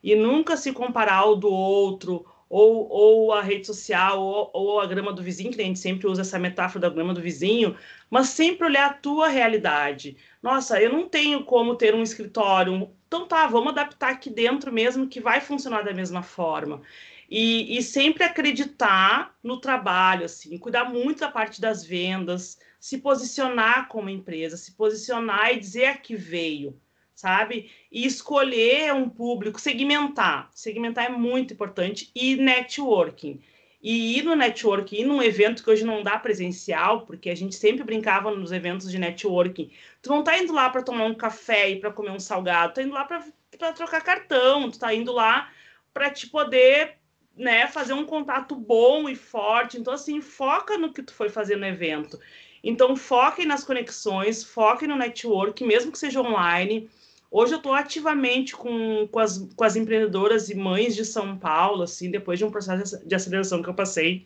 E 0.00 0.14
nunca 0.14 0.56
se 0.56 0.72
comparar 0.72 1.16
ao 1.16 1.34
do 1.34 1.48
outro, 1.48 2.24
ou, 2.54 2.88
ou 2.88 3.32
a 3.32 3.42
rede 3.42 3.66
social, 3.66 4.22
ou, 4.22 4.48
ou 4.52 4.80
a 4.80 4.86
grama 4.86 5.12
do 5.12 5.20
vizinho, 5.20 5.50
que 5.50 5.60
a 5.60 5.64
gente 5.64 5.80
sempre 5.80 6.06
usa 6.06 6.20
essa 6.20 6.38
metáfora 6.38 6.82
da 6.82 6.88
grama 6.88 7.12
do 7.12 7.20
vizinho, 7.20 7.76
mas 8.08 8.28
sempre 8.28 8.64
olhar 8.64 8.86
a 8.86 8.92
tua 8.94 9.26
realidade. 9.26 10.16
Nossa, 10.40 10.80
eu 10.80 10.92
não 10.92 11.08
tenho 11.08 11.42
como 11.42 11.74
ter 11.74 11.96
um 11.96 12.02
escritório, 12.02 12.88
então 13.08 13.26
tá, 13.26 13.48
vamos 13.48 13.72
adaptar 13.72 14.12
aqui 14.12 14.30
dentro 14.30 14.72
mesmo 14.72 15.08
que 15.08 15.20
vai 15.20 15.40
funcionar 15.40 15.82
da 15.82 15.92
mesma 15.92 16.22
forma. 16.22 16.80
E, 17.28 17.76
e, 17.76 17.82
sempre 17.82 18.22
acreditar 18.22 19.34
no 19.42 19.60
trabalho, 19.60 20.24
assim, 20.24 20.56
cuidar 20.56 20.84
muito 20.84 21.20
da 21.20 21.30
parte 21.32 21.60
das 21.60 21.84
vendas, 21.84 22.56
se 22.78 22.98
posicionar 22.98 23.88
como 23.88 24.08
empresa, 24.08 24.56
se 24.56 24.76
posicionar 24.76 25.52
e 25.52 25.58
dizer 25.58 25.86
a 25.86 25.96
que 25.96 26.14
veio, 26.14 26.80
sabe? 27.14 27.70
E 27.90 28.04
escolher 28.06 28.92
um 28.92 29.08
público, 29.08 29.60
segmentar. 29.60 30.50
Segmentar 30.52 31.06
é 31.06 31.08
muito 31.08 31.54
importante. 31.54 32.10
E 32.14 32.36
networking. 32.36 33.40
E 33.82 34.18
ir 34.18 34.22
no 34.22 34.34
networking, 34.34 34.96
ir 34.96 35.04
num 35.04 35.22
evento 35.22 35.62
que 35.62 35.70
hoje 35.70 35.84
não 35.84 36.02
dá 36.02 36.18
presencial, 36.18 37.02
porque 37.02 37.28
a 37.28 37.34
gente 37.34 37.54
sempre 37.54 37.84
brincava 37.84 38.30
nos 38.30 38.50
eventos 38.50 38.90
de 38.90 38.98
networking. 38.98 39.70
Tu 40.00 40.08
não 40.08 40.24
tá 40.24 40.38
indo 40.38 40.52
lá 40.54 40.70
para 40.70 40.82
tomar 40.82 41.04
um 41.04 41.14
café 41.14 41.70
e 41.70 41.76
para 41.80 41.92
comer 41.92 42.10
um 42.10 42.18
salgado, 42.18 42.72
tu 42.72 42.76
tá 42.76 42.82
indo 42.82 42.94
lá 42.94 43.04
para 43.04 43.72
trocar 43.74 44.00
cartão, 44.00 44.70
tu 44.70 44.78
tá 44.78 44.94
indo 44.94 45.12
lá 45.12 45.52
para 45.92 46.10
te 46.10 46.26
poder 46.26 46.96
né, 47.36 47.66
fazer 47.66 47.92
um 47.92 48.06
contato 48.06 48.54
bom 48.54 49.08
e 49.08 49.14
forte. 49.14 49.78
Então, 49.78 49.92
assim, 49.92 50.20
foca 50.20 50.78
no 50.78 50.92
que 50.92 51.02
tu 51.02 51.12
foi 51.12 51.28
fazer 51.28 51.56
no 51.56 51.66
evento. 51.66 52.18
Então, 52.62 52.96
foquem 52.96 53.44
nas 53.44 53.64
conexões, 53.64 54.42
foquem 54.42 54.88
no 54.88 54.96
network, 54.96 55.62
mesmo 55.62 55.92
que 55.92 55.98
seja 55.98 56.20
online. 56.20 56.88
Hoje 57.36 57.52
eu 57.52 57.56
estou 57.56 57.74
ativamente 57.74 58.54
com, 58.54 59.08
com, 59.10 59.18
as, 59.18 59.38
com 59.56 59.64
as 59.64 59.74
empreendedoras 59.74 60.50
e 60.50 60.54
mães 60.54 60.94
de 60.94 61.04
São 61.04 61.36
Paulo, 61.36 61.82
assim, 61.82 62.08
depois 62.08 62.38
de 62.38 62.44
um 62.44 62.50
processo 62.50 63.04
de 63.04 63.12
aceleração 63.12 63.60
que 63.60 63.68
eu 63.68 63.74
passei. 63.74 64.24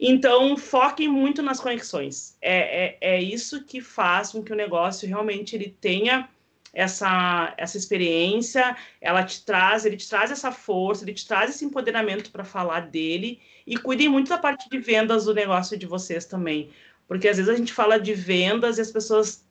Então, 0.00 0.56
foquem 0.56 1.06
muito 1.06 1.42
nas 1.42 1.60
conexões. 1.60 2.38
É, 2.40 2.86
é, 2.86 3.16
é 3.16 3.22
isso 3.22 3.62
que 3.66 3.82
faz 3.82 4.32
com 4.32 4.42
que 4.42 4.54
o 4.54 4.56
negócio 4.56 5.06
realmente 5.06 5.54
ele 5.54 5.76
tenha 5.82 6.30
essa, 6.72 7.52
essa 7.58 7.76
experiência, 7.76 8.74
ela 9.02 9.22
te 9.22 9.44
traz, 9.44 9.84
ele 9.84 9.98
te 9.98 10.08
traz 10.08 10.30
essa 10.30 10.50
força, 10.50 11.04
ele 11.04 11.12
te 11.12 11.28
traz 11.28 11.50
esse 11.50 11.66
empoderamento 11.66 12.30
para 12.30 12.42
falar 12.42 12.88
dele 12.88 13.38
e 13.66 13.76
cuidem 13.76 14.08
muito 14.08 14.30
da 14.30 14.38
parte 14.38 14.66
de 14.70 14.78
vendas 14.78 15.26
do 15.26 15.34
negócio 15.34 15.76
de 15.76 15.84
vocês 15.84 16.24
também, 16.24 16.70
porque 17.06 17.28
às 17.28 17.36
vezes 17.36 17.52
a 17.52 17.56
gente 17.56 17.74
fala 17.74 18.00
de 18.00 18.14
vendas 18.14 18.78
e 18.78 18.80
as 18.80 18.90
pessoas 18.90 19.46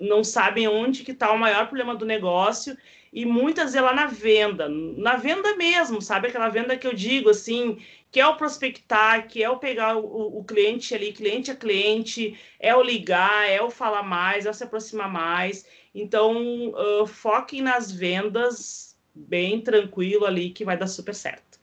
não 0.00 0.24
sabem 0.24 0.66
onde 0.66 1.04
que 1.04 1.12
está 1.12 1.30
o 1.30 1.38
maior 1.38 1.66
problema 1.66 1.94
do 1.94 2.06
negócio 2.06 2.76
e 3.12 3.24
muitas 3.26 3.74
é 3.74 3.80
lá 3.80 3.92
na 3.92 4.06
venda, 4.06 4.68
na 4.68 5.16
venda 5.16 5.56
mesmo, 5.56 6.00
sabe 6.00 6.28
aquela 6.28 6.48
venda 6.48 6.76
que 6.76 6.86
eu 6.86 6.94
digo 6.94 7.28
assim, 7.28 7.84
que 8.10 8.20
é 8.20 8.26
o 8.26 8.36
prospectar, 8.36 9.26
que 9.26 9.42
é 9.42 9.50
o 9.50 9.58
pegar 9.58 9.96
o, 9.96 10.38
o 10.38 10.44
cliente 10.44 10.94
ali, 10.94 11.12
cliente 11.12 11.50
a 11.50 11.56
cliente, 11.56 12.38
é 12.58 12.74
o 12.74 12.82
ligar, 12.82 13.48
é 13.48 13.60
o 13.60 13.70
falar 13.70 14.04
mais, 14.04 14.46
é 14.46 14.50
o 14.50 14.54
se 14.54 14.62
aproximar 14.62 15.10
mais. 15.10 15.66
Então, 15.92 16.68
uh, 16.68 17.06
foquem 17.06 17.62
nas 17.62 17.90
vendas 17.90 18.96
bem 19.12 19.60
tranquilo 19.60 20.24
ali, 20.24 20.50
que 20.50 20.64
vai 20.64 20.76
dar 20.76 20.86
super 20.86 21.14
certo. 21.14 21.58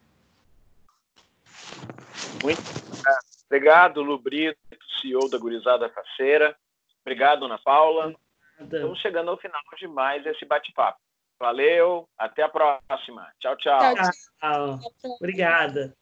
Muito 2.44 2.62
obrigado, 3.46 4.02
Lubrito, 4.02 4.60
CEO 5.02 5.30
da 5.30 5.38
Gurizada 5.38 5.90
Faceira. 5.90 6.58
Obrigado, 7.02 7.46
Ana 7.46 7.58
Paula. 7.58 8.14
Obrigada. 8.60 8.78
Estamos 8.78 9.00
chegando 9.00 9.32
ao 9.32 9.38
final 9.38 9.62
de 9.78 9.88
mais 9.88 10.26
esse 10.26 10.46
bate-papo. 10.46 11.00
Valeu, 11.40 12.08
até 12.18 12.42
a 12.44 12.50
próxima. 12.50 13.32
Tchau, 13.40 13.56
tchau. 13.58 13.96
tchau, 13.96 14.12
tchau. 14.40 14.80
Obrigada. 15.20 15.96